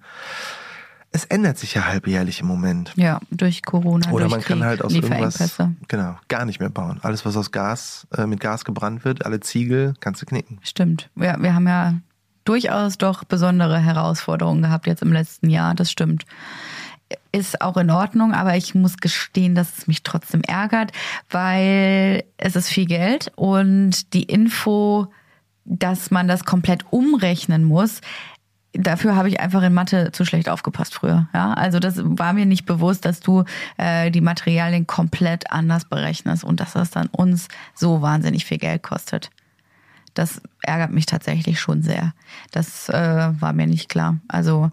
es 1.15 1.23
ändert 1.23 1.57
sich 1.57 1.73
ja 1.73 1.85
halbjährlich 1.85 2.41
im 2.41 2.47
Moment. 2.47 2.91
Ja, 2.97 3.21
durch 3.31 3.63
Corona. 3.63 4.11
Oder 4.11 4.25
durch 4.25 4.31
man 4.31 4.41
kann 4.41 4.59
Krieg, 4.59 4.67
halt 4.67 4.83
aus 4.83 4.93
irgendwas 4.93 5.57
genau 5.87 6.17
gar 6.27 6.43
nicht 6.43 6.59
mehr 6.59 6.69
bauen. 6.69 6.99
Alles 7.03 7.25
was 7.25 7.37
aus 7.37 7.51
Gas 7.51 8.05
äh, 8.17 8.25
mit 8.25 8.41
Gas 8.41 8.65
gebrannt 8.65 9.05
wird, 9.05 9.25
alle 9.25 9.39
Ziegel 9.39 9.93
kannst 10.01 10.21
du 10.21 10.25
knicken. 10.25 10.59
Stimmt. 10.61 11.09
Ja, 11.15 11.41
wir 11.41 11.55
haben 11.55 11.67
ja 11.67 11.93
durchaus 12.43 12.97
doch 12.97 13.23
besondere 13.23 13.79
Herausforderungen 13.79 14.61
gehabt 14.61 14.87
jetzt 14.87 15.01
im 15.01 15.13
letzten 15.13 15.49
Jahr. 15.49 15.73
Das 15.73 15.89
stimmt. 15.89 16.25
Ist 17.31 17.61
auch 17.61 17.77
in 17.77 17.91
Ordnung, 17.91 18.33
aber 18.33 18.57
ich 18.57 18.75
muss 18.75 18.97
gestehen, 18.97 19.55
dass 19.55 19.77
es 19.77 19.87
mich 19.87 20.03
trotzdem 20.03 20.41
ärgert, 20.41 20.91
weil 21.29 22.25
es 22.35 22.57
ist 22.57 22.67
viel 22.67 22.87
Geld 22.87 23.31
und 23.35 24.13
die 24.13 24.23
Info, 24.23 25.07
dass 25.63 26.11
man 26.11 26.27
das 26.27 26.43
komplett 26.43 26.83
umrechnen 26.91 27.63
muss, 27.63 28.01
dafür 28.77 29.15
habe 29.15 29.29
ich 29.29 29.39
einfach 29.39 29.61
in 29.63 29.73
Mathe 29.73 30.11
zu 30.11 30.25
schlecht 30.25 30.49
aufgepasst 30.49 30.93
früher. 30.93 31.27
Ja, 31.33 31.53
also 31.53 31.79
das 31.79 31.95
war 32.03 32.33
mir 32.33 32.45
nicht 32.45 32.65
bewusst, 32.65 33.05
dass 33.05 33.19
du 33.19 33.43
äh, 33.77 34.11
die 34.11 34.21
Materialien 34.21 34.87
komplett 34.87 35.51
anders 35.51 35.85
berechnest 35.85 36.43
und 36.43 36.59
dass 36.59 36.73
das 36.73 36.91
dann 36.91 37.07
uns 37.07 37.47
so 37.73 38.01
wahnsinnig 38.01 38.45
viel 38.45 38.57
Geld 38.57 38.83
kostet. 38.83 39.29
Das 40.13 40.41
ärgert 40.61 40.91
mich 40.91 41.05
tatsächlich 41.05 41.59
schon 41.59 41.81
sehr. 41.81 42.13
Das 42.51 42.87
äh, 42.89 43.29
war 43.39 43.53
mir 43.53 43.67
nicht 43.67 43.89
klar. 43.89 44.17
Also 44.27 44.71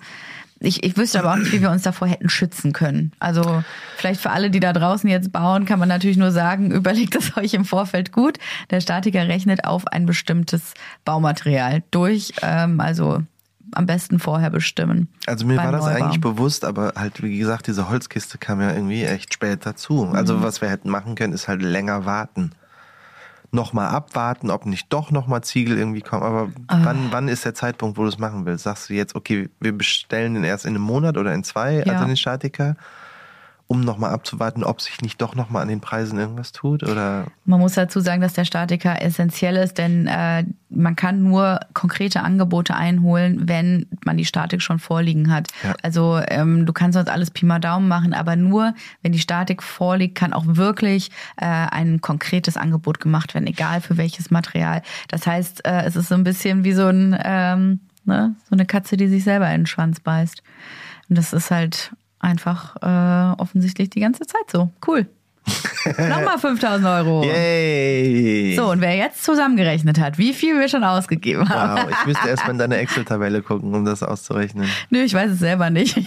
ich, 0.61 0.85
ich 0.85 0.97
wüsste 0.97 1.19
aber 1.19 1.33
auch 1.33 1.37
nicht, 1.37 1.51
wie 1.51 1.61
wir 1.61 1.71
uns 1.71 1.83
davor 1.83 2.07
hätten 2.07 2.29
schützen 2.29 2.73
können. 2.73 3.11
Also 3.19 3.65
vielleicht 3.97 4.21
für 4.21 4.31
alle, 4.31 4.51
die 4.51 4.61
da 4.61 4.73
draußen 4.73 5.11
jetzt 5.11 5.33
bauen, 5.33 5.65
kann 5.65 5.81
man 5.81 5.89
natürlich 5.89 6.17
nur 6.17 6.31
sagen, 6.31 6.71
überlegt 6.73 7.17
es 7.17 7.37
euch 7.37 7.55
im 7.55 7.65
Vorfeld 7.65 8.13
gut. 8.13 8.39
Der 8.71 8.81
Statiker 8.81 9.27
rechnet 9.27 9.65
auf 9.65 9.89
ein 9.89 10.07
bestimmtes 10.07 10.75
Baumaterial 11.05 11.83
durch. 11.91 12.35
Ähm, 12.43 12.81
also 12.81 13.23
am 13.75 13.87
besten 13.87 14.19
vorher 14.19 14.51
bestimmen. 14.51 15.09
Also 15.27 15.47
mir 15.47 15.57
war 15.57 15.73
das 15.73 15.85
Neubau. 15.87 15.97
eigentlich 16.05 16.21
bewusst, 16.21 16.65
aber 16.65 16.93
halt 16.97 17.23
wie 17.23 17.39
gesagt, 17.39 17.67
diese 17.67 17.89
Holzkiste 17.89 18.39
kam 18.39 18.61
ja 18.61 18.73
irgendwie 18.73 19.05
echt 19.05 19.33
spät 19.35 19.65
dazu. 19.67 20.07
Also 20.13 20.37
Mhm. 20.39 20.43
was 20.43 20.61
wir 20.61 20.69
hätten 20.71 20.91
machen 20.91 21.15
können, 21.15 21.33
ist 21.33 21.49
halt 21.49 21.63
länger 21.63 22.05
warten. 22.07 22.53
Nochmal 23.55 23.89
abwarten, 23.89 24.51
ob 24.51 24.65
nicht 24.65 24.91
doch 24.91 25.11
nochmal 25.11 25.43
Ziegel 25.45 25.77
irgendwie 25.77 26.01
kommen. 26.01 26.23
Aber 26.23 26.49
Ah. 26.69 26.79
wann, 26.85 27.09
wann 27.11 27.29
ist 27.29 27.45
der 27.45 27.53
Zeitpunkt, 27.55 27.99
wo 27.99 28.03
du 28.03 28.09
es 28.09 28.19
machen 28.19 28.47
willst? 28.47 28.65
Sagst 28.65 28.89
du 28.89 28.95
jetzt, 28.95 29.15
okay, 29.15 29.51
wir 29.61 29.77
bestellen 29.77 30.33
den 30.35 30.45
erst 30.45 30.65
in 30.65 30.71
einem 30.75 30.83
Monat 30.85 31.19
oder 31.19 31.35
in 31.35 31.45
zwei, 31.45 31.83
Ja. 31.85 31.93
also 31.93 32.07
den 32.07 32.17
Statiker, 32.17 32.77
um 33.73 33.81
nochmal 33.81 34.11
abzuwarten, 34.11 34.65
ob 34.65 34.83
sich 34.83 35.01
nicht 35.01 35.23
doch 35.23 35.35
nochmal 35.35 35.63
an 35.63 35.69
den 35.69 35.81
Preisen 35.81 36.19
irgendwas 36.19 36.53
tut? 36.53 36.83
Oder 36.83 37.25
Man 37.47 37.59
muss 37.59 37.73
dazu 37.73 38.01
sagen, 38.01 38.21
dass 38.21 38.35
der 38.35 38.45
Statiker 38.45 39.01
essentiell 39.01 39.57
ist, 39.57 39.79
denn 39.79 40.07
äh, 40.07 40.45
man 40.69 40.95
kann 40.95 41.23
nur 41.23 41.61
konkrete 41.73 42.23
Angebote 42.23 42.75
einholen, 42.75 43.49
wenn 43.49 43.87
man 44.05 44.19
die 44.19 44.27
Statik 44.27 44.61
schon 44.61 44.79
vorliegen 44.79 45.33
hat. 45.33 45.49
Ja. 45.65 45.75
Also 45.83 46.21
ähm, 46.29 46.67
du 46.67 46.75
kannst 46.75 46.97
sonst 46.97 47.09
alles 47.09 47.31
Pi 47.31 47.47
mal 47.47 47.61
Daumen 47.61 47.89
machen, 47.89 48.13
aber 48.13 48.37
nur 48.37 48.75
wenn 49.01 49.13
die 49.13 49.19
Statik 49.19 49.63
vorliegt, 49.63 50.15
kann 50.15 50.35
auch 50.35 50.45
wirklich 50.47 51.11
äh, 51.39 51.47
ein 51.47 52.03
konkretes 52.03 52.59
Angebot 52.59 53.01
gemacht 53.01 53.33
werden, 53.33 53.47
egal 53.47 53.81
für 53.81 53.97
welches 53.97 54.31
Material. 54.31 54.83
Das 55.09 55.27
heißt, 55.27 55.65
äh, 55.65 55.85
es 55.85 55.97
ist 55.97 56.09
so 56.09 56.15
ein 56.15 56.25
bisschen 56.25 56.63
wie 56.65 56.75
so 56.75 56.89
ein 56.89 57.19
ähm, 57.25 57.81
ne, 58.05 58.37
so 58.51 58.55
eine 58.55 58.67
Katze, 58.67 58.99
die 58.99 59.09
sich 59.09 59.25
selber 59.25 59.47
in 59.47 59.63
den 59.63 59.67
Schwanz 59.67 59.99
beißt. 60.01 60.43
Und 61.09 61.19
das 61.19 61.33
ist 61.33 61.51
halt 61.51 61.93
einfach 62.23 62.77
äh, 62.81 63.41
offensichtlich 63.41 63.91
die 63.91 64.01
ganze 64.01 64.27
Zeit 64.27 64.51
so. 64.51 64.71
Cool. 64.87 65.07
Nochmal 65.99 66.39
5000 66.39 66.87
Euro. 66.87 67.25
Yay! 67.25 68.55
So, 68.57 68.71
und 68.71 68.81
wer 68.81 68.95
jetzt 68.95 69.25
zusammengerechnet 69.25 69.99
hat, 69.99 70.17
wie 70.17 70.33
viel 70.33 70.59
wir 70.61 70.69
schon 70.69 70.85
ausgegeben 70.85 71.49
haben. 71.49 71.83
Wow, 71.83 71.91
ich 71.91 72.07
müsste 72.07 72.29
erst 72.29 72.45
mal 72.45 72.53
in 72.53 72.59
deine 72.59 72.77
Excel-Tabelle 72.77 73.43
gucken, 73.43 73.75
um 73.75 73.85
das 73.85 74.05
auszurechnen. 74.05 74.69
Nö, 74.91 75.01
ich 75.01 75.13
weiß 75.13 75.33
es 75.33 75.39
selber 75.41 75.71
nicht. 75.71 75.99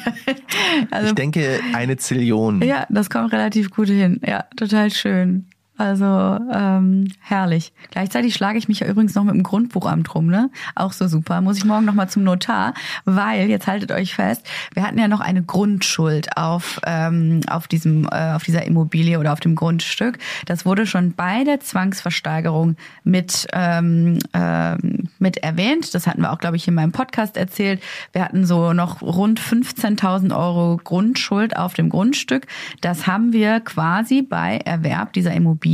Also, 0.90 1.08
Ich 1.10 1.16
denke, 1.16 1.60
eine 1.74 1.98
Zillion. 1.98 2.62
ja, 2.62 2.86
das 2.90 3.10
kommt 3.10 3.34
relativ 3.34 3.70
gut 3.72 3.90
hin. 3.90 4.22
Ja, 4.26 4.46
total 4.56 4.90
schön. 4.92 5.48
Also 5.78 6.06
ähm, 6.06 7.12
herrlich. 7.20 7.74
Gleichzeitig 7.92 8.34
schlage 8.34 8.58
ich 8.58 8.70
mich 8.70 8.80
ja 8.80 8.88
übrigens 8.88 9.14
noch 9.14 9.26
mit 9.26 9.36
dem 9.36 9.44
Grundbuchamt 9.44 10.16
rum, 10.16 10.28
ne? 10.28 10.50
Auch 10.74 10.94
so 10.94 11.08
super. 11.08 11.42
Muss 11.42 11.58
ich 11.58 11.66
morgen 11.66 11.84
noch 11.84 11.94
mal 11.94 12.08
zum 12.08 12.24
Notar, 12.24 12.74
weil 13.04 13.50
jetzt 13.50 13.68
haltet 13.68 13.92
euch 13.92 14.16
fest, 14.16 14.48
wir 14.74 14.84
hatten 14.84 14.98
ja 14.98 15.10
noch 15.10 15.20
eine 15.20 15.44
Grundschuld 15.44 16.38
auf 16.38 16.80
ähm, 16.86 17.42
auf 17.50 17.68
diesem 17.68 18.08
äh, 18.10 18.32
auf 18.32 18.44
dieser 18.44 18.66
Immobilie 18.66 19.20
oder 19.20 19.34
auf 19.34 19.42
dem 19.42 19.56
Grundstück. 19.56 20.18
Das 20.46 20.66
wurde 20.66 20.88
schon 20.88 21.14
bei 21.14 21.44
der 21.44 21.60
Zwangsversteigerung 21.60 22.78
mit 23.04 23.46
ähm, 23.52 24.20
ähm, 24.34 25.10
mit 25.20 25.38
erwähnt. 25.38 25.94
Das 25.94 26.08
hatten 26.08 26.22
wir 26.22 26.32
auch, 26.32 26.40
glaube 26.40 26.56
ich, 26.56 26.70
in 26.70 26.74
meinem 26.74 26.94
Podcast 26.94 27.36
erzählt. 27.36 27.82
Wir 28.14 28.24
hatten 28.24 28.46
so 28.46 28.72
noch 28.72 29.02
rund 29.02 29.42
15.000 29.42 30.34
Euro 30.34 30.80
Grundschuld 30.82 31.58
auf 31.58 31.74
dem 31.74 31.90
Grundstück. 31.90 32.48
Das 32.80 33.08
haben 33.08 33.34
wir 33.34 33.60
quasi 33.60 34.22
bei 34.22 34.60
Erwerb 34.64 35.12
dieser 35.12 35.34
Immobilie 35.34 35.65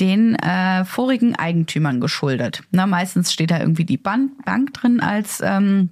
den 0.00 0.34
äh, 0.36 0.84
vorigen 0.84 1.36
Eigentümern 1.36 2.00
geschuldet. 2.00 2.62
Na, 2.70 2.86
meistens 2.86 3.32
steht 3.32 3.50
da 3.50 3.58
irgendwie 3.58 3.84
die 3.84 3.96
Bank, 3.96 4.44
Bank 4.44 4.74
drin 4.74 5.00
als 5.00 5.40
ähm, 5.42 5.90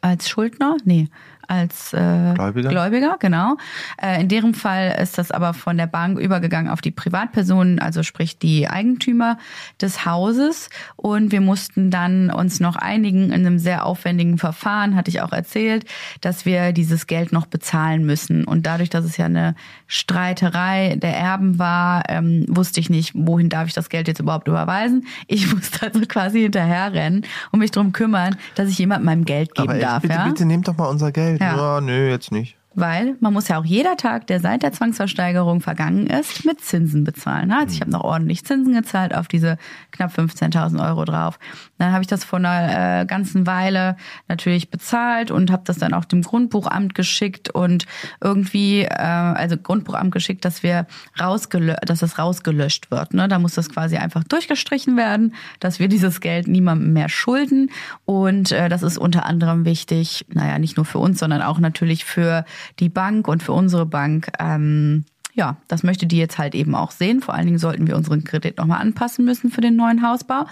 als 0.00 0.28
Schuldner? 0.28 0.76
Nee, 0.84 1.08
als 1.48 1.92
äh, 1.92 2.34
Gläubiger? 2.34 2.68
Gläubiger, 2.68 3.16
genau. 3.18 3.56
Äh, 4.00 4.20
in 4.20 4.28
deren 4.28 4.54
Fall 4.54 4.96
ist 5.00 5.18
das 5.18 5.30
aber 5.30 5.54
von 5.54 5.76
der 5.76 5.86
Bank 5.86 6.18
übergegangen 6.18 6.70
auf 6.70 6.80
die 6.80 6.90
Privatpersonen, 6.90 7.78
also 7.78 8.02
sprich 8.02 8.38
die 8.38 8.68
Eigentümer 8.68 9.38
des 9.80 10.04
Hauses. 10.04 10.70
Und 10.96 11.32
wir 11.32 11.40
mussten 11.40 11.90
dann 11.90 12.30
uns 12.30 12.60
noch 12.60 12.76
einigen 12.76 13.26
in 13.26 13.46
einem 13.46 13.58
sehr 13.58 13.86
aufwendigen 13.86 14.38
Verfahren, 14.38 14.96
hatte 14.96 15.10
ich 15.10 15.20
auch 15.20 15.32
erzählt, 15.32 15.84
dass 16.20 16.44
wir 16.44 16.72
dieses 16.72 17.06
Geld 17.06 17.32
noch 17.32 17.46
bezahlen 17.46 18.04
müssen. 18.04 18.44
Und 18.44 18.66
dadurch, 18.66 18.90
dass 18.90 19.04
es 19.04 19.16
ja 19.16 19.26
eine 19.26 19.54
Streiterei 19.86 20.96
der 20.96 21.16
Erben 21.16 21.58
war, 21.58 22.04
ähm, 22.08 22.44
wusste 22.48 22.80
ich 22.80 22.90
nicht, 22.90 23.12
wohin 23.14 23.48
darf 23.48 23.68
ich 23.68 23.74
das 23.74 23.88
Geld 23.88 24.08
jetzt 24.08 24.20
überhaupt 24.20 24.48
überweisen. 24.48 25.06
Ich 25.26 25.52
musste 25.54 25.86
also 25.86 26.00
quasi 26.06 26.42
hinterherrennen 26.42 27.24
und 27.52 27.58
mich 27.58 27.70
drum 27.70 27.92
kümmern, 27.92 28.36
dass 28.54 28.68
ich 28.68 28.78
jemandem 28.78 29.06
meinem 29.06 29.24
Geld 29.24 29.54
geben 29.54 29.68
Aber 29.68 29.78
echt, 29.78 29.86
darf. 29.86 30.02
bitte, 30.02 30.14
ja? 30.14 30.24
bitte 30.24 30.44
nehmt 30.44 30.68
doch 30.68 30.76
mal 30.76 30.86
unser 30.86 31.12
Geld. 31.12 31.35
Ja. 31.40 31.56
Ja, 31.56 31.80
nö, 31.80 32.08
jetzt 32.08 32.32
nicht. 32.32 32.56
Weil 32.78 33.16
man 33.20 33.32
muss 33.32 33.48
ja 33.48 33.58
auch 33.58 33.64
jeder 33.64 33.96
Tag, 33.96 34.26
der 34.26 34.38
seit 34.38 34.62
der 34.62 34.70
Zwangsversteigerung 34.70 35.62
vergangen 35.62 36.06
ist, 36.06 36.44
mit 36.44 36.60
Zinsen 36.60 37.04
bezahlen. 37.04 37.50
Also 37.50 37.72
ich 37.72 37.80
habe 37.80 37.90
noch 37.90 38.04
ordentlich 38.04 38.44
Zinsen 38.44 38.74
gezahlt 38.74 39.14
auf 39.14 39.28
diese 39.28 39.56
knapp 39.92 40.12
15.000 40.12 40.86
Euro 40.86 41.06
drauf. 41.06 41.38
Dann 41.78 41.92
habe 41.92 42.02
ich 42.02 42.08
das 42.08 42.24
vor 42.24 42.38
einer 42.38 43.02
äh, 43.02 43.06
ganzen 43.06 43.46
Weile 43.46 43.96
natürlich 44.28 44.70
bezahlt 44.70 45.30
und 45.30 45.50
habe 45.50 45.62
das 45.64 45.78
dann 45.78 45.94
auch 45.94 46.04
dem 46.04 46.22
Grundbuchamt 46.22 46.94
geschickt 46.94 47.50
und 47.50 47.86
irgendwie, 48.20 48.82
äh, 48.82 48.94
also 48.94 49.56
Grundbuchamt 49.56 50.12
geschickt, 50.12 50.44
dass 50.44 50.62
wir 50.62 50.86
rausgelö 51.20 51.74
dass 51.84 52.00
das 52.00 52.18
rausgelöscht 52.18 52.90
wird. 52.90 53.14
Ne? 53.14 53.28
Da 53.28 53.38
muss 53.38 53.54
das 53.54 53.70
quasi 53.70 53.96
einfach 53.96 54.24
durchgestrichen 54.24 54.96
werden, 54.96 55.34
dass 55.60 55.78
wir 55.78 55.88
dieses 55.88 56.20
Geld 56.20 56.48
niemandem 56.48 56.92
mehr 56.92 57.08
schulden. 57.08 57.70
Und 58.04 58.52
äh, 58.52 58.68
das 58.68 58.82
ist 58.82 58.98
unter 58.98 59.26
anderem 59.26 59.64
wichtig, 59.64 60.24
naja, 60.28 60.58
nicht 60.58 60.76
nur 60.76 60.86
für 60.86 60.98
uns, 60.98 61.18
sondern 61.18 61.42
auch 61.42 61.58
natürlich 61.58 62.04
für 62.04 62.44
die 62.78 62.88
Bank 62.88 63.28
und 63.28 63.42
für 63.42 63.52
unsere 63.52 63.86
Bank. 63.86 64.28
Ähm, 64.38 65.04
ja, 65.36 65.56
das 65.68 65.82
möchte 65.82 66.06
die 66.06 66.16
jetzt 66.16 66.38
halt 66.38 66.54
eben 66.54 66.74
auch 66.74 66.90
sehen. 66.90 67.20
Vor 67.20 67.34
allen 67.34 67.44
Dingen 67.44 67.58
sollten 67.58 67.86
wir 67.86 67.94
unseren 67.94 68.24
Kredit 68.24 68.56
nochmal 68.56 68.80
anpassen 68.80 69.24
müssen 69.24 69.50
für 69.50 69.60
den 69.60 69.76
neuen 69.76 70.02
Hausbau. 70.02 70.46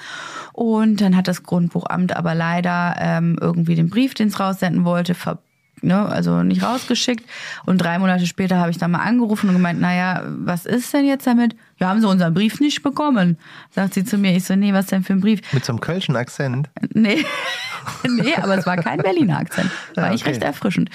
Und 0.53 1.01
dann 1.01 1.17
hat 1.17 1.27
das 1.27 1.43
Grundbuchamt 1.43 2.15
aber 2.15 2.35
leider 2.35 2.95
ähm, 2.99 3.39
irgendwie 3.41 3.77
den 3.77 3.89
Brief, 3.89 4.13
den 4.13 4.29
es 4.29 4.39
raussenden 4.39 4.85
wollte, 4.85 5.15
ver 5.15 5.39
ne, 5.81 6.07
also 6.07 6.43
nicht 6.43 6.63
rausgeschickt. 6.63 7.25
Und 7.65 7.79
drei 7.79 7.99
Monate 7.99 8.27
später 8.27 8.59
habe 8.59 8.71
ich 8.71 8.77
dann 8.77 8.91
mal 8.91 8.99
angerufen 8.99 9.49
und 9.49 9.55
gemeint, 9.55 9.81
naja, 9.81 10.23
was 10.27 10.67
ist 10.67 10.93
denn 10.93 11.07
jetzt 11.07 11.27
damit? 11.27 11.57
Ja, 11.79 11.89
haben 11.89 12.01
sie 12.01 12.09
unseren 12.09 12.35
Brief 12.35 12.61
nicht 12.61 12.83
bekommen. 12.83 13.39
Sagt 13.71 13.95
sie 13.95 14.05
zu 14.05 14.19
mir. 14.19 14.37
Ich 14.37 14.45
so, 14.45 14.55
nee, 14.55 14.75
was 14.75 14.87
denn 14.87 15.03
für 15.03 15.15
ein 15.15 15.21
Brief? 15.21 15.41
Mit 15.53 15.65
so 15.65 15.73
einem 15.73 15.81
kölschen 15.81 16.15
Akzent. 16.15 16.69
Nee, 16.93 17.25
nee, 18.09 18.35
aber 18.37 18.59
es 18.59 18.67
war 18.67 18.77
kein 18.77 18.99
Berliner 18.99 19.39
Akzent. 19.39 19.71
War 19.95 20.09
Ja, 20.09 20.13
okay. 20.13 20.29
recht 20.29 20.43
erfrischend. 20.43 20.91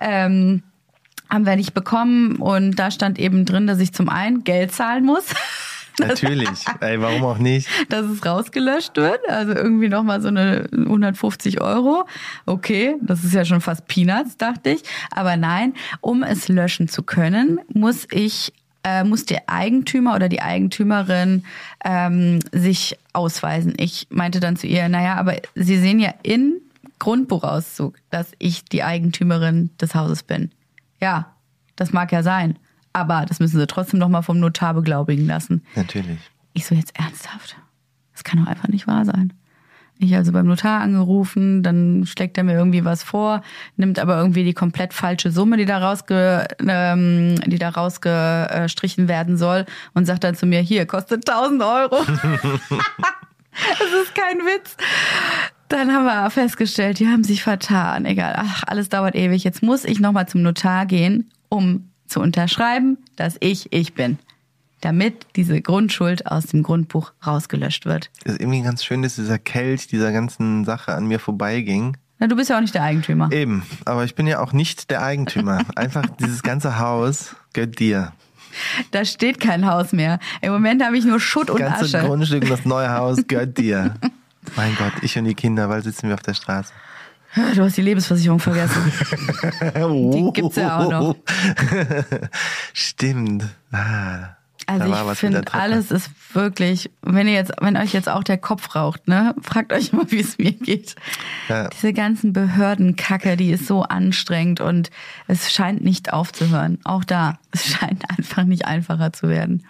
Ähm, 0.00 0.64
haben 1.30 1.46
wir 1.46 1.56
nicht 1.56 1.74
bekommen 1.74 2.36
und 2.36 2.76
da 2.76 2.90
stand 2.90 3.18
eben 3.18 3.44
drin, 3.44 3.66
dass 3.66 3.78
ich 3.80 3.92
zum 3.92 4.08
einen 4.08 4.44
Geld 4.44 4.72
zahlen 4.72 5.04
muss. 5.04 5.24
Natürlich. 5.98 6.48
Ey, 6.80 7.00
warum 7.00 7.24
auch 7.24 7.38
nicht? 7.38 7.68
dass 7.88 8.06
es 8.06 8.24
rausgelöscht 8.24 8.96
wird. 8.96 9.20
Also 9.28 9.52
irgendwie 9.52 9.88
nochmal 9.88 10.20
so 10.20 10.28
eine 10.28 10.68
150 10.72 11.60
Euro. 11.60 12.06
Okay, 12.46 12.96
das 13.00 13.24
ist 13.24 13.34
ja 13.34 13.44
schon 13.44 13.60
fast 13.60 13.88
Peanuts, 13.88 14.36
dachte 14.36 14.70
ich. 14.70 14.82
Aber 15.10 15.36
nein, 15.36 15.74
um 16.00 16.22
es 16.22 16.48
löschen 16.48 16.88
zu 16.88 17.02
können, 17.02 17.60
muss 17.72 18.06
ich 18.12 18.52
äh, 18.84 19.02
muss 19.04 19.24
der 19.24 19.48
Eigentümer 19.48 20.14
oder 20.14 20.28
die 20.28 20.40
Eigentümerin 20.40 21.44
ähm, 21.84 22.38
sich 22.52 22.96
ausweisen. 23.12 23.74
Ich 23.76 24.06
meinte 24.10 24.40
dann 24.40 24.56
zu 24.56 24.66
ihr, 24.66 24.88
naja, 24.88 25.16
aber 25.16 25.36
Sie 25.56 25.78
sehen 25.78 25.98
ja 25.98 26.14
in 26.22 26.60
Grundbuchauszug, 26.98 27.96
dass 28.10 28.28
ich 28.38 28.64
die 28.64 28.82
Eigentümerin 28.82 29.70
des 29.80 29.94
Hauses 29.94 30.22
bin. 30.22 30.50
Ja, 31.00 31.34
das 31.76 31.92
mag 31.92 32.12
ja 32.12 32.22
sein. 32.22 32.58
Aber 32.92 33.26
das 33.26 33.38
müssen 33.38 33.58
Sie 33.58 33.66
trotzdem 33.66 34.00
noch 34.00 34.08
mal 34.08 34.22
vom 34.22 34.40
Notar 34.40 34.74
beglaubigen 34.74 35.26
lassen. 35.26 35.62
Natürlich. 35.76 36.18
Ich 36.54 36.66
so 36.66 36.74
jetzt 36.74 36.98
ernsthaft. 36.98 37.56
Das 38.12 38.24
kann 38.24 38.42
doch 38.42 38.50
einfach 38.50 38.68
nicht 38.68 38.86
wahr 38.86 39.04
sein. 39.04 39.32
Ich 40.00 40.14
also 40.14 40.30
beim 40.30 40.46
Notar 40.46 40.80
angerufen, 40.80 41.64
dann 41.64 42.06
schlägt 42.06 42.38
er 42.38 42.44
mir 42.44 42.54
irgendwie 42.54 42.84
was 42.84 43.02
vor, 43.02 43.42
nimmt 43.76 43.98
aber 43.98 44.16
irgendwie 44.16 44.44
die 44.44 44.54
komplett 44.54 44.94
falsche 44.94 45.32
Summe, 45.32 45.56
die 45.56 45.64
da 45.64 45.78
rausge, 45.78 46.46
ähm, 46.60 47.34
die 47.46 47.58
da 47.58 47.70
rausgestrichen 47.70 49.08
werden 49.08 49.36
soll 49.36 49.66
und 49.94 50.04
sagt 50.04 50.22
dann 50.22 50.36
zu 50.36 50.46
mir, 50.46 50.60
hier, 50.60 50.86
kostet 50.86 51.28
1000 51.28 51.62
Euro. 51.62 51.96
das 52.04 52.20
ist 54.02 54.14
kein 54.14 54.38
Witz. 54.38 54.76
Dann 55.68 55.92
haben 55.92 56.04
wir 56.04 56.30
festgestellt, 56.30 56.98
die 56.98 57.08
haben 57.08 57.24
sich 57.24 57.42
vertan. 57.42 58.04
Egal, 58.04 58.34
ach, 58.36 58.64
alles 58.66 58.88
dauert 58.88 59.14
ewig. 59.14 59.44
Jetzt 59.44 59.62
muss 59.62 59.84
ich 59.84 60.00
nochmal 60.00 60.28
zum 60.28 60.42
Notar 60.42 60.86
gehen, 60.86 61.30
um 61.48 61.90
zu 62.06 62.20
unterschreiben, 62.20 62.96
dass 63.16 63.36
ich 63.40 63.72
ich 63.72 63.94
bin 63.94 64.18
damit 64.80 65.26
diese 65.36 65.60
Grundschuld 65.60 66.26
aus 66.26 66.46
dem 66.46 66.62
Grundbuch 66.62 67.12
rausgelöscht 67.26 67.86
wird. 67.86 68.10
Das 68.24 68.34
ist 68.34 68.40
irgendwie 68.40 68.62
ganz 68.62 68.84
schön, 68.84 69.02
dass 69.02 69.16
dieser 69.16 69.38
Kelch 69.38 69.86
dieser 69.88 70.12
ganzen 70.12 70.64
Sache 70.64 70.94
an 70.94 71.06
mir 71.06 71.18
vorbeiging. 71.18 71.96
Na, 72.18 72.26
du 72.26 72.36
bist 72.36 72.50
ja 72.50 72.56
auch 72.56 72.60
nicht 72.60 72.74
der 72.74 72.82
Eigentümer. 72.82 73.30
Eben, 73.32 73.62
aber 73.84 74.04
ich 74.04 74.14
bin 74.14 74.26
ja 74.26 74.40
auch 74.40 74.52
nicht 74.52 74.90
der 74.90 75.02
Eigentümer. 75.02 75.62
Einfach 75.76 76.04
dieses 76.20 76.42
ganze 76.42 76.78
Haus 76.78 77.36
gehört 77.52 77.78
dir. 77.78 78.12
Da 78.90 79.04
steht 79.04 79.40
kein 79.40 79.66
Haus 79.66 79.92
mehr. 79.92 80.18
Im 80.40 80.52
Moment 80.52 80.82
habe 80.82 80.96
ich 80.96 81.04
nur 81.04 81.20
Schutt 81.20 81.50
und 81.50 81.60
Das 81.60 81.80
ganze 81.80 81.98
Asche. 81.98 82.06
Grundstück 82.06 82.42
und 82.44 82.50
das 82.50 82.64
neue 82.64 82.90
Haus 82.92 83.18
gehört 83.26 83.58
dir. 83.58 83.94
mein 84.56 84.74
Gott, 84.76 84.92
ich 85.02 85.16
und 85.18 85.24
die 85.24 85.34
Kinder, 85.34 85.68
weil 85.68 85.82
sitzen 85.82 86.08
wir 86.08 86.14
auf 86.14 86.22
der 86.22 86.34
Straße. 86.34 86.72
Du 87.54 87.62
hast 87.62 87.76
die 87.76 87.82
Lebensversicherung 87.82 88.40
vergessen. 88.40 88.90
Die 90.12 90.30
gibt's 90.32 90.56
ja 90.56 90.78
auch 90.78 90.90
noch. 90.90 91.16
Stimmt. 92.72 93.44
Ah, 93.70 94.30
Also 94.66 95.12
ich 95.12 95.18
finde, 95.18 95.42
alles 95.52 95.90
ist 95.90 96.10
wirklich, 96.32 96.90
wenn 97.02 97.28
ihr 97.28 97.34
jetzt, 97.34 97.52
wenn 97.60 97.76
euch 97.76 97.92
jetzt 97.92 98.08
auch 98.08 98.24
der 98.24 98.38
Kopf 98.38 98.74
raucht, 98.74 99.08
ne, 99.08 99.34
fragt 99.42 99.74
euch 99.74 99.92
mal, 99.92 100.10
wie 100.10 100.20
es 100.20 100.38
mir 100.38 100.52
geht. 100.52 100.96
Ja. 101.48 101.68
Diese 101.68 101.92
ganzen 101.92 102.32
Behördenkacke, 102.32 103.36
die 103.36 103.50
ist 103.50 103.66
so 103.66 103.82
anstrengend 103.82 104.62
und 104.62 104.90
es 105.26 105.52
scheint 105.52 105.84
nicht 105.84 106.12
aufzuhören. 106.12 106.78
Auch 106.84 107.04
da, 107.04 107.38
es 107.52 107.66
scheint 107.66 108.04
einfach 108.10 108.44
nicht 108.44 108.64
einfacher 108.66 109.12
zu 109.12 109.28
werden. 109.28 109.66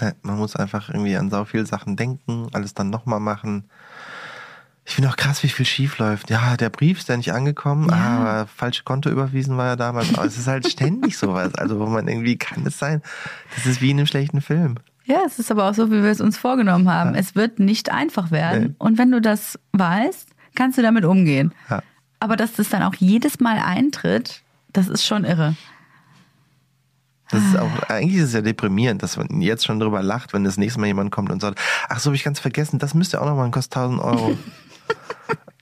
Ja, 0.00 0.12
Man 0.22 0.38
muss 0.38 0.56
einfach 0.56 0.88
irgendwie 0.88 1.16
an 1.16 1.30
so 1.30 1.44
viele 1.44 1.66
Sachen 1.66 1.96
denken, 1.96 2.48
alles 2.52 2.74
dann 2.74 2.90
nochmal 2.90 3.20
machen. 3.20 3.64
Ich 4.90 4.96
finde 4.96 5.08
auch 5.08 5.16
krass, 5.16 5.44
wie 5.44 5.48
viel 5.48 5.64
schief 5.66 5.98
läuft. 5.98 6.30
Ja, 6.30 6.56
der 6.56 6.68
Brief 6.68 6.98
ist 6.98 7.08
ja 7.08 7.16
nicht 7.16 7.32
angekommen, 7.32 7.88
Ja. 7.90 7.94
aber 7.96 8.46
falsche 8.48 8.82
Konto 8.82 9.08
überwiesen 9.08 9.56
war 9.56 9.66
ja 9.66 9.76
damals. 9.76 10.12
Aber 10.14 10.26
es 10.26 10.36
ist 10.36 10.48
halt 10.48 10.68
ständig 10.68 11.16
sowas. 11.16 11.54
Also, 11.54 11.78
wo 11.78 11.86
man 11.86 12.08
irgendwie 12.08 12.36
kann 12.36 12.66
es 12.66 12.76
sein. 12.80 13.00
Das 13.54 13.66
ist 13.66 13.80
wie 13.80 13.92
in 13.92 13.98
einem 13.98 14.08
schlechten 14.08 14.40
Film. 14.40 14.78
Ja, 15.04 15.20
es 15.24 15.38
ist 15.38 15.48
aber 15.52 15.70
auch 15.70 15.74
so, 15.74 15.92
wie 15.92 16.02
wir 16.02 16.10
es 16.10 16.20
uns 16.20 16.36
vorgenommen 16.36 16.92
haben. 16.92 17.14
Es 17.14 17.36
wird 17.36 17.60
nicht 17.60 17.92
einfach 17.92 18.32
werden. 18.32 18.62
Nee. 18.64 18.74
Und 18.78 18.98
wenn 18.98 19.12
du 19.12 19.20
das 19.20 19.60
weißt, 19.74 20.28
kannst 20.56 20.76
du 20.76 20.82
damit 20.82 21.04
umgehen. 21.04 21.52
Ja. 21.70 21.84
Aber 22.18 22.34
dass 22.34 22.54
das 22.54 22.68
dann 22.68 22.82
auch 22.82 22.94
jedes 22.96 23.38
Mal 23.38 23.58
eintritt, 23.60 24.42
das 24.72 24.88
ist 24.88 25.06
schon 25.06 25.24
irre. 25.24 25.54
Das 27.30 27.44
ist 27.44 27.56
auch, 27.56 27.82
eigentlich 27.88 28.16
ist 28.16 28.24
es 28.24 28.32
ja 28.32 28.40
deprimierend, 28.42 29.04
dass 29.04 29.16
man 29.16 29.40
jetzt 29.40 29.64
schon 29.64 29.78
drüber 29.78 30.02
lacht, 30.02 30.32
wenn 30.32 30.42
das 30.42 30.56
nächste 30.56 30.80
Mal 30.80 30.86
jemand 30.88 31.12
kommt 31.12 31.30
und 31.30 31.40
sagt, 31.40 31.60
ach 31.88 32.00
so, 32.00 32.10
hab 32.10 32.16
ich 32.16 32.24
ganz 32.24 32.40
vergessen, 32.40 32.80
das 32.80 32.92
müsste 32.94 33.20
auch 33.22 33.26
noch 33.26 33.36
mal 33.36 33.48
kostet 33.52 33.76
1000 33.76 34.00
Euro. 34.02 34.36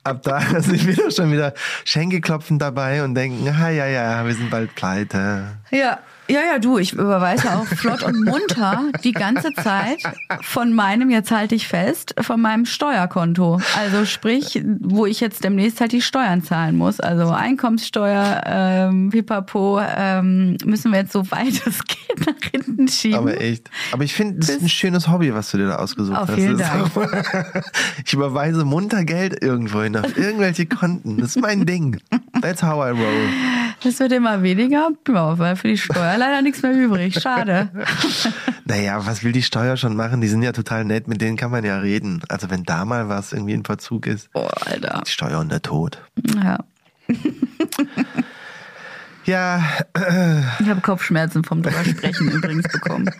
Ab 0.04 0.22
da 0.22 0.40
sind 0.60 0.86
wir 0.86 0.96
doch 0.96 1.10
schon 1.10 1.32
wieder 1.32 1.52
Schenkelklopfen 1.84 2.58
dabei 2.58 3.02
und 3.02 3.14
denken, 3.14 3.48
ah, 3.48 3.68
ja, 3.68 3.86
ja, 3.86 4.24
wir 4.24 4.34
sind 4.34 4.50
bald 4.50 4.74
pleite. 4.74 5.58
Ja, 5.70 5.98
ja, 6.28 6.40
ja, 6.52 6.58
du, 6.58 6.78
ich 6.78 6.92
überweise 6.92 7.54
auch 7.56 7.64
flott 7.66 8.02
und 8.02 8.24
munter 8.24 8.84
die 9.04 9.12
ganze 9.12 9.52
Zeit 9.54 9.98
von 10.42 10.72
meinem, 10.74 11.10
jetzt 11.10 11.30
halte 11.30 11.54
ich 11.54 11.68
fest, 11.68 12.14
von 12.20 12.40
meinem 12.40 12.66
Steuerkonto. 12.66 13.60
Also 13.76 14.04
sprich, 14.04 14.62
wo 14.80 15.06
ich 15.06 15.20
jetzt 15.20 15.44
demnächst 15.44 15.80
halt 15.80 15.92
die 15.92 16.02
Steuern 16.02 16.42
zahlen 16.42 16.76
muss. 16.76 17.00
Also 17.00 17.30
Einkommenssteuer, 17.30 18.42
ähm, 18.46 19.10
pipapo, 19.10 19.80
ähm, 19.80 20.56
müssen 20.64 20.92
wir 20.92 21.00
jetzt 21.00 21.12
so 21.12 21.30
weit 21.30 21.62
es 21.66 21.84
geht 21.84 22.26
nach 22.26 22.50
hinten 22.50 22.88
schieben. 22.88 23.18
Aber 23.18 23.40
echt. 23.40 23.70
Aber 23.92 24.04
ich 24.04 24.14
finde, 24.14 24.40
das 24.40 24.50
ist 24.50 24.62
ein 24.62 24.68
schönes 24.68 25.08
Hobby, 25.08 25.32
was 25.34 25.50
du 25.50 25.58
dir 25.58 25.68
da 25.68 25.76
ausgesucht 25.76 26.18
Oh, 26.20 26.26
hast. 26.26 26.34
vielen 26.34 26.60
auch- 26.62 26.90
ich 28.04 28.12
überweise 28.12 28.64
munter 28.64 29.04
Geld 29.04 29.42
irgendwo 29.42 29.82
hin 29.82 29.96
auf 29.96 30.16
irgendwelche 30.16 30.66
Konten. 30.66 31.18
Das 31.18 31.36
ist 31.36 31.42
mein 31.42 31.64
Ding. 31.66 31.98
That's 32.40 32.62
how 32.62 32.78
I 32.78 32.90
roll. 32.90 33.28
Das 33.82 34.00
wird 34.00 34.12
immer 34.12 34.42
weniger, 34.42 34.90
ja, 35.08 35.38
weil 35.38 35.54
für 35.54 35.68
die 35.68 35.78
Steuer 35.78 36.16
leider 36.18 36.42
nichts 36.42 36.62
mehr 36.62 36.72
übrig. 36.72 37.20
Schade. 37.20 37.70
Naja, 38.64 39.06
was 39.06 39.24
will 39.24 39.32
die 39.32 39.42
Steuer 39.42 39.78
schon 39.78 39.96
machen? 39.96 40.20
Die 40.20 40.28
sind 40.28 40.42
ja 40.42 40.52
total 40.52 40.84
nett, 40.84 41.08
mit 41.08 41.22
denen 41.22 41.38
kann 41.38 41.50
man 41.50 41.64
ja 41.64 41.78
reden. 41.78 42.20
Also 42.28 42.50
wenn 42.50 42.64
da 42.64 42.84
mal 42.84 43.08
was 43.08 43.32
irgendwie 43.32 43.54
in 43.54 43.64
Verzug 43.64 44.06
ist. 44.06 44.28
Oh, 44.34 44.46
Alter. 44.66 45.02
Die 45.06 45.10
Steuer 45.10 45.38
und 45.38 45.50
der 45.50 45.62
Tod. 45.62 45.98
Ja. 46.34 46.58
Ja, 49.28 49.62
Ich 50.60 50.68
habe 50.68 50.80
Kopfschmerzen 50.80 51.44
vom 51.44 51.62
drüber 51.62 51.84
sprechen 51.84 52.30
übrigens 52.32 52.66
bekommen. 52.72 53.10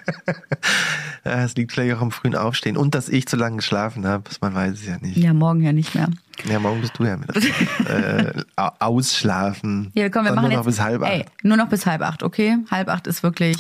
äh, 1.24 1.44
es 1.44 1.54
liegt 1.54 1.72
vielleicht 1.72 1.94
auch 1.96 2.00
am 2.00 2.10
frühen 2.10 2.34
Aufstehen 2.34 2.78
und 2.78 2.94
dass 2.94 3.08
ich 3.10 3.26
zu 3.26 3.36
lange 3.36 3.56
geschlafen 3.56 4.06
habe. 4.06 4.24
Man 4.40 4.54
weiß 4.54 4.72
es 4.72 4.86
ja 4.86 4.96
nicht. 4.98 5.18
Ja, 5.18 5.34
morgen 5.34 5.62
ja 5.62 5.72
nicht 5.72 5.94
mehr. 5.94 6.08
Ja, 6.48 6.58
morgen 6.60 6.80
bist 6.80 6.98
du 6.98 7.04
ja 7.04 7.18
mit. 7.18 7.28
äh, 7.90 8.32
au- 8.56 8.70
ausschlafen. 8.78 9.90
Ja, 9.94 10.08
komm, 10.08 10.24
wir 10.24 10.32
machen 10.32 10.44
nur 10.44 10.50
jetzt 10.52 10.58
noch 10.60 10.64
bis 10.66 10.80
halb 10.80 11.02
acht. 11.02 11.12
Ey, 11.12 11.24
nur 11.42 11.58
noch 11.58 11.68
bis 11.68 11.84
halb 11.84 12.00
acht, 12.00 12.22
okay? 12.22 12.56
Halb 12.70 12.88
acht 12.88 13.06
ist 13.06 13.22
wirklich. 13.22 13.56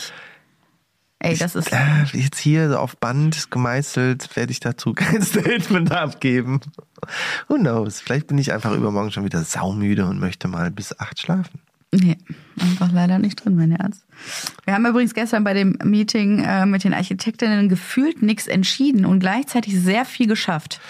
Ey, 1.18 1.36
das 1.36 1.54
ist. 1.54 1.70
Äh, 1.72 2.04
jetzt 2.12 2.38
hier 2.38 2.70
so 2.70 2.78
auf 2.78 2.96
Band 2.96 3.50
gemeißelt, 3.50 4.36
werde 4.36 4.52
ich 4.52 4.60
dazu 4.60 4.92
kein 4.94 5.20
Statement 5.20 5.92
abgeben. 5.92 6.60
Who 7.48 7.56
knows? 7.56 8.00
Vielleicht 8.00 8.28
bin 8.28 8.38
ich 8.38 8.52
einfach 8.52 8.72
übermorgen 8.72 9.10
schon 9.10 9.24
wieder 9.24 9.42
saumüde 9.42 10.06
und 10.06 10.18
möchte 10.18 10.48
mal 10.48 10.70
bis 10.70 10.98
acht 10.98 11.20
schlafen. 11.20 11.60
Nee, 11.92 12.18
einfach 12.60 12.92
leider 12.92 13.18
nicht 13.18 13.42
drin, 13.42 13.56
mein 13.56 13.70
Herz. 13.70 14.04
Wir 14.64 14.74
haben 14.74 14.84
übrigens 14.84 15.14
gestern 15.14 15.42
bei 15.42 15.54
dem 15.54 15.78
Meeting 15.82 16.44
äh, 16.44 16.66
mit 16.66 16.84
den 16.84 16.92
Architektinnen 16.92 17.68
gefühlt 17.68 18.20
nichts 18.20 18.46
entschieden 18.46 19.06
und 19.06 19.20
gleichzeitig 19.20 19.80
sehr 19.80 20.04
viel 20.04 20.26
geschafft. 20.26 20.80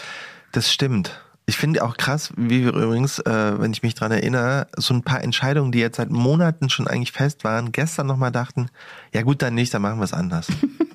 Das 0.50 0.72
stimmt. 0.72 1.20
Ich 1.46 1.56
finde 1.56 1.84
auch 1.84 1.96
krass, 1.96 2.32
wie 2.36 2.64
wir 2.64 2.74
übrigens, 2.74 3.20
äh, 3.20 3.60
wenn 3.60 3.72
ich 3.72 3.82
mich 3.82 3.94
dran 3.94 4.12
erinnere, 4.12 4.66
so 4.76 4.92
ein 4.92 5.02
paar 5.02 5.22
Entscheidungen, 5.22 5.72
die 5.72 5.78
jetzt 5.78 5.96
seit 5.96 6.10
Monaten 6.10 6.68
schon 6.68 6.88
eigentlich 6.88 7.12
fest 7.12 7.44
waren, 7.44 7.72
gestern 7.72 8.06
nochmal 8.06 8.32
dachten, 8.32 8.68
ja 9.14 9.22
gut, 9.22 9.40
dann 9.40 9.54
nicht, 9.54 9.72
dann 9.72 9.82
machen 9.82 9.98
wir 9.98 10.04
es 10.04 10.12
anders. 10.12 10.48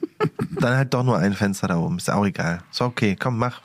dann 0.60 0.78
halt 0.78 0.94
doch 0.94 1.04
nur 1.04 1.18
ein 1.18 1.34
Fenster 1.34 1.70
da 1.70 1.78
oben, 1.78 1.98
ist 1.98 2.10
auch 2.12 2.26
egal. 2.26 2.60
So, 2.72 2.86
okay, 2.86 3.16
komm, 3.20 3.38
mach. 3.38 3.62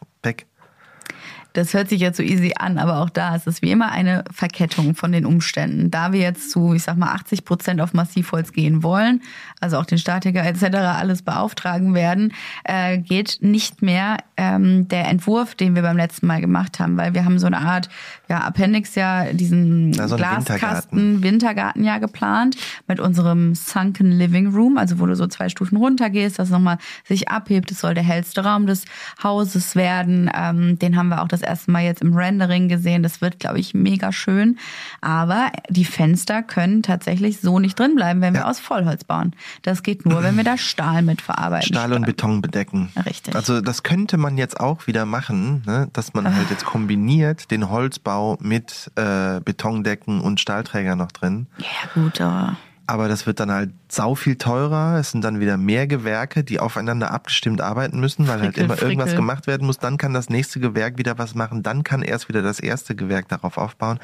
Das 1.58 1.74
hört 1.74 1.88
sich 1.88 2.00
jetzt 2.00 2.18
so 2.18 2.22
easy 2.22 2.52
an, 2.56 2.78
aber 2.78 3.00
auch 3.00 3.10
da 3.10 3.34
ist 3.34 3.48
es 3.48 3.62
wie 3.62 3.72
immer 3.72 3.90
eine 3.90 4.22
Verkettung 4.30 4.94
von 4.94 5.10
den 5.10 5.26
Umständen. 5.26 5.90
Da 5.90 6.12
wir 6.12 6.20
jetzt 6.20 6.52
zu, 6.52 6.72
ich 6.72 6.84
sag 6.84 6.96
mal, 6.96 7.12
80 7.12 7.44
Prozent 7.44 7.80
auf 7.80 7.94
Massivholz 7.94 8.52
gehen 8.52 8.84
wollen, 8.84 9.22
also 9.60 9.76
auch 9.78 9.84
den 9.84 9.98
Statiker 9.98 10.44
etc. 10.44 10.76
alles 10.76 11.22
beauftragen 11.22 11.94
werden, 11.94 12.32
äh, 12.62 12.98
geht 12.98 13.38
nicht 13.40 13.82
mehr 13.82 14.18
ähm, 14.36 14.86
der 14.86 15.08
Entwurf, 15.08 15.56
den 15.56 15.74
wir 15.74 15.82
beim 15.82 15.96
letzten 15.96 16.28
Mal 16.28 16.40
gemacht 16.40 16.78
haben, 16.78 16.96
weil 16.96 17.12
wir 17.14 17.24
haben 17.24 17.40
so 17.40 17.48
eine 17.48 17.58
Art 17.58 17.88
ja, 18.28 18.38
Appendix 18.38 18.94
ja, 18.94 19.32
diesen 19.32 19.90
Na, 19.90 20.06
so 20.06 20.14
einen 20.14 20.44
Glaskasten 20.44 21.22
Wintergarten 21.24 21.82
ja 21.82 21.98
geplant 21.98 22.56
mit 22.86 23.00
unserem 23.00 23.56
Sunken 23.56 24.12
Living 24.12 24.54
Room, 24.54 24.78
also 24.78 25.00
wo 25.00 25.06
du 25.06 25.16
so 25.16 25.26
zwei 25.26 25.48
Stufen 25.48 25.76
runtergehst, 25.76 26.38
das 26.38 26.50
nochmal 26.50 26.78
sich 27.04 27.28
abhebt. 27.28 27.72
Es 27.72 27.80
soll 27.80 27.94
der 27.94 28.04
hellste 28.04 28.44
Raum 28.44 28.66
des 28.66 28.84
Hauses 29.22 29.74
werden. 29.74 30.30
Ähm, 30.32 30.78
den 30.78 30.96
haben 30.96 31.08
wir 31.08 31.22
auch 31.22 31.28
das 31.28 31.47
erste 31.48 31.70
Mal 31.70 31.82
jetzt 31.82 32.02
im 32.02 32.14
Rendering 32.16 32.68
gesehen. 32.68 33.02
Das 33.02 33.20
wird, 33.20 33.40
glaube 33.40 33.58
ich, 33.58 33.74
mega 33.74 34.12
schön. 34.12 34.58
Aber 35.00 35.50
die 35.68 35.84
Fenster 35.84 36.42
können 36.42 36.82
tatsächlich 36.82 37.40
so 37.40 37.58
nicht 37.58 37.78
drin 37.78 37.94
bleiben, 37.94 38.20
wenn 38.20 38.34
wir 38.34 38.42
Ja. 38.42 38.48
aus 38.50 38.60
Vollholz 38.60 39.04
bauen. 39.04 39.34
Das 39.62 39.82
geht 39.82 40.06
nur, 40.06 40.22
wenn 40.22 40.36
wir 40.36 40.44
da 40.44 40.56
Stahl 40.58 41.02
mit 41.02 41.20
verarbeiten. 41.20 41.68
Stahl 41.68 41.92
und 41.92 42.06
Beton 42.06 42.40
bedecken. 42.42 42.90
Richtig. 43.06 43.34
Also 43.34 43.60
das 43.60 43.82
könnte 43.82 44.16
man 44.16 44.38
jetzt 44.38 44.60
auch 44.60 44.86
wieder 44.86 45.04
machen, 45.04 45.62
ne? 45.66 45.88
dass 45.92 46.14
man 46.14 46.34
halt 46.36 46.50
jetzt 46.50 46.64
kombiniert 46.64 47.50
den 47.50 47.70
Holzbau 47.70 48.36
mit 48.40 48.90
äh, 48.96 49.40
Betondecken 49.40 50.20
und 50.20 50.40
Stahlträger 50.40 50.94
noch 50.96 51.12
drin. 51.12 51.46
Ja, 51.58 51.66
gut, 52.00 52.20
aber 52.20 52.56
Aber 52.88 53.06
das 53.06 53.26
wird 53.26 53.38
dann 53.38 53.50
halt 53.50 53.70
sau 53.90 54.14
viel 54.14 54.36
teurer. 54.36 54.96
Es 54.98 55.10
sind 55.10 55.22
dann 55.22 55.40
wieder 55.40 55.58
mehr 55.58 55.86
Gewerke, 55.86 56.42
die 56.42 56.58
aufeinander 56.58 57.10
abgestimmt 57.10 57.60
arbeiten 57.60 58.00
müssen, 58.00 58.26
weil 58.26 58.40
halt 58.40 58.54
Frickel, 58.54 58.64
immer 58.64 58.80
irgendwas 58.80 59.10
frickel. 59.10 59.20
gemacht 59.20 59.46
werden 59.46 59.66
muss. 59.66 59.78
Dann 59.78 59.98
kann 59.98 60.14
das 60.14 60.30
nächste 60.30 60.58
Gewerk 60.58 60.96
wieder 60.96 61.18
was 61.18 61.34
machen. 61.34 61.62
Dann 61.62 61.84
kann 61.84 62.00
erst 62.00 62.30
wieder 62.30 62.40
das 62.40 62.60
erste 62.60 62.96
Gewerk 62.96 63.28
darauf 63.28 63.58
aufbauen. 63.58 64.00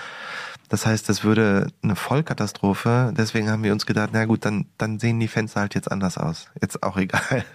Das 0.69 0.87
heißt, 0.87 1.09
das 1.09 1.25
würde 1.25 1.69
eine 1.83 1.95
Vollkatastrophe. 1.95 3.13
Deswegen 3.17 3.51
haben 3.51 3.63
wir 3.63 3.73
uns 3.73 3.87
gedacht, 3.87 4.11
na 4.13 4.25
gut, 4.25 4.45
dann, 4.45 4.67
dann 4.79 4.99
sehen 4.99 5.21
die 5.21 5.29
Fenster 5.29 5.61
halt 5.61 5.75
jetzt 5.75 5.91
anders 5.91 6.19
aus. 6.19 6.49
Jetzt 6.61 6.83
auch 6.83 6.97
egal. 6.97 7.45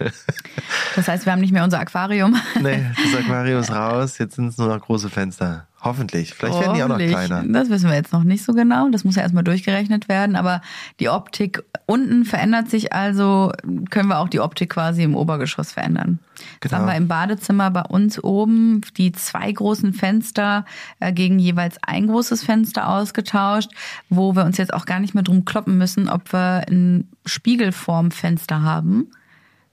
Das 0.96 1.06
heißt, 1.06 1.24
wir 1.24 1.32
haben 1.32 1.40
nicht 1.40 1.52
mehr 1.52 1.62
unser 1.62 1.78
Aquarium. 1.78 2.36
nee, 2.60 2.84
das 2.96 3.20
Aquarium 3.20 3.60
ist 3.60 3.70
raus. 3.74 4.18
Jetzt 4.18 4.34
sind 4.34 4.48
es 4.48 4.58
nur 4.58 4.68
noch 4.68 4.80
große 4.80 5.08
Fenster. 5.08 5.66
Hoffentlich. 5.82 6.34
Vielleicht 6.34 6.60
werden 6.60 6.74
die 6.74 6.82
auch 6.82 6.88
noch 6.88 6.96
Hoffentlich. 6.96 7.28
kleiner. 7.28 7.44
Das 7.46 7.70
wissen 7.70 7.88
wir 7.88 7.96
jetzt 7.96 8.12
noch 8.12 8.24
nicht 8.24 8.44
so 8.44 8.52
genau. 8.52 8.88
Das 8.90 9.04
muss 9.04 9.14
ja 9.14 9.22
erstmal 9.22 9.44
durchgerechnet 9.44 10.08
werden. 10.08 10.36
Aber 10.36 10.62
die 10.98 11.08
Optik 11.08 11.62
unten 11.86 12.24
verändert 12.24 12.68
sich 12.68 12.92
also, 12.92 13.52
können 13.90 14.08
wir 14.08 14.18
auch 14.18 14.28
die 14.28 14.40
Optik 14.40 14.70
quasi 14.70 15.02
im 15.02 15.14
Obergeschoss 15.14 15.72
verändern. 15.72 16.18
Genau. 16.60 16.76
haben 16.76 16.86
wir 16.86 16.96
im 16.96 17.08
Badezimmer 17.08 17.70
bei 17.70 17.82
uns 17.82 18.22
oben 18.22 18.80
die 18.96 19.12
zwei 19.12 19.50
großen 19.50 19.92
Fenster 19.92 20.64
äh, 21.00 21.12
gegen 21.12 21.38
jeweils 21.38 21.78
ein 21.82 22.06
großes 22.06 22.44
Fenster 22.44 22.88
ausgetauscht, 22.88 23.70
wo 24.08 24.34
wir 24.34 24.44
uns 24.44 24.56
jetzt 24.56 24.74
auch 24.74 24.86
gar 24.86 25.00
nicht 25.00 25.14
mehr 25.14 25.22
drum 25.22 25.44
kloppen 25.44 25.78
müssen, 25.78 26.08
ob 26.08 26.32
wir 26.32 26.64
ein 26.68 27.08
Spiegelformfenster 27.26 28.62
haben, 28.62 29.10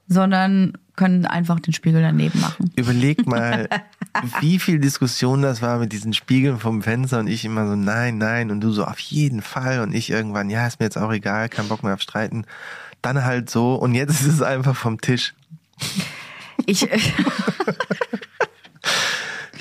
sondern 0.08 0.74
können 0.98 1.26
einfach 1.26 1.60
den 1.62 1.74
Spiegel 1.74 2.02
daneben 2.02 2.42
machen. 2.42 2.72
Überleg 2.76 3.26
mal, 3.28 3.70
wie 4.42 4.60
viel 4.60 4.80
Diskussion 4.80 5.42
das 5.42 5.62
war 5.62 5.78
mit 5.78 5.94
diesen 5.94 6.14
Spiegeln 6.14 6.60
vom 6.60 6.82
Fenster 6.82 7.20
und 7.20 7.28
ich 7.28 7.46
immer 7.46 7.68
so, 7.68 7.76
nein, 7.76 8.18
nein, 8.18 8.52
und 8.52 8.60
du 8.60 8.72
so, 8.72 8.84
auf 8.84 9.00
jeden 9.00 9.42
Fall 9.42 9.80
und 9.82 9.94
ich 9.94 10.10
irgendwann, 10.10 10.50
ja, 10.50 10.68
ist 10.68 10.80
mir 10.80 10.86
jetzt 10.86 10.98
auch 10.98 11.14
egal, 11.14 11.48
kein 11.48 11.70
Bock 11.70 11.84
mehr 11.84 11.94
auf 11.94 12.02
Streiten. 12.02 12.46
Dann 13.02 13.24
halt 13.24 13.50
so 13.50 13.76
und 13.76 13.94
jetzt 13.94 14.22
ist 14.22 14.28
es 14.28 14.42
einfach 14.42 14.76
vom 14.76 15.00
Tisch. 15.00 15.34
Ich, 16.70 16.86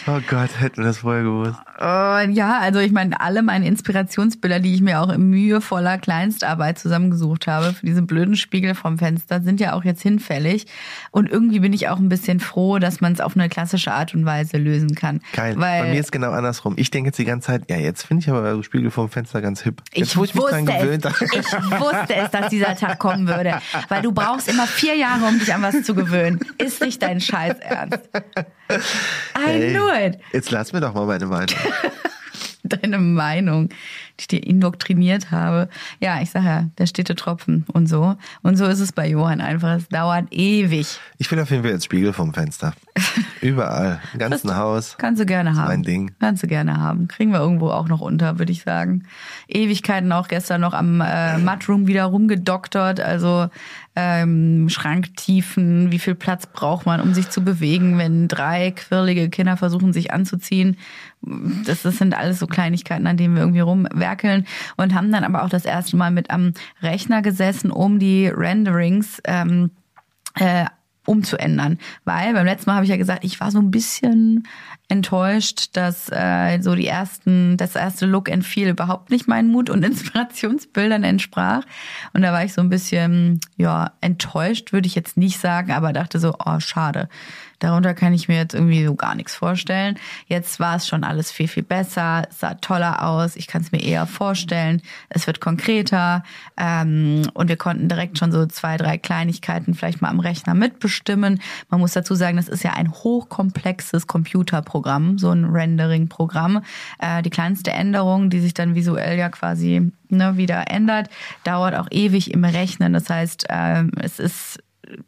Oh 0.09 0.21
Gott, 0.29 0.61
hätten 0.61 0.79
wir 0.79 0.85
das 0.85 0.99
vorher 0.99 1.25
gewusst. 1.25 1.59
Äh, 1.81 2.31
ja, 2.31 2.61
also 2.61 2.79
ich 2.79 2.93
meine, 2.93 3.21
alle 3.21 3.43
meine 3.43 3.67
Inspirationsbilder, 3.67 4.61
die 4.61 4.73
ich 4.73 4.81
mir 4.81 5.01
auch 5.01 5.11
in 5.11 5.31
mühevoller 5.31 5.99
Kleinstarbeit 5.99 6.79
zusammengesucht 6.79 7.49
habe 7.49 7.73
für 7.73 7.85
diese 7.85 8.03
blöden 8.03 8.37
Spiegel 8.37 8.77
vom 8.77 8.99
Fenster, 8.99 9.43
sind 9.43 9.59
ja 9.59 9.73
auch 9.73 9.83
jetzt 9.83 10.03
hinfällig. 10.03 10.67
Und 11.11 11.29
irgendwie 11.29 11.59
bin 11.59 11.73
ich 11.73 11.89
auch 11.89 11.99
ein 11.99 12.09
bisschen 12.09 12.39
froh, 12.39 12.79
dass 12.79 13.01
man 13.01 13.15
es 13.15 13.21
auf 13.21 13.37
eine 13.37 13.49
klassische 13.49 13.93
Art 13.93 14.15
und 14.15 14.25
Weise 14.25 14.59
lösen 14.59 14.95
kann. 14.95 15.21
Geil. 15.33 15.55
Weil 15.59 15.83
Bei 15.83 15.91
mir 15.91 16.01
ist 16.01 16.13
genau 16.13 16.31
andersrum. 16.31 16.75
Ich 16.77 16.93
denke 16.93 17.09
jetzt 17.09 17.19
die 17.19 17.25
ganze 17.25 17.49
Zeit, 17.49 17.69
ja, 17.69 17.77
jetzt 17.77 18.07
finde 18.07 18.23
ich 18.23 18.31
aber 18.31 18.63
Spiegel 18.63 18.93
vom 18.93 19.09
Fenster 19.09 19.43
ganz 19.43 19.63
hip. 19.63 19.83
Jetzt, 19.93 20.13
ich 20.13 20.17
wo 20.17 20.23
ich 20.23 20.35
mich 20.35 20.43
wusste 20.43 20.65
dran 20.65 20.67
gewöhnt 20.67 21.05
es, 21.05 21.21
ich 21.21 21.81
wusste 21.81 22.15
es, 22.15 22.31
dass 22.31 22.49
dieser 22.49 22.77
Tag 22.77 23.01
kommen 23.01 23.27
würde. 23.27 23.59
Weil 23.89 24.03
du 24.03 24.13
brauchst 24.13 24.49
immer 24.49 24.69
vier 24.69 24.95
Jahre, 24.95 25.25
um 25.25 25.39
dich 25.41 25.53
an 25.53 25.63
was 25.63 25.83
zu 25.83 25.97
gewöhnen. 25.97 26.39
Ist 26.59 26.81
nicht 26.81 27.03
dein 27.03 27.21
Scheiß 27.21 27.57
ernst. 27.59 28.09
I 28.69 28.79
Hey, 29.39 29.73
knew 29.73 29.89
it. 29.89 30.19
Jetzt 30.33 30.51
lass 30.51 30.73
mir 30.73 30.81
doch 30.81 30.95
mal 30.95 31.07
meine 31.07 31.27
Meinung. 31.27 31.49
deine 32.83 32.99
Meinung, 32.99 33.69
die 33.69 33.75
ich 34.21 34.29
dir 34.29 34.47
indoktriniert 34.47 35.31
habe. 35.31 35.69
Ja, 36.01 36.21
ich 36.21 36.31
sage 36.31 36.47
ja, 36.47 36.65
der 36.79 36.87
stete 36.87 37.15
Tropfen 37.15 37.65
und 37.73 37.87
so. 37.89 38.17
Und 38.43 38.57
so 38.57 38.67
ist 38.67 38.81
es 38.81 38.93
bei 38.93 39.09
Johann 39.09 39.41
einfach. 39.41 39.77
Es 39.77 39.89
dauert 39.89 40.33
ewig. 40.33 40.99
Ich 41.19 41.31
will 41.31 41.41
auf 41.41 41.51
jeden 41.51 41.63
Fall 41.63 41.73
jetzt 41.73 41.85
Spiegel 41.85 42.13
vom 42.13 42.33
Fenster. 42.35 42.75
Überall. 43.41 44.01
Im 44.13 44.19
ganzen 44.19 44.57
Haus. 44.57 44.97
Kannst 44.99 45.21
du 45.21 45.27
gerne 45.27 45.57
haben. 45.57 45.69
mein 45.69 45.83
Ding. 45.83 46.13
Kannst 46.21 46.43
du 46.43 46.47
gerne 46.47 46.81
haben. 46.81 47.09
Kriegen 47.09 47.33
wir 47.33 47.41
irgendwo 47.41 47.71
auch 47.71 47.89
noch 47.89 48.01
unter, 48.01 48.39
würde 48.39 48.53
ich 48.53 48.63
sagen. 48.63 49.05
Ewigkeiten 49.49 50.13
auch 50.13 50.29
gestern 50.29 50.61
noch 50.61 50.75
am 50.75 51.01
äh, 51.01 51.39
Mudroom 51.39 51.87
wieder 51.87 52.05
rumgedoktert. 52.05 53.01
Also 53.01 53.49
ähm, 53.99 54.69
Schranktiefen, 54.69 55.91
wie 55.91 55.99
viel 55.99 56.15
Platz 56.15 56.47
braucht 56.47 56.85
man, 56.85 57.01
um 57.01 57.15
sich 57.15 57.31
zu 57.31 57.43
bewegen, 57.43 57.97
wenn 57.97 58.29
drei 58.29 58.71
quirlige 58.73 59.31
Kinder 59.31 59.57
versuchen, 59.57 59.95
sich 59.95 60.13
anzuziehen. 60.13 60.77
Das, 61.65 61.83
das 61.83 61.97
sind 61.97 62.15
alles 62.15 62.39
so 62.39 62.47
Kleinigkeiten, 62.57 63.07
an 63.07 63.19
denen 63.19 63.35
wir 63.35 63.43
irgendwie 63.43 63.61
rumwerkeln 63.61 64.47
und 64.79 64.95
haben 64.95 65.13
dann 65.13 65.25
aber 65.25 65.45
auch 65.45 65.51
das 65.51 65.67
erste 65.67 65.97
Mal 65.99 66.11
mit 66.11 66.31
am 66.31 66.55
Rechner 66.81 67.21
gesessen, 67.21 67.71
um 67.71 67.99
die 67.99 68.29
Renderings 68.29 69.21
ähm, 69.25 69.73
äh, 70.37 70.65
umzuändern. 71.05 71.79
Weil 72.07 72.33
beim 72.33 72.47
letzten 72.47 72.71
Mal 72.71 72.77
habe 72.77 72.85
ich 72.85 72.91
ja 72.91 72.97
gesagt, 72.97 73.25
ich 73.25 73.39
war 73.41 73.51
so 73.51 73.59
ein 73.59 73.71
bisschen 73.71 74.49
enttäuscht, 74.89 75.71
dass 75.73 76.09
äh, 76.11 76.61
so 76.61 76.75
die 76.75 76.87
ersten, 76.87 77.57
das 77.57 77.75
erste 77.75 78.07
Look 78.07 78.31
and 78.31 78.45
Feel 78.45 78.69
überhaupt 78.69 79.11
nicht 79.11 79.27
meinen 79.27 79.51
Mut 79.51 79.71
und 79.71 79.85
Inspirationsbildern 79.85 81.05
entsprach. 81.05 81.63
Und 82.13 82.23
da 82.23 82.33
war 82.33 82.45
ich 82.45 82.53
so 82.53 82.61
ein 82.61 82.69
bisschen, 82.69 83.41
ja, 83.57 83.93
enttäuscht, 84.01 84.73
würde 84.73 84.87
ich 84.87 84.95
jetzt 84.95 85.17
nicht 85.17 85.41
sagen, 85.41 85.73
aber 85.73 85.93
dachte 85.93 86.19
so, 86.19 86.35
oh, 86.45 86.61
schade. 86.61 87.09
Darunter 87.59 87.95
kann 87.95 88.13
ich 88.13 88.29
mir 88.29 88.37
jetzt 88.37 88.55
irgendwie 88.55 88.85
so 88.85 88.95
gar 88.95 89.15
nichts 89.15 89.35
vorstellen. 89.35 89.99
Jetzt 90.27 90.61
war 90.61 90.77
es 90.77 90.87
schon 90.87 91.05
alles 91.05 91.31
viel, 91.31 91.49
viel 91.49 91.63
besser. 91.63 92.25
Es 92.29 92.41
sah 92.41 92.55
toller 92.55 93.07
aus. 93.07 93.37
Ich 93.37 93.47
kann 93.47 93.63
es 93.63 93.73
mir 93.73 93.83
eher 93.83 94.07
vorstellen. 94.07 94.83
Es 95.09 95.27
wird 95.27 95.41
konkreter. 95.41 96.23
Ähm, 96.59 97.23
und 97.33 97.49
wir 97.49 97.57
konnten 97.57 97.89
direkt 97.89 98.19
schon 98.19 98.31
so 98.31 98.45
zwei, 98.47 98.77
drei 98.77 98.99
Kleinigkeiten 98.99 99.75
vielleicht 99.75 100.03
mal 100.03 100.11
am 100.11 100.21
Rechner 100.21 100.55
mitbestimmen. 100.55 101.41
Man 101.71 101.81
muss 101.81 101.93
dazu 101.93 102.15
sagen, 102.15 102.37
das 102.37 102.49
ist 102.49 102.63
ja 102.63 102.75
ein 102.75 102.93
hochkomplexes 102.93 104.07
Computerprogramm, 104.07 104.76
so 105.19 105.31
ein 105.31 105.45
Rendering-Programm. 105.45 106.63
Äh, 106.99 107.23
die 107.23 107.31
kleinste 107.31 107.73
Änderung, 107.73 108.31
die 108.31 108.41
sich 108.41 108.55
dann 108.55 108.75
visuell 108.75 109.19
ja 109.19 109.29
quasi 109.29 109.93
ne, 110.09 110.37
wieder 110.37 110.71
ändert, 110.71 111.09
dauert 111.45 111.75
auch 111.75 111.89
ewig 111.91 112.33
im 112.33 112.45
Rechnen. 112.45 112.93
Das 112.93 113.11
heißt, 113.11 113.47
ähm, 113.51 113.93
es 114.01 114.19
ist 114.19 114.59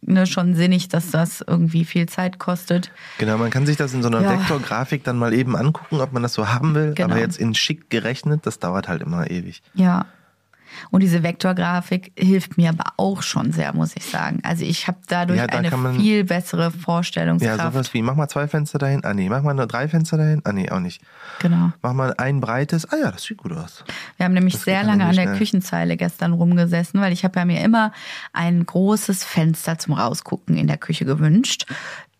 ne, 0.02 0.26
schon 0.26 0.54
sinnig, 0.54 0.88
dass 0.88 1.10
das 1.10 1.44
irgendwie 1.46 1.84
viel 1.84 2.06
Zeit 2.06 2.38
kostet. 2.38 2.90
Genau, 3.18 3.38
man 3.38 3.50
kann 3.50 3.66
sich 3.66 3.76
das 3.76 3.94
in 3.94 4.02
so 4.02 4.08
einer 4.08 4.22
Ja. 4.22 4.32
Vektorgrafik 4.32 5.04
dann 5.04 5.18
mal 5.18 5.32
eben 5.32 5.56
angucken, 5.56 6.00
ob 6.00 6.12
man 6.12 6.22
das 6.22 6.34
so 6.34 6.48
haben 6.48 6.74
will. 6.74 6.94
Genau. 6.94 7.10
Aber 7.10 7.20
jetzt 7.20 7.38
in 7.38 7.54
schick 7.54 7.90
gerechnet, 7.90 8.46
das 8.46 8.58
dauert 8.58 8.88
halt 8.88 9.02
immer 9.02 9.30
ewig. 9.30 9.62
Ja. 9.74 10.06
Und 10.90 11.02
diese 11.02 11.22
Vektorgrafik 11.22 12.12
hilft 12.18 12.56
mir 12.56 12.70
aber 12.70 12.92
auch 12.96 13.22
schon 13.22 13.52
sehr, 13.52 13.74
muss 13.74 13.96
ich 13.96 14.04
sagen. 14.04 14.40
Also 14.42 14.64
ich 14.64 14.86
habe 14.88 14.98
dadurch 15.08 15.38
Ja, 15.38 15.46
da 15.46 15.58
eine 15.58 15.70
man- 15.76 15.96
viel 15.98 16.24
bessere 16.24 16.64
Ja, 16.64 16.70
Vorstellungskraft. 16.70 17.72
sowas 17.74 17.94
wie, 17.94 18.02
mach 18.02 18.14
mal 18.14 18.28
zwei 18.28 18.48
Fenster 18.48 18.78
dahin. 18.78 19.04
Ah 19.04 19.14
nee, 19.14 19.28
mach 19.28 19.42
mal 19.42 19.54
nur 19.54 19.66
drei 19.66 19.88
Fenster 19.88 20.16
dahin. 20.16 20.40
Ah 20.44 20.52
nee, 20.52 20.70
auch 20.70 20.80
nicht. 20.80 21.00
genau. 21.40 21.72
Mach 21.82 21.92
mal 21.92 22.14
ein 22.18 22.40
breites. 22.40 22.90
Ah 22.92 22.96
ja, 22.96 23.10
das 23.10 23.22
sieht 23.22 23.38
gut 23.38 23.52
aus. 23.52 23.84
Wir 24.16 24.24
haben 24.24 24.34
nämlich 24.34 24.54
Das 24.54 24.64
sehr 24.64 24.82
lange 24.84 25.04
an 25.04 25.14
der 25.16 25.22
schnell. 25.24 25.36
Küchenzeile 25.38 25.96
gestern 25.96 26.32
rumgesessen, 26.32 27.00
weil 27.00 27.12
ich 27.12 27.24
habe 27.24 27.38
ja 27.38 27.44
mir 27.44 27.62
immer 27.62 27.92
ein 28.32 28.64
großes 28.64 29.24
Fenster 29.24 29.78
zum 29.78 29.94
Rausgucken 29.94 30.56
in 30.56 30.66
der 30.66 30.78
Küche 30.78 31.04
gewünscht. 31.04 31.66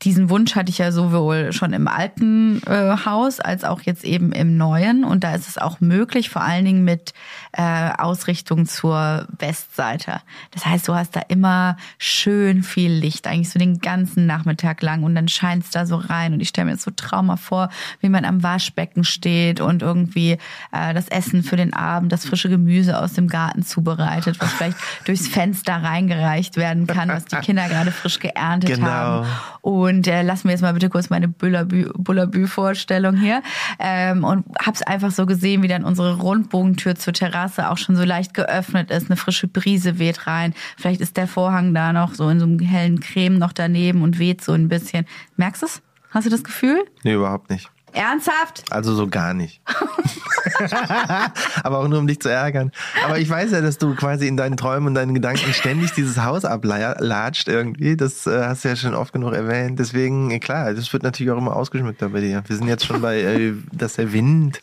Diesen 0.03 0.31
Wunsch 0.31 0.55
hatte 0.55 0.71
ich 0.71 0.79
ja 0.79 0.93
sowohl 0.93 1.53
schon 1.53 1.73
im 1.73 1.89
alten 1.89 2.63
äh, 2.69 2.97
Haus 3.05 3.41
als 3.41 3.65
auch 3.65 3.81
jetzt 3.83 4.05
eben 4.05 4.31
im 4.31 4.57
neuen. 4.57 5.03
Und 5.03 5.25
da 5.25 5.35
ist 5.35 5.49
es 5.49 5.59
auch 5.59 5.81
möglich, 5.81 6.31
vor 6.31 6.43
allen 6.43 6.65
Dingen 6.65 6.85
mit 6.85 7.15
äh, 7.53 7.91
Ausrichtung 7.99 8.67
zur 8.67 9.27
Westseite. 9.39 10.21
Das 10.51 10.67
heißt, 10.67 10.87
du 10.89 10.95
hast 10.95 11.17
da 11.17 11.21
immer 11.29 11.77
schön 11.99 12.63
viel 12.63 12.93
Licht, 12.93 13.27
eigentlich 13.27 13.51
so 13.51 13.59
den 13.59 13.79
ganzen 13.79 14.27
Nachmittag 14.27 14.83
lang. 14.83 15.03
Und 15.03 15.15
dann 15.15 15.29
scheint 15.29 15.65
es 15.65 15.71
da 15.71 15.87
so 15.87 15.97
rein. 15.97 16.33
Und 16.35 16.41
ich 16.41 16.49
stelle 16.49 16.67
mir 16.67 16.73
jetzt 16.73 16.85
so 16.85 16.91
Trauma 16.91 17.37
vor, 17.37 17.71
wie 18.01 18.09
man 18.09 18.25
am 18.25 18.43
Waschbecken 18.43 19.05
steht 19.05 19.61
und 19.61 19.83
irgendwie 19.83 20.39
äh, 20.73 20.95
das 20.95 21.09
Essen 21.09 21.43
für 21.43 21.57
den 21.57 21.73
Abend, 21.73 22.13
das 22.13 22.27
frische 22.27 22.49
Gemüse 22.49 22.99
aus 23.01 23.15
dem 23.15 23.29
Garten 23.29 23.63
zubereitet, 23.65 24.37
was 24.41 24.53
vielleicht 24.53 24.77
durchs 25.07 25.29
Fenster 25.29 25.83
reingereicht 25.83 26.57
werden 26.57 26.87
kann, 26.87 27.09
was 27.09 27.25
die 27.25 27.37
Kinder 27.37 27.69
gerade 27.69 27.91
frisch 27.93 28.19
geerntet 28.19 28.77
Genau. 28.77 28.87
haben. 28.87 29.27
Und 29.63 30.07
äh, 30.07 30.23
lass 30.23 30.45
mir 30.45 30.51
jetzt 30.53 30.61
mal 30.63 30.73
bitte 30.75 30.89
kurz 30.91 31.11
meine 31.11 31.29
Bullabü- 31.29 31.91
Bullabü-Vorstellung 31.97 33.17
hier. 33.17 33.43
Ähm, 33.79 34.25
und 34.25 34.45
hab's 34.65 34.83
einfach 34.83 35.11
so 35.11 35.27
gesehen, 35.27 35.63
wie 35.63 35.69
dann 35.69 35.85
unsere 35.85 36.17
Rundbogentür 36.19 36.95
zur 36.95 37.13
Terrasse 37.13 37.38
auch 37.47 37.79
schon 37.79 37.97
so 37.97 38.05
leicht 38.05 38.35
geöffnet 38.35 38.91
ist. 38.91 39.11
Eine 39.11 39.17
frische 39.17 39.49
Brise 39.49 39.99
weht 39.99 40.27
rein. 40.27 40.55
Vielleicht 40.77 41.01
ist 41.01 41.17
der 41.17 41.29
Vorhang 41.29 41.75
da 41.75 41.93
noch 41.93 42.15
so 42.15 42.29
in 42.29 42.41
so 42.41 42.47
einem 42.47 42.59
hellen 42.59 43.01
Creme 43.01 43.39
noch 43.39 43.53
daneben 43.53 44.03
und 44.03 44.19
weht 44.19 44.43
so 44.43 44.53
ein 44.53 44.69
bisschen. 44.69 45.07
Merkst 45.37 45.63
du's? 45.63 45.83
Hast 46.11 46.27
du 46.27 46.31
das 46.31 46.45
Gefühl? 46.45 46.85
Nee, 47.05 47.15
überhaupt 47.15 47.51
nicht. 47.51 47.71
Ernsthaft? 47.93 48.65
Also 48.71 48.95
so 48.95 49.09
gar 49.09 49.35
nicht. 49.35 49.61
Aber 51.63 51.79
auch 51.79 51.89
nur 51.89 51.99
um 51.99 52.07
dich 52.07 52.21
zu 52.21 52.29
ärgern. 52.29 52.71
Aber 53.05 53.19
ich 53.19 53.29
weiß 53.29 53.51
ja, 53.53 53.61
dass 53.61 53.79
du 53.79 53.95
quasi 53.95 54.27
in 54.29 54.37
deinen 54.37 54.57
Träumen 54.57 54.89
und 54.89 54.95
deinen 54.95 55.15
Gedanken 55.15 55.53
ständig 55.53 55.93
dieses 55.93 56.19
Haus 56.23 56.45
ablatscht 56.45 57.49
irgendwie. 57.49 57.97
Das 57.97 58.27
äh, 58.27 58.45
hast 58.45 58.65
du 58.65 58.69
ja 58.69 58.77
schon 58.77 58.95
oft 58.95 59.13
genug 59.13 59.33
erwähnt. 59.33 59.79
Deswegen, 59.79 60.39
klar, 60.41 60.75
das 60.75 60.93
wird 60.93 61.03
natürlich 61.03 61.33
auch 61.33 61.39
immer 61.39 61.57
ausgeschmückter 61.57 62.11
bei 62.11 62.21
dir. 62.21 62.43
Wir 62.47 62.57
sind 62.57 62.69
jetzt 62.69 62.85
schon 62.87 63.01
bei, 63.01 63.21
äh, 63.21 63.55
dass 63.73 63.95
der 63.95 64.13
Wind. 64.13 64.61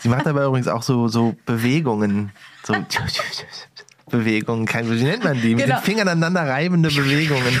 Sie 0.00 0.08
macht 0.08 0.26
dabei 0.26 0.44
übrigens 0.44 0.68
auch 0.68 0.82
so, 0.82 1.08
so 1.08 1.34
Bewegungen. 1.46 2.32
So 2.64 2.74
Bewegungen. 4.10 4.66
Kein, 4.66 4.88
wie 4.90 5.02
nennt 5.02 5.24
man 5.24 5.40
die? 5.40 5.54
Mit 5.54 5.64
Genau. 5.64 5.78
den 5.78 5.84
Fingern 5.84 6.08
aneinander 6.08 6.48
reibende 6.48 6.88
Bewegungen. 6.94 7.60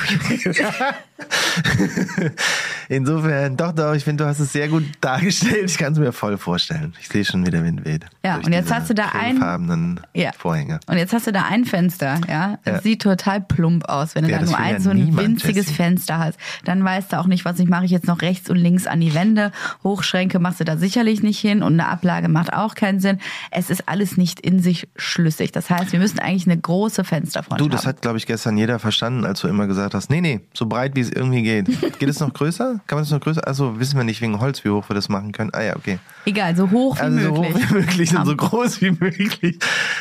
Insofern, 2.88 3.56
doch, 3.56 3.72
doch, 3.72 3.94
ich 3.94 4.04
finde, 4.04 4.24
du 4.24 4.28
hast 4.28 4.38
es 4.38 4.52
sehr 4.52 4.68
gut 4.68 4.84
dargestellt. 5.00 5.64
Ich 5.70 5.78
kann 5.78 5.92
es 5.92 5.98
mir 5.98 6.12
voll 6.12 6.36
vorstellen. 6.38 6.94
Ich 7.00 7.08
sehe 7.08 7.24
schon, 7.24 7.44
wie 7.46 7.50
der 7.50 7.64
Wind 7.64 7.84
weht. 7.84 8.04
Ja, 8.24 8.36
und 8.36 8.52
jetzt 8.52 8.72
hast 8.72 8.90
du 8.90 8.94
da 8.94 9.06
ein- 9.06 9.36
cremefarbenen 9.36 10.00
Ja. 10.14 10.30
Vorhänge. 10.36 10.78
Und 10.86 10.96
jetzt 10.98 11.12
hast 11.12 11.26
du 11.26 11.32
da 11.32 11.44
ein 11.50 11.64
Fenster, 11.64 12.20
ja. 12.28 12.58
Das 12.64 12.76
Ja. 12.76 12.82
sieht 12.82 13.02
total 13.02 13.40
plump 13.40 13.88
aus, 13.88 14.14
wenn 14.14 14.24
du 14.24 14.30
Ja, 14.30 14.38
da 14.38 14.44
nur 14.44 14.56
ein 14.58 14.80
so 14.80 14.90
ein 14.90 14.96
niemand, 14.96 15.18
winziges 15.28 15.66
Jessie. 15.66 15.74
Fenster 15.74 16.18
hast. 16.18 16.38
Dann 16.64 16.84
weißt 16.84 17.12
du 17.12 17.18
auch 17.18 17.26
nicht, 17.26 17.44
was 17.44 17.58
ich 17.58 17.68
mache 17.68 17.84
ich 17.84 17.90
jetzt 17.90 18.06
noch 18.06 18.22
rechts 18.22 18.48
und 18.50 18.56
links 18.56 18.86
an 18.86 19.00
die 19.00 19.14
Wände. 19.14 19.52
Hochschränke 19.82 20.38
machst 20.38 20.60
du 20.60 20.64
da 20.64 20.76
sicherlich 20.76 21.22
nicht 21.22 21.38
hin 21.40 21.62
und 21.62 21.72
eine 21.74 21.88
Ablage 21.88 22.28
macht 22.28 22.52
auch 22.52 22.74
keinen 22.74 23.00
Sinn. 23.00 23.18
Es 23.50 23.70
ist 23.70 23.88
alles 23.88 24.16
nicht 24.16 24.40
in 24.40 24.60
sich 24.60 24.88
schlüssig. 24.96 25.52
Das 25.52 25.70
heißt, 25.70 25.92
wir 25.92 25.98
müssen 25.98 26.18
eigentlich 26.18 26.46
eine 26.46 26.58
große 26.58 27.04
Fensterfront 27.04 27.60
Du, 27.60 27.68
das 27.68 27.80
haben. 27.82 27.88
hat, 27.88 28.02
glaube 28.02 28.18
ich, 28.18 28.26
gestern 28.26 28.56
jeder 28.56 28.78
verstanden, 28.78 29.24
als 29.24 29.40
du 29.40 29.48
immer 29.48 29.66
gesagt 29.66 29.94
hast, 29.94 30.10
nee, 30.10 30.20
nee, 30.20 30.40
so 30.54 30.66
breit, 30.66 30.94
wie 30.94 31.05
es 31.06 31.12
irgendwie 31.12 31.42
geht. 31.42 31.98
Geht 31.98 32.08
es 32.08 32.20
noch 32.20 32.32
größer? 32.32 32.80
Kann 32.86 32.96
man 32.96 33.02
es 33.04 33.10
noch 33.10 33.20
größer? 33.20 33.46
Also 33.46 33.78
wissen 33.80 33.96
wir 33.96 34.04
nicht 34.04 34.20
wegen 34.20 34.40
Holz, 34.40 34.64
wie 34.64 34.70
hoch 34.70 34.88
wir 34.88 34.94
das 34.94 35.08
machen 35.08 35.32
können. 35.32 35.50
Ah 35.52 35.62
ja, 35.62 35.76
okay. 35.76 35.98
Egal, 36.24 36.54
so 36.56 36.70
hoch 36.70 36.96
wie 36.96 37.00
Also 37.00 37.18
so 37.20 37.42
möglich. 37.42 37.54
hoch 37.54 37.60
wie 37.70 37.74
möglich 37.74 38.16
und 38.16 38.26
so 38.26 38.36
groß 38.36 38.80
wie 38.82 38.90
möglich. 38.90 39.58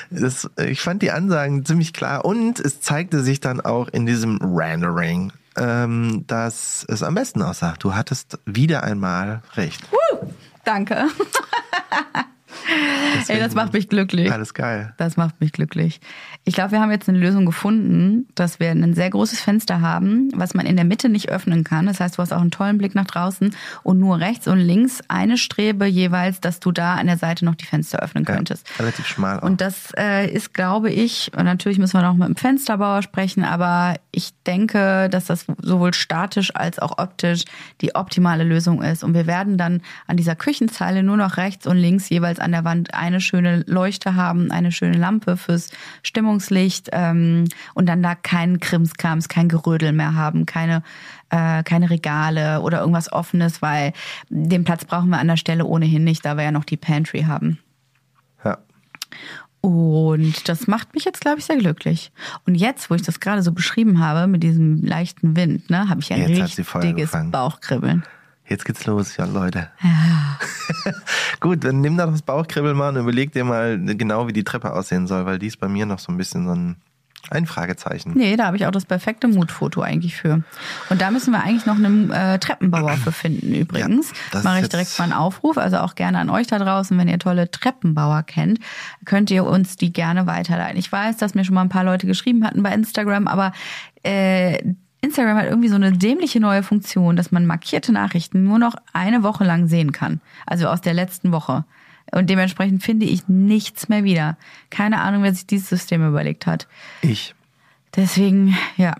Das, 0.09 0.49
ich 0.63 0.81
fand 0.81 1.01
die 1.01 1.11
Ansagen 1.11 1.65
ziemlich 1.65 1.93
klar 1.93 2.25
und 2.25 2.59
es 2.59 2.81
zeigte 2.81 3.23
sich 3.23 3.39
dann 3.39 3.61
auch 3.61 3.87
in 3.87 4.05
diesem 4.05 4.39
Rendering, 4.41 5.31
ähm, 5.57 6.23
dass 6.27 6.85
es 6.89 7.03
am 7.03 7.15
besten 7.15 7.41
aussah. 7.41 7.75
Du 7.79 7.95
hattest 7.95 8.39
wieder 8.45 8.83
einmal 8.83 9.41
recht. 9.55 9.81
Danke. 10.63 11.05
Ey, 13.27 13.39
das 13.39 13.55
macht 13.55 13.73
mich 13.73 13.89
glücklich. 13.89 14.31
Alles 14.31 14.53
geil. 14.53 14.93
Das 14.97 15.17
macht 15.17 15.39
mich 15.41 15.51
glücklich. 15.51 15.99
Ich 16.43 16.53
glaube, 16.55 16.71
wir 16.71 16.81
haben 16.81 16.91
jetzt 16.91 17.07
eine 17.09 17.17
Lösung 17.17 17.45
gefunden, 17.45 18.27
dass 18.35 18.59
wir 18.59 18.69
ein 18.71 18.93
sehr 18.93 19.09
großes 19.09 19.39
Fenster 19.41 19.81
haben, 19.81 20.29
was 20.35 20.53
man 20.53 20.65
in 20.65 20.75
der 20.75 20.85
Mitte 20.85 21.09
nicht 21.09 21.29
öffnen 21.29 21.63
kann. 21.63 21.85
Das 21.85 21.99
heißt, 21.99 22.17
du 22.17 22.21
hast 22.21 22.33
auch 22.33 22.41
einen 22.41 22.51
tollen 22.51 22.77
Blick 22.77 22.95
nach 22.95 23.05
draußen 23.05 23.55
und 23.83 23.99
nur 23.99 24.19
rechts 24.19 24.47
und 24.47 24.59
links 24.59 25.01
eine 25.07 25.37
Strebe 25.37 25.85
jeweils, 25.85 26.41
dass 26.41 26.59
du 26.59 26.71
da 26.71 26.95
an 26.95 27.07
der 27.07 27.17
Seite 27.17 27.45
noch 27.45 27.55
die 27.55 27.65
Fenster 27.65 27.99
öffnen 27.99 28.25
Ja, 28.27 28.35
könntest. 28.35 28.67
relativ 28.79 29.07
schmal 29.07 29.39
auch. 29.39 29.43
Und 29.43 29.61
das 29.61 29.91
äh, 29.97 30.29
ist, 30.31 30.53
glaube 30.53 30.91
ich, 30.91 31.31
und 31.35 31.45
natürlich 31.45 31.79
müssen 31.79 31.93
wir 31.99 32.01
noch 32.03 32.15
mit 32.15 32.27
dem 32.27 32.35
Fensterbauer 32.35 33.01
sprechen, 33.01 33.43
aber 33.43 33.95
ich 34.11 34.31
denke, 34.45 35.09
dass 35.09 35.25
das 35.25 35.45
sowohl 35.61 35.93
statisch 35.93 36.55
als 36.55 36.79
auch 36.79 36.97
optisch 36.97 37.45
die 37.81 37.95
optimale 37.95 38.43
Lösung 38.43 38.81
ist. 38.81 39.03
Und 39.03 39.13
wir 39.13 39.27
werden 39.27 39.57
dann 39.57 39.81
an 40.07 40.17
dieser 40.17 40.35
Küchenzeile 40.35 41.03
nur 41.03 41.17
noch 41.17 41.37
rechts 41.37 41.65
und 41.67 41.77
links 41.77 42.09
jeweils 42.09 42.39
an 42.39 42.51
der 42.51 42.54
Wand 42.63 42.93
eine 42.93 43.19
schöne 43.19 43.63
Leuchte 43.67 44.15
haben, 44.15 44.51
eine 44.51 44.71
schöne 44.71 44.97
Lampe 44.97 45.37
fürs 45.37 45.69
Stimmungslicht 46.03 46.89
ähm, 46.91 47.45
und 47.73 47.87
dann 47.87 48.01
da 48.01 48.15
keinen 48.15 48.59
Krimskrams, 48.59 49.27
kein 49.27 49.49
Gerödel 49.49 49.91
mehr 49.91 50.15
haben, 50.15 50.45
keine 50.45 50.83
äh, 51.29 51.63
keine 51.63 51.89
Regale 51.89 52.61
oder 52.61 52.79
irgendwas 52.79 53.11
Offenes, 53.11 53.61
weil 53.61 53.93
den 54.29 54.63
Platz 54.63 54.85
brauchen 54.85 55.09
wir 55.09 55.19
an 55.19 55.27
der 55.27 55.37
Stelle 55.37 55.65
ohnehin 55.65 56.03
nicht, 56.03 56.25
da 56.25 56.37
wir 56.37 56.43
ja 56.43 56.51
noch 56.51 56.65
die 56.65 56.77
Pantry 56.77 57.23
haben. 57.23 57.59
ja. 58.43 58.57
Und 59.61 60.47
das 60.47 60.67
macht 60.67 60.93
mich 60.93 61.05
jetzt, 61.05 61.21
glaube 61.21 61.39
ich, 61.39 61.45
sehr 61.45 61.57
glücklich. 61.57 62.11
Und 62.45 62.53
jetzt, 62.53 62.91
wo 62.91 62.95
ich 62.95 63.01
das 63.01 63.19
gerade 63.19 63.41
so 63.41 63.51
beschrieben 63.51 63.99
habe, 63.99 64.27
mit 64.27 64.43
diesem 64.43 64.83
leichten 64.83 65.35
Wind, 65.35 65.71
ne, 65.71 65.89
habe 65.89 66.01
ich 66.01 66.13
ein 66.13 66.19
Jetzt 66.19 66.59
richtiges. 66.59 67.11
Bauchkribbeln. 67.31 68.03
Jetzt 68.47 68.65
geht's 68.65 68.85
los, 68.85 69.17
ja 69.17 69.25
Leute. 69.25 69.69
Gut, 71.39 71.63
dann 71.63 71.81
nimm 71.81 71.97
da 71.97 72.05
das 72.05 72.21
Bauchkribbel 72.21 72.75
mal 72.75 72.89
und 72.89 72.97
überleg 72.97 73.31
dir 73.31 73.43
mal 73.43 73.79
genau, 73.79 74.27
wie 74.27 74.33
die 74.33 74.43
Treppe 74.43 74.73
aussehen 74.73 75.07
soll, 75.07 75.25
weil 75.25 75.39
die 75.39 75.47
ist 75.47 75.59
bei 75.59 75.67
mir 75.67 75.85
noch 75.85 75.97
so 75.97 76.11
ein 76.11 76.17
bisschen 76.17 76.45
so 76.45 76.53
ein, 76.53 76.75
ein 77.31 77.47
Fragezeichen. 77.47 78.13
Nee, 78.15 78.35
da 78.35 78.45
habe 78.45 78.57
ich 78.57 78.67
auch 78.67 78.71
das 78.71 78.85
perfekte 78.85 79.27
Mutfoto 79.27 79.81
eigentlich 79.81 80.15
für. 80.15 80.43
Und 80.91 81.01
da 81.01 81.09
müssen 81.09 81.31
wir 81.31 81.41
eigentlich 81.41 81.65
noch 81.65 81.75
einen 81.75 82.11
äh, 82.11 82.37
Treppenbauer 82.37 82.97
für 82.97 83.11
finden 83.11 83.55
übrigens. 83.55 84.11
Ja, 84.11 84.15
das 84.33 84.43
Mache 84.43 84.61
ich 84.61 84.69
direkt 84.69 84.97
mal 84.99 85.05
einen 85.05 85.13
Aufruf, 85.13 85.57
also 85.57 85.77
auch 85.77 85.95
gerne 85.95 86.19
an 86.19 86.29
euch 86.29 86.45
da 86.45 86.59
draußen, 86.59 86.95
wenn 86.99 87.07
ihr 87.07 87.17
tolle 87.17 87.49
Treppenbauer 87.49 88.21
kennt, 88.23 88.59
könnt 89.05 89.31
ihr 89.31 89.43
uns 89.43 89.75
die 89.75 89.91
gerne 89.91 90.27
weiterleiten. 90.27 90.77
Ich 90.77 90.91
weiß, 90.91 91.17
dass 91.17 91.33
mir 91.33 91.45
schon 91.45 91.55
mal 91.55 91.61
ein 91.61 91.69
paar 91.69 91.83
Leute 91.83 92.05
geschrieben 92.05 92.45
hatten 92.45 92.61
bei 92.61 92.71
Instagram, 92.71 93.27
aber 93.27 93.53
äh, 94.03 94.59
Instagram 95.05 95.37
hat 95.37 95.45
irgendwie 95.45 95.69
so 95.69 95.75
eine 95.75 95.91
dämliche 95.91 96.39
neue 96.39 96.63
Funktion, 96.63 97.15
dass 97.15 97.31
man 97.31 97.45
markierte 97.45 97.91
Nachrichten 97.91 98.43
nur 98.43 98.59
noch 98.59 98.75
eine 98.93 99.23
Woche 99.23 99.43
lang 99.43 99.67
sehen 99.67 99.91
kann. 99.91 100.21
Also 100.45 100.67
aus 100.67 100.81
der 100.81 100.93
letzten 100.93 101.31
Woche. 101.31 101.65
Und 102.11 102.29
dementsprechend 102.29 102.83
finde 102.83 103.05
ich 103.05 103.27
nichts 103.27 103.89
mehr 103.89 104.03
wieder. 104.03 104.37
Keine 104.69 105.01
Ahnung, 105.01 105.23
wer 105.23 105.33
sich 105.33 105.47
dieses 105.47 105.69
System 105.69 106.07
überlegt 106.07 106.45
hat. 106.45 106.67
Ich. 107.01 107.33
Deswegen, 107.95 108.57
ja, 108.77 108.95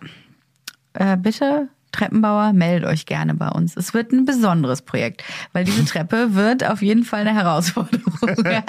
äh, 0.94 1.18
bitte 1.18 1.70
Treppenbauer, 1.96 2.54
meldet 2.54 2.88
euch 2.88 3.06
gerne 3.06 3.34
bei 3.34 3.50
uns. 3.50 3.76
Es 3.78 3.94
wird 3.94 4.12
ein 4.12 4.26
besonderes 4.26 4.82
Projekt, 4.82 5.24
weil 5.54 5.66
diese 5.66 5.86
Treppe 5.86 6.36
wird 6.36 6.64
auf 6.64 6.82
jeden 6.82 7.04
Fall 7.04 7.22
eine 7.22 7.34
Herausforderung. 7.34 8.14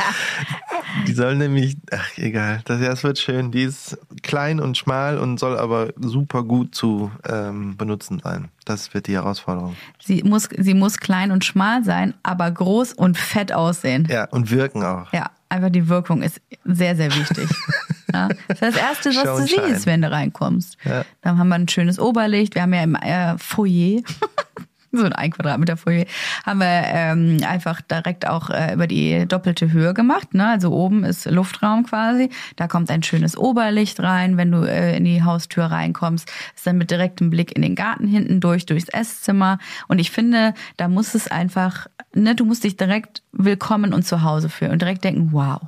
Die 1.06 1.12
soll 1.12 1.36
nämlich, 1.36 1.76
ach 1.90 2.16
egal, 2.16 2.60
das, 2.64 2.80
ja, 2.80 2.88
das 2.88 3.02
wird 3.04 3.18
schön. 3.18 3.50
Die 3.50 3.62
ist 3.62 3.98
klein 4.22 4.60
und 4.60 4.78
schmal 4.78 5.18
und 5.18 5.38
soll 5.38 5.58
aber 5.58 5.92
super 5.96 6.42
gut 6.42 6.74
zu 6.74 7.10
ähm, 7.28 7.76
benutzen 7.76 8.20
sein. 8.22 8.48
Das 8.64 8.94
wird 8.94 9.06
die 9.06 9.14
Herausforderung. 9.14 9.76
sie, 10.00 10.22
muss, 10.22 10.48
sie 10.56 10.74
muss 10.74 10.98
klein 10.98 11.30
und 11.30 11.44
schmal 11.44 11.84
sein, 11.84 12.14
aber 12.22 12.50
groß 12.50 12.94
und 12.94 13.18
fett 13.18 13.52
aussehen. 13.52 14.06
Ja, 14.10 14.24
und 14.30 14.50
wirken 14.50 14.82
auch. 14.82 15.12
Ja, 15.12 15.30
einfach 15.48 15.70
die 15.70 15.88
Wirkung 15.88 16.22
ist 16.22 16.40
sehr, 16.64 16.96
sehr 16.96 17.14
wichtig. 17.14 17.48
Ja, 18.12 18.28
das 18.48 18.60
ist 18.60 18.62
das 18.62 18.76
Erste, 18.76 19.10
was 19.10 19.38
du 19.38 19.46
siehst, 19.46 19.86
wenn 19.86 20.02
du 20.02 20.10
reinkommst. 20.10 20.76
Ja. 20.84 21.04
Dann 21.22 21.38
haben 21.38 21.48
wir 21.48 21.56
ein 21.56 21.68
schönes 21.68 21.98
Oberlicht. 21.98 22.54
Wir 22.54 22.62
haben 22.62 22.72
ja 22.72 22.82
im 22.82 22.94
äh, 22.94 23.36
Foyer, 23.38 24.02
so 24.92 25.04
ein 25.04 25.12
ein 25.12 25.30
Quadratmeter 25.30 25.76
Foyer, 25.76 26.06
haben 26.44 26.60
wir 26.60 26.66
ähm, 26.66 27.38
einfach 27.46 27.80
direkt 27.80 28.26
auch 28.26 28.50
äh, 28.50 28.74
über 28.74 28.86
die 28.86 29.26
doppelte 29.26 29.72
Höhe 29.72 29.92
gemacht. 29.92 30.34
Ne? 30.34 30.46
Also 30.48 30.72
oben 30.72 31.04
ist 31.04 31.26
Luftraum 31.26 31.84
quasi. 31.84 32.30
Da 32.54 32.68
kommt 32.68 32.90
ein 32.90 33.02
schönes 33.02 33.36
Oberlicht 33.36 34.00
rein, 34.00 34.36
wenn 34.36 34.52
du 34.52 34.62
äh, 34.62 34.96
in 34.96 35.04
die 35.04 35.22
Haustür 35.22 35.64
reinkommst. 35.64 36.30
Ist 36.54 36.66
dann 36.66 36.78
mit 36.78 36.90
direktem 36.90 37.30
Blick 37.30 37.56
in 37.56 37.62
den 37.62 37.74
Garten 37.74 38.06
hinten 38.06 38.40
durch, 38.40 38.66
durchs 38.66 38.88
Esszimmer. 38.88 39.58
Und 39.88 39.98
ich 39.98 40.10
finde, 40.10 40.54
da 40.76 40.88
muss 40.88 41.14
es 41.14 41.28
einfach, 41.28 41.88
ne, 42.14 42.34
du 42.34 42.44
musst 42.44 42.62
dich 42.62 42.76
direkt 42.76 43.22
willkommen 43.32 43.92
und 43.92 44.06
zu 44.06 44.22
Hause 44.22 44.48
fühlen 44.48 44.70
und 44.70 44.82
direkt 44.82 45.02
denken, 45.02 45.30
wow, 45.32 45.60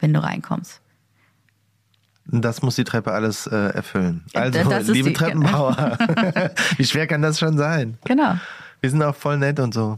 wenn 0.00 0.12
du 0.12 0.22
reinkommst. 0.22 0.82
Das 2.30 2.60
muss 2.62 2.76
die 2.76 2.84
Treppe 2.84 3.12
alles 3.12 3.46
äh, 3.46 3.56
erfüllen. 3.56 4.22
Ja, 4.34 4.42
Also, 4.42 4.58
ist 4.70 4.88
liebe 4.88 5.08
die- 5.08 5.14
Treppenbauer, 5.14 5.96
wie 6.76 6.84
schwer 6.84 7.06
kann 7.06 7.22
das 7.22 7.38
schon 7.38 7.56
sein? 7.56 7.96
Genau. 8.04 8.34
Wir 8.80 8.90
sind 8.90 9.02
auch 9.02 9.14
voll 9.16 9.38
nett 9.38 9.58
und 9.60 9.72
so. 9.74 9.94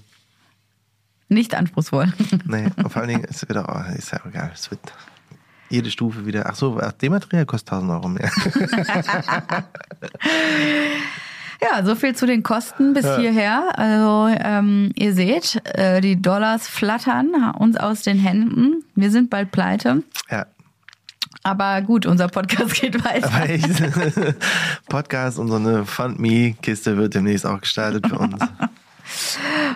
Nicht 1.28 1.54
anspruchsvoll. 1.54 2.12
Nee, 2.44 2.68
vor 2.88 3.02
allen 3.02 3.08
Dingen, 3.08 3.24
es 3.28 3.46
wird 3.48 3.58
auch, 3.58 3.88
ist 3.96 4.12
ja 4.12 4.20
egal, 4.26 4.50
es 4.54 4.70
wird 4.70 4.80
jede 5.68 5.90
Stufe 5.90 6.24
wieder, 6.26 6.46
ach 6.48 6.54
so, 6.56 6.78
ach, 6.80 6.92
dem 6.92 7.12
Material 7.12 7.46
kostet 7.46 7.72
1000 7.72 7.90
Euro 7.92 8.08
mehr. 8.08 8.30
Ja, 11.62 11.84
so 11.84 11.94
viel 11.94 12.16
zu 12.16 12.24
den 12.26 12.42
Kosten 12.42 12.94
bis 12.94 13.04
hierher. 13.18 13.78
Also 13.78 14.34
ähm, 14.40 14.92
ihr 14.94 15.12
seht, 15.14 15.60
äh, 15.76 16.00
die 16.00 16.20
Dollars 16.20 16.66
flattern 16.66 17.34
uns 17.58 17.76
aus 17.76 18.00
den 18.00 18.18
Händen. 18.18 18.82
Wir 18.94 19.10
sind 19.10 19.28
bald 19.28 19.52
pleite. 19.52 20.02
ja, 20.30 20.46
Aber 21.42 21.80
gut, 21.82 22.06
unser 22.06 22.28
Podcast 22.28 22.74
geht 22.80 23.02
weiter. 23.04 23.48
echt, 23.48 23.66
Podcast 24.88 25.38
und 25.38 25.48
so 25.48 25.56
eine 25.56 25.84
Fund-Me-Kiste 25.86 26.96
wird 26.96 27.14
demnächst 27.14 27.46
auch 27.46 27.60
gestartet 27.60 28.06
für 28.06 28.18
uns. 28.18 28.40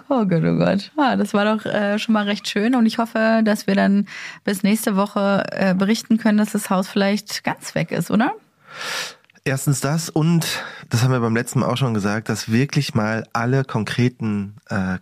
Oh 0.09 0.25
Gott, 0.27 0.45
oh 0.45 0.57
Gott. 0.57 0.93
Ah, 0.97 1.17
das 1.17 1.35
war 1.35 1.45
doch 1.45 1.67
äh, 1.67 1.99
schon 1.99 2.13
mal 2.13 2.25
recht 2.25 2.47
schön 2.47 2.77
und 2.77 2.87
ich 2.87 2.99
hoffe, 2.99 3.43
dass 3.45 3.67
wir 3.67 3.75
dann 3.75 4.07
bis 4.45 4.63
nächste 4.63 4.95
Woche 4.95 5.43
äh, 5.51 5.75
berichten 5.75 6.19
können, 6.19 6.39
dass 6.39 6.53
das 6.53 6.71
Haus 6.71 6.87
vielleicht 6.87 7.43
ganz 7.43 7.75
weg 7.75 7.91
ist, 7.91 8.13
oder? 8.13 8.33
Erstens 9.43 9.81
das 9.81 10.09
und, 10.09 10.63
das 10.89 11.03
haben 11.03 11.11
wir 11.11 11.19
beim 11.19 11.35
letzten 11.35 11.61
Mal 11.61 11.67
auch 11.67 11.77
schon 11.77 11.95
gesagt, 11.95 12.29
dass 12.29 12.53
wirklich 12.53 12.95
mal 12.95 13.27
alle 13.33 13.65
konkreten 13.65 14.55
äh, 14.69 14.99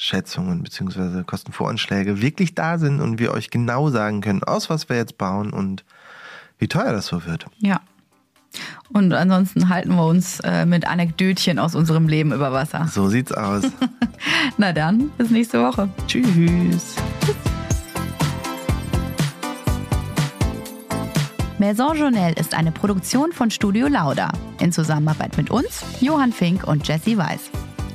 Kostenschätzungen 0.00 0.62
beziehungsweise 0.62 1.24
Kostenvoranschläge 1.24 2.22
wirklich 2.22 2.54
da 2.54 2.78
sind 2.78 3.02
und 3.02 3.18
wir 3.18 3.32
euch 3.32 3.50
genau 3.50 3.90
sagen 3.90 4.22
können, 4.22 4.42
aus 4.42 4.70
was 4.70 4.88
wir 4.88 4.96
jetzt 4.96 5.18
bauen 5.18 5.52
und 5.52 5.84
wie 6.58 6.68
teuer 6.68 6.92
das 6.92 7.06
so 7.06 7.26
wird. 7.26 7.44
Ja. 7.58 7.82
Und 8.88 9.12
ansonsten 9.12 9.68
halten 9.68 9.94
wir 9.94 10.06
uns 10.06 10.40
äh, 10.40 10.64
mit 10.64 10.86
Anekdötchen 10.86 11.58
aus 11.58 11.74
unserem 11.74 12.08
Leben 12.08 12.32
über 12.32 12.50
Wasser. 12.50 12.88
So 12.90 13.08
sieht's 13.10 13.30
aus. 13.30 13.64
Na 14.56 14.72
dann, 14.72 15.10
bis 15.18 15.30
nächste 15.30 15.62
Woche. 15.62 15.90
Tschüss. 16.06 16.96
Maison 21.58 21.94
Journelle 21.94 22.36
ist 22.36 22.54
eine 22.54 22.72
Produktion 22.72 23.32
von 23.32 23.50
Studio 23.50 23.86
Lauda 23.86 24.32
in 24.60 24.72
Zusammenarbeit 24.72 25.36
mit 25.36 25.50
uns, 25.50 25.84
Johann 26.00 26.32
Fink 26.32 26.66
und 26.66 26.88
Jesse 26.88 27.18
Weiß. 27.18 27.50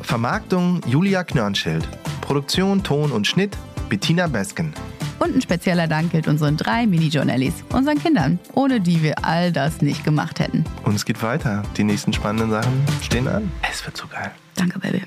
Vermarktung 0.06 0.82
Julia 0.88 1.24
Knörnschild. 1.24 1.88
Produktion, 2.22 2.84
Ton 2.84 3.12
und 3.12 3.26
Schnitt 3.28 3.58
Bettina 3.90 4.28
Besken. 4.28 4.74
Und 5.20 5.36
ein 5.36 5.42
spezieller 5.42 5.88
Dank 5.88 6.12
gilt 6.12 6.28
unseren 6.28 6.58
drei 6.58 6.86
Mini-Journalies, 6.86 7.64
unseren 7.74 7.98
Kindern, 7.98 8.40
ohne 8.54 8.80
die 8.82 9.02
wir 9.02 9.26
all 9.26 9.52
das 9.52 9.82
nicht 9.82 10.04
gemacht 10.04 10.40
hätten. 10.40 10.64
Und 10.84 10.96
es 10.96 11.06
geht 11.06 11.24
weiter. 11.24 11.64
Die 11.78 11.84
nächsten 11.84 12.14
spannenden 12.14 12.52
Sachen 12.52 12.84
stehen 13.02 13.28
an. 13.28 13.52
Es 13.70 13.86
wird 13.86 13.98
so 13.98 14.06
geil. 14.08 14.32
Danke, 14.56 14.80
Baby. 14.80 15.02